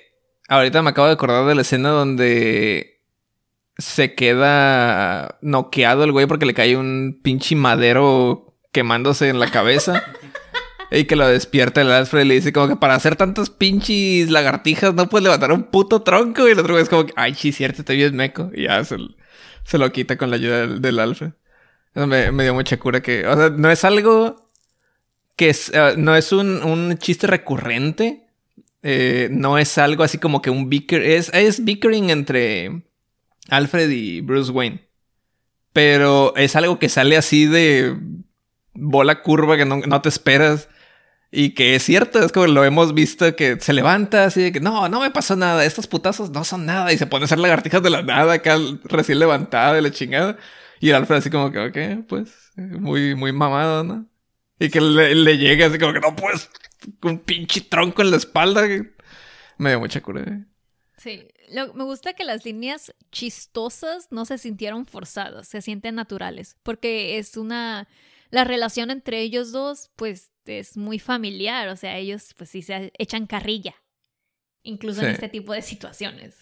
ahorita 0.50 0.82
me 0.82 0.90
acabo 0.90 1.06
de 1.06 1.14
acordar 1.14 1.46
de 1.46 1.54
la 1.54 1.62
escena 1.62 1.90
donde 1.90 2.95
se 3.78 4.16
queda 4.16 5.38
noqueado 5.42 6.04
el 6.04 6.12
güey 6.12 6.28
porque 6.28 6.46
le 6.46 6.54
cae 6.54 6.78
un 6.78 7.20
pinche 7.22 7.56
madero 7.56 8.56
quemándose 8.72 9.30
en 9.30 9.40
la 9.40 9.52
cabeza. 9.52 10.04
Y 10.92 11.06
que 11.06 11.16
lo 11.16 11.28
despierta 11.28 11.82
el 11.82 11.92
Alfred 11.92 12.22
y 12.22 12.28
le 12.28 12.34
dice 12.36 12.54
como 12.54 12.68
que 12.68 12.76
para 12.76 12.96
hacer 12.96 13.16
tantas 13.16 13.50
pinches 13.50 14.30
lagartijas 14.30 14.94
no 14.94 15.10
puedes 15.10 15.24
levantar 15.24 15.52
un 15.52 15.64
puto 15.64 16.04
tronco. 16.04 16.48
Y 16.48 16.52
el 16.52 16.60
otro 16.60 16.74
güey 16.74 16.84
es 16.84 16.90
como 16.90 17.06
que, 17.06 17.14
ay, 17.16 17.34
sí, 17.34 17.52
cierto, 17.52 17.84
te 17.84 17.96
bien 17.96 18.16
meco. 18.16 18.52
Y 18.54 18.64
ya 18.64 18.84
se, 18.84 18.98
lo 19.78 19.92
quita 19.92 20.18
con 20.18 20.30
la 20.30 20.38
ayuda 20.38 20.68
del, 20.68 21.00
Alfred. 21.00 21.32
Eso 21.96 22.08
me, 22.08 22.32
dio 22.44 22.54
mucha 22.54 22.78
cura 22.78 23.02
que, 23.02 23.26
o 23.28 23.36
sea, 23.36 23.50
no 23.50 23.72
es 23.72 23.84
algo 23.84 24.50
que 25.36 25.50
es, 25.50 25.72
eh, 25.74 25.96
no 25.98 26.16
es 26.16 26.32
un, 26.32 26.64
un, 26.64 26.98
chiste 26.98 27.28
recurrente. 27.28 28.28
Eh, 28.84 29.30
no 29.32 29.58
es 29.58 29.78
algo 29.80 30.04
así 30.04 30.20
como 30.20 30.42
que 30.42 30.52
un 30.52 30.70
bicker, 30.70 31.02
es, 31.02 31.32
es 31.34 31.66
bickering 31.66 32.12
entre 32.12 32.84
Alfred 33.50 33.90
y 33.90 34.22
Bruce 34.22 34.52
Wayne. 34.52 34.88
Pero 35.74 36.36
es 36.36 36.56
algo 36.56 36.80
que 36.80 36.90
sale 36.90 37.18
así 37.18 37.46
de 37.46 37.96
bola 38.74 39.22
curva 39.22 39.58
que 39.58 39.66
no, 39.66 39.78
no 39.78 40.02
te 40.02 40.10
esperas. 40.10 40.70
Y 41.32 41.50
que 41.50 41.76
es 41.76 41.84
cierto, 41.84 42.20
es 42.24 42.32
como 42.32 42.48
lo 42.48 42.64
hemos 42.64 42.94
visto 42.94 43.36
que 43.36 43.60
se 43.60 43.74
levanta 43.74 44.24
así 44.24 44.42
de 44.42 44.52
que 44.54 44.62
no, 44.62 44.88
no 44.88 45.02
me 45.02 45.12
pasó 45.12 45.36
nada, 45.36 45.66
estos 45.66 45.86
putazos 45.86 46.30
no 46.30 46.46
son 46.46 46.66
nada. 46.66 46.94
Y 46.94 46.98
se 46.98 47.08
pone 47.08 47.24
a 47.24 47.26
hacer 47.26 47.40
lagartijas 47.40 47.84
de 47.84 47.90
la 47.90 48.04
nada 48.04 48.34
acá 48.34 48.58
recién 48.86 49.20
levantada 49.20 49.74
de 49.74 49.82
la 49.82 49.92
chingada. 49.92 50.38
Y 50.80 50.92
Alfred 50.92 51.18
así 51.18 51.30
como 51.30 51.52
que, 51.52 51.60
ok, 51.60 52.06
pues, 52.08 52.52
muy, 52.56 53.16
muy 53.16 53.34
mamado, 53.34 53.84
¿no? 53.84 54.06
Y 54.60 54.70
que 54.70 54.80
le, 54.80 55.38
llega 55.38 55.68
así 55.68 55.78
como 55.78 55.94
que 55.94 56.00
no 56.00 56.16
pues, 56.16 56.50
un 57.04 57.20
pinche 57.20 57.62
tronco 57.62 58.02
en 58.02 58.12
la 58.12 58.18
espalda. 58.18 58.66
Me 59.58 59.70
dio 59.70 59.80
mucha 59.80 60.02
cura. 60.02 60.22
¿eh? 60.22 60.46
Sí, 60.98 61.28
me 61.52 61.84
gusta 61.84 62.14
que 62.14 62.24
las 62.24 62.46
líneas 62.46 62.94
chistosas 63.12 64.08
no 64.12 64.26
se 64.26 64.38
sintieron 64.38 64.86
forzadas, 64.86 65.48
se 65.48 65.62
sienten 65.62 65.96
naturales, 65.96 66.58
porque 66.64 67.18
es 67.18 67.38
una 67.38 67.88
la 68.30 68.44
relación 68.44 68.92
entre 68.92 69.22
ellos 69.22 69.52
dos, 69.52 69.92
pues 69.96 70.32
es 70.46 70.78
muy 70.78 71.00
familiar, 71.00 71.70
o 71.70 71.76
sea, 71.76 71.98
ellos 71.98 72.34
pues 72.38 72.50
sí 72.50 72.62
se 72.62 72.92
echan 72.98 73.28
carrilla, 73.28 73.76
incluso 74.64 75.02
en 75.02 75.12
este 75.12 75.30
tipo 75.30 75.54
de 75.54 75.62
situaciones. 75.62 76.36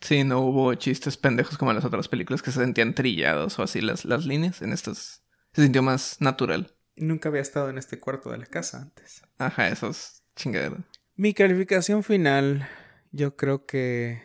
Sí, 0.00 0.22
no 0.24 0.40
hubo 0.40 0.74
chistes 0.74 1.16
pendejos 1.16 1.58
como 1.58 1.72
en 1.72 1.76
las 1.76 1.84
otras 1.84 2.08
películas 2.08 2.40
que 2.40 2.52
se 2.52 2.60
sentían 2.60 2.94
trillados 2.94 3.58
o 3.58 3.62
así 3.62 3.80
las, 3.80 4.04
las 4.04 4.26
líneas. 4.26 4.62
En 4.62 4.72
estas 4.72 5.24
se 5.52 5.62
sintió 5.62 5.82
más 5.82 6.20
natural. 6.20 6.74
Nunca 6.96 7.28
había 7.28 7.40
estado 7.42 7.68
en 7.68 7.78
este 7.78 7.98
cuarto 7.98 8.30
de 8.30 8.38
la 8.38 8.46
casa 8.46 8.82
antes. 8.82 9.22
Ajá, 9.38 9.68
esos 9.68 10.22
chingaderos. 10.36 10.80
Mi 11.16 11.34
calificación 11.34 12.04
final, 12.04 12.68
yo 13.10 13.36
creo 13.36 13.66
que 13.66 14.22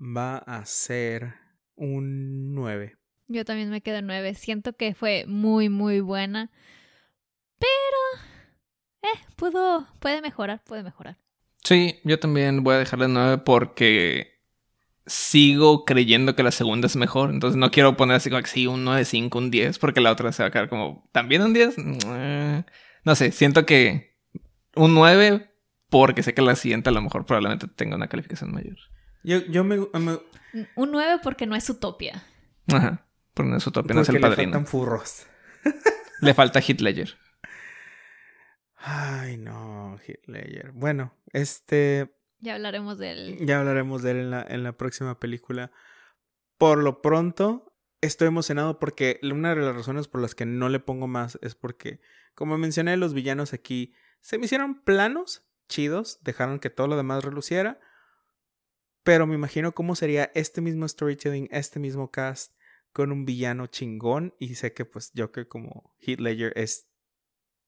va 0.00 0.38
a 0.38 0.64
ser 0.64 1.34
un 1.76 2.54
9. 2.54 2.96
Yo 3.28 3.44
también 3.44 3.70
me 3.70 3.80
quedo 3.80 4.02
nueve. 4.02 4.34
Siento 4.34 4.72
que 4.72 4.94
fue 4.94 5.24
muy, 5.28 5.68
muy 5.68 6.00
buena. 6.00 6.50
Pero... 7.58 8.24
Eh, 9.02 9.20
pudo... 9.36 9.86
Puede 10.00 10.20
mejorar, 10.20 10.62
puede 10.64 10.82
mejorar. 10.82 11.16
Sí, 11.62 12.00
yo 12.02 12.18
también 12.18 12.64
voy 12.64 12.74
a 12.74 12.78
dejarle 12.78 13.06
nueve 13.06 13.38
porque 13.38 14.40
sigo 15.06 15.84
creyendo 15.84 16.34
que 16.34 16.42
la 16.42 16.50
segunda 16.50 16.86
es 16.86 16.96
mejor. 16.96 17.30
Entonces 17.30 17.56
no 17.56 17.70
quiero 17.70 17.96
poner 17.96 18.16
así 18.16 18.30
como 18.30 18.42
que 18.42 18.48
sí, 18.48 18.66
un 18.66 18.84
9, 18.84 19.04
5, 19.04 19.38
un 19.38 19.50
10, 19.50 19.78
porque 19.78 20.00
la 20.00 20.10
otra 20.10 20.32
se 20.32 20.42
va 20.42 20.48
a 20.48 20.52
quedar 20.52 20.68
como, 20.68 21.08
¿también 21.12 21.42
un 21.42 21.52
10? 21.52 21.76
Eh, 22.06 22.64
no 23.04 23.14
sé, 23.14 23.30
siento 23.32 23.64
que 23.66 24.16
un 24.74 24.94
9 24.94 25.52
porque 25.88 26.22
sé 26.22 26.34
que 26.34 26.42
la 26.42 26.56
siguiente 26.56 26.88
a 26.88 26.92
lo 26.92 27.02
mejor 27.02 27.26
probablemente 27.26 27.68
tenga 27.68 27.96
una 27.96 28.08
calificación 28.08 28.52
mayor. 28.52 28.76
Yo, 29.22 29.38
yo 29.46 29.64
me, 29.64 29.78
Un 29.78 30.90
9 30.90 31.20
porque 31.22 31.46
no 31.46 31.54
es 31.54 31.68
utopia. 31.68 32.24
Ajá. 32.68 33.06
Por 33.34 33.46
no 33.46 33.56
es 33.56 33.66
utopia, 33.66 33.94
no 33.94 34.02
es 34.02 34.08
el 34.08 34.20
padrino. 34.20 34.40
Le 34.40 34.52
faltan 34.52 34.66
furros. 34.66 35.26
le 36.20 36.34
falta 36.34 36.60
Hitler. 36.66 37.16
Ay, 38.76 39.36
no, 39.36 39.98
Hitler. 40.06 40.72
Bueno, 40.72 41.14
este. 41.32 42.14
Ya 42.38 42.54
hablaremos 42.54 42.98
de 42.98 43.12
él. 43.12 43.38
Ya 43.40 43.60
hablaremos 43.60 44.02
de 44.02 44.12
él 44.12 44.16
en 44.18 44.30
la, 44.30 44.42
en 44.48 44.62
la 44.62 44.72
próxima 44.72 45.20
película. 45.20 45.70
Por 46.56 46.82
lo 46.82 47.02
pronto, 47.02 47.74
estoy 48.00 48.28
emocionado 48.28 48.78
porque 48.78 49.20
una 49.22 49.54
de 49.54 49.60
las 49.60 49.74
razones 49.74 50.08
por 50.08 50.20
las 50.22 50.34
que 50.34 50.46
no 50.46 50.68
le 50.68 50.80
pongo 50.80 51.06
más 51.06 51.38
es 51.42 51.54
porque, 51.54 52.00
como 52.34 52.56
mencioné, 52.58 52.96
los 52.96 53.14
villanos 53.14 53.52
aquí 53.52 53.94
se 54.20 54.38
me 54.38 54.46
hicieron 54.46 54.82
planos, 54.82 55.46
chidos, 55.68 56.18
dejaron 56.22 56.58
que 56.58 56.70
todo 56.70 56.86
lo 56.86 56.96
demás 56.96 57.24
reluciera. 57.24 57.80
Pero 59.02 59.26
me 59.26 59.34
imagino 59.34 59.72
cómo 59.72 59.94
sería 59.94 60.30
este 60.34 60.60
mismo 60.60 60.86
storytelling, 60.86 61.48
este 61.50 61.78
mismo 61.80 62.10
cast, 62.10 62.52
con 62.92 63.12
un 63.12 63.24
villano 63.24 63.66
chingón 63.66 64.34
y 64.38 64.54
sé 64.56 64.72
que 64.72 64.84
pues 64.84 65.12
Joker 65.16 65.48
como 65.48 65.94
Heath 66.00 66.20
Ledger 66.20 66.52
es 66.56 66.88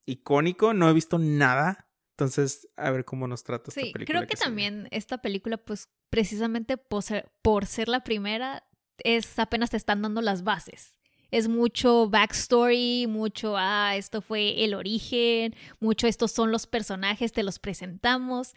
icónico, 0.04 0.74
no 0.74 0.88
he 0.88 0.92
visto 0.92 1.18
nada, 1.18 1.88
entonces 2.10 2.68
a 2.76 2.90
ver 2.90 3.04
cómo 3.04 3.28
nos 3.28 3.44
trata 3.44 3.70
esta 3.70 3.80
película. 3.80 4.04
Creo 4.04 4.26
que, 4.26 4.36
también 4.36 4.88
esta 4.90 5.18
película 5.18 5.56
pues 5.58 5.88
precisamente 6.10 6.76
por 6.76 7.02
ser, 7.02 7.30
por 7.40 7.66
ser 7.66 7.88
la 7.88 8.02
primera 8.04 8.64
es 8.98 9.38
apenas 9.38 9.70
te 9.70 9.76
están 9.76 10.02
dando 10.02 10.20
las 10.20 10.42
bases. 10.44 10.96
Es 11.30 11.48
mucho 11.48 12.10
backstory, 12.10 13.06
mucho, 13.08 13.54
ah, 13.56 13.96
esto 13.96 14.20
fue 14.20 14.64
el 14.64 14.74
origen, 14.74 15.54
mucho 15.80 16.06
estos 16.06 16.30
son 16.30 16.52
los 16.52 16.66
personajes, 16.66 17.32
te 17.32 17.42
los 17.42 17.58
presentamos. 17.58 18.52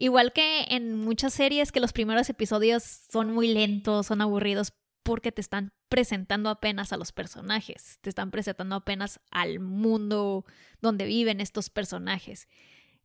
Igual 0.00 0.32
que 0.32 0.64
en 0.70 0.96
muchas 0.96 1.34
series 1.34 1.72
que 1.72 1.78
los 1.78 1.92
primeros 1.92 2.30
episodios 2.30 2.82
son 2.82 3.34
muy 3.34 3.48
lentos, 3.52 4.06
son 4.06 4.22
aburridos, 4.22 4.72
porque 5.02 5.30
te 5.30 5.42
están 5.42 5.74
presentando 5.90 6.48
apenas 6.48 6.94
a 6.94 6.96
los 6.96 7.12
personajes, 7.12 7.98
te 8.00 8.08
están 8.08 8.30
presentando 8.30 8.76
apenas 8.76 9.20
al 9.30 9.60
mundo 9.60 10.46
donde 10.80 11.04
viven 11.04 11.42
estos 11.42 11.68
personajes. 11.68 12.48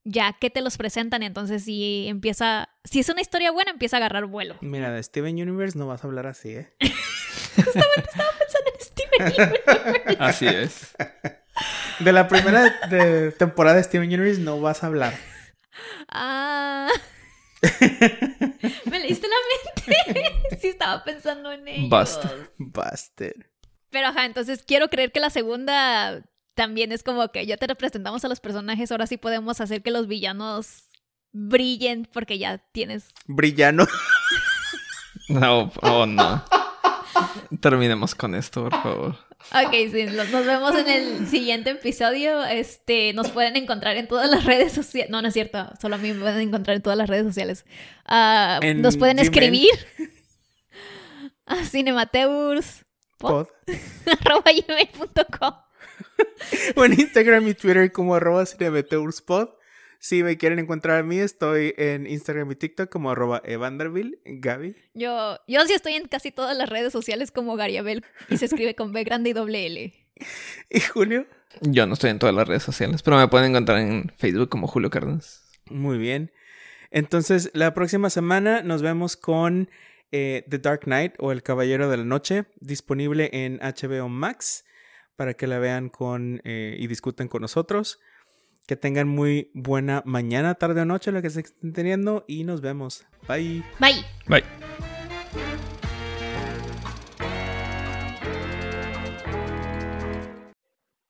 Ya 0.06 0.38
que 0.40 0.50
te 0.50 0.62
los 0.62 0.78
presentan, 0.78 1.22
entonces 1.22 1.66
si 1.66 2.08
empieza, 2.08 2.70
si 2.86 3.02
es 3.02 3.10
una 3.10 3.20
historia 3.20 3.52
buena, 3.52 3.72
empieza 3.72 3.98
a 3.98 4.00
agarrar 4.00 4.28
vuelo. 4.28 4.56
Mira, 4.62 4.90
de 4.90 5.04
Steven 5.04 5.36
Universe 5.36 5.78
no 5.78 5.88
vas 5.88 6.06
a 6.06 6.08
hablar 6.08 6.28
así, 6.28 6.52
¿eh? 6.52 6.72
Justamente 7.56 8.10
estaba 8.10 8.30
pensando 8.40 8.72
en 8.74 8.80
Steven 8.80 9.50
Universe. 9.50 10.18
Así 10.20 10.48
es. 10.48 10.96
De 12.00 12.14
la 12.14 12.30
primera 12.30 12.74
temporada 13.38 13.76
de 13.76 13.84
Steven 13.84 14.08
Universe 14.08 14.40
no 14.40 14.62
vas 14.62 14.82
a 14.82 14.88
hablar. 14.88 15.14
Ah. 16.10 16.90
Me 18.86 19.00
leíste 19.00 19.28
la 19.28 19.36
mente. 19.52 20.58
sí, 20.62 20.68
estaba 20.68 21.04
pensando 21.04 21.52
en 21.52 21.68
ellos. 21.68 21.90
Buster. 21.90 22.52
Buster. 22.58 23.52
Pero 23.90 24.08
ajá, 24.08 24.26
entonces 24.26 24.64
quiero 24.66 24.90
creer 24.90 25.12
que 25.12 25.20
la 25.20 25.30
segunda 25.30 26.24
también 26.54 26.92
es 26.92 27.04
como 27.04 27.28
que 27.30 27.46
ya 27.46 27.58
te 27.58 27.68
representamos 27.68 28.24
a 28.26 28.28
los 28.28 28.40
personajes, 28.40 28.92
ahora 28.92 29.08
sí 29.08 29.18
podemos 29.18 29.62
hacer 29.62 29.82
que 29.84 29.92
los 29.92 30.08
villanos 30.08 30.90
brillen 31.32 32.08
porque 32.12 32.38
ya 32.38 32.58
tienes. 32.72 33.10
Brillano. 33.28 33.86
no, 35.30 35.72
oh 35.82 36.06
no. 36.06 36.44
Terminemos 37.60 38.16
con 38.16 38.36
esto, 38.36 38.70
por 38.70 38.82
favor. 38.82 39.18
Ok, 39.52 39.72
sí, 39.92 40.06
nos 40.06 40.46
vemos 40.46 40.76
en 40.76 40.88
el 40.88 41.28
siguiente 41.30 41.72
episodio. 41.72 42.44
Este, 42.44 43.14
nos 43.14 43.30
pueden 43.30 43.56
encontrar 43.56 43.96
en 43.98 44.08
todas 44.08 44.30
las 44.30 44.46
redes 44.46 44.74
sociales. 44.74 45.12
No, 45.12 45.22
no 45.22 45.28
es 45.28 45.34
cierto. 45.34 45.72
Solo 45.80 45.96
a 45.96 45.98
mí 45.98 46.12
me 46.14 46.20
pueden 46.20 46.42
encontrar 46.42 46.76
en 46.76 46.82
todas 46.82 46.98
las 46.98 47.10
redes 47.10 47.26
sociales. 47.26 47.66
Ah, 48.06 48.60
nos 48.76 48.98
pueden 48.98 49.20
escribir 49.20 49.70
a 51.46 51.64
cinemateurs 51.64 52.86
Pod. 53.18 53.48
arroba 54.26 54.52
gmail.com. 54.52 55.54
o 56.76 56.86
en 56.86 57.00
Instagram 57.00 57.48
y 57.48 57.54
Twitter 57.54 57.92
como 57.92 58.16
arroba 58.16 58.46
cinemateuspod. 58.46 59.50
Si 60.06 60.22
me 60.22 60.38
quieren 60.38 60.60
encontrar 60.60 61.00
a 61.00 61.04
mí, 61.04 61.18
estoy 61.18 61.74
en 61.78 62.06
Instagram 62.06 62.52
y 62.52 62.56
TikTok 62.56 62.92
como 62.92 63.10
arroba 63.10 63.42
evanderville, 63.44 64.20
Gaby. 64.24 64.76
Yo, 64.94 65.40
yo 65.48 65.66
sí 65.66 65.74
estoy 65.74 65.94
en 65.94 66.08
casi 66.08 66.30
todas 66.30 66.56
las 66.56 66.70
redes 66.70 66.94
sociales 66.94 67.32
como 67.32 67.56
Gariabel 67.56 68.06
y 68.30 68.38
se 68.38 68.46
escribe 68.46 68.76
con 68.76 68.92
B 68.92 69.04
grande 69.04 69.32
y 69.32 69.34
doble 69.34 69.66
L. 69.66 69.94
¿Y 70.70 70.80
Julio? 70.80 71.26
Yo 71.62 71.88
no 71.88 71.96
estoy 71.96 72.12
en 72.12 72.20
todas 72.20 72.36
las 72.36 72.48
redes 72.48 72.62
sociales, 72.62 73.02
pero 73.02 73.18
me 73.18 73.28
pueden 73.30 73.50
encontrar 73.50 73.80
en 73.80 74.12
Facebook 74.16 74.50
como 74.50 74.68
Julio 74.68 74.92
Cárdenas. 74.92 75.44
Muy 75.72 75.98
bien. 75.98 76.32
Entonces, 76.92 77.50
la 77.56 77.74
próxima 77.74 78.12
semana 78.12 78.62
nos 78.62 78.84
vemos 78.84 79.18
con 79.18 79.72
eh, 80.12 80.46
The 80.48 80.60
Dark 80.60 80.82
Knight 80.82 81.16
o 81.18 81.32
El 81.32 81.42
Caballero 81.42 81.90
de 81.90 81.98
la 81.98 82.06
Noche, 82.06 82.46
disponible 82.60 83.32
en 83.34 83.58
HBO 83.58 84.08
Max 84.08 84.66
para 85.16 85.34
que 85.34 85.48
la 85.48 85.58
vean 85.58 85.90
con 85.90 86.42
eh, 86.44 86.76
y 86.78 86.86
discutan 86.86 87.28
con 87.28 87.42
nosotros. 87.42 88.00
Que 88.68 88.76
tengan 88.76 89.08
muy 89.08 89.52
buena 89.54 90.02
mañana, 90.06 90.56
tarde 90.56 90.82
o 90.82 90.86
noche, 90.86 91.12
lo 91.12 91.22
que 91.22 91.30
se 91.30 91.42
estén 91.42 91.74
teniendo. 91.74 92.26
Y 92.28 92.46
nos 92.46 92.62
vemos. 92.62 93.06
Bye. 93.28 93.64
Bye. 93.80 94.04
Bye. 94.28 94.44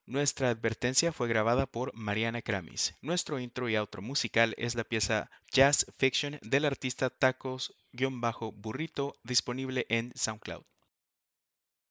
Nuestra 0.06 0.50
advertencia 0.50 1.12
fue 1.12 1.28
grabada 1.28 1.66
por 1.66 1.94
Mariana 1.94 2.42
Kramis. 2.42 2.96
Nuestro 3.02 3.40
intro 3.40 3.70
y 3.70 3.76
outro 3.76 4.02
musical 4.02 4.54
es 4.58 4.76
la 4.76 4.84
pieza 4.84 5.30
Jazz 5.52 5.86
Fiction 5.98 6.40
del 6.42 6.64
artista 6.64 7.10
Tacos-Burrito 7.10 9.16
disponible 9.24 9.86
en 9.90 10.14
SoundCloud. 10.16 10.64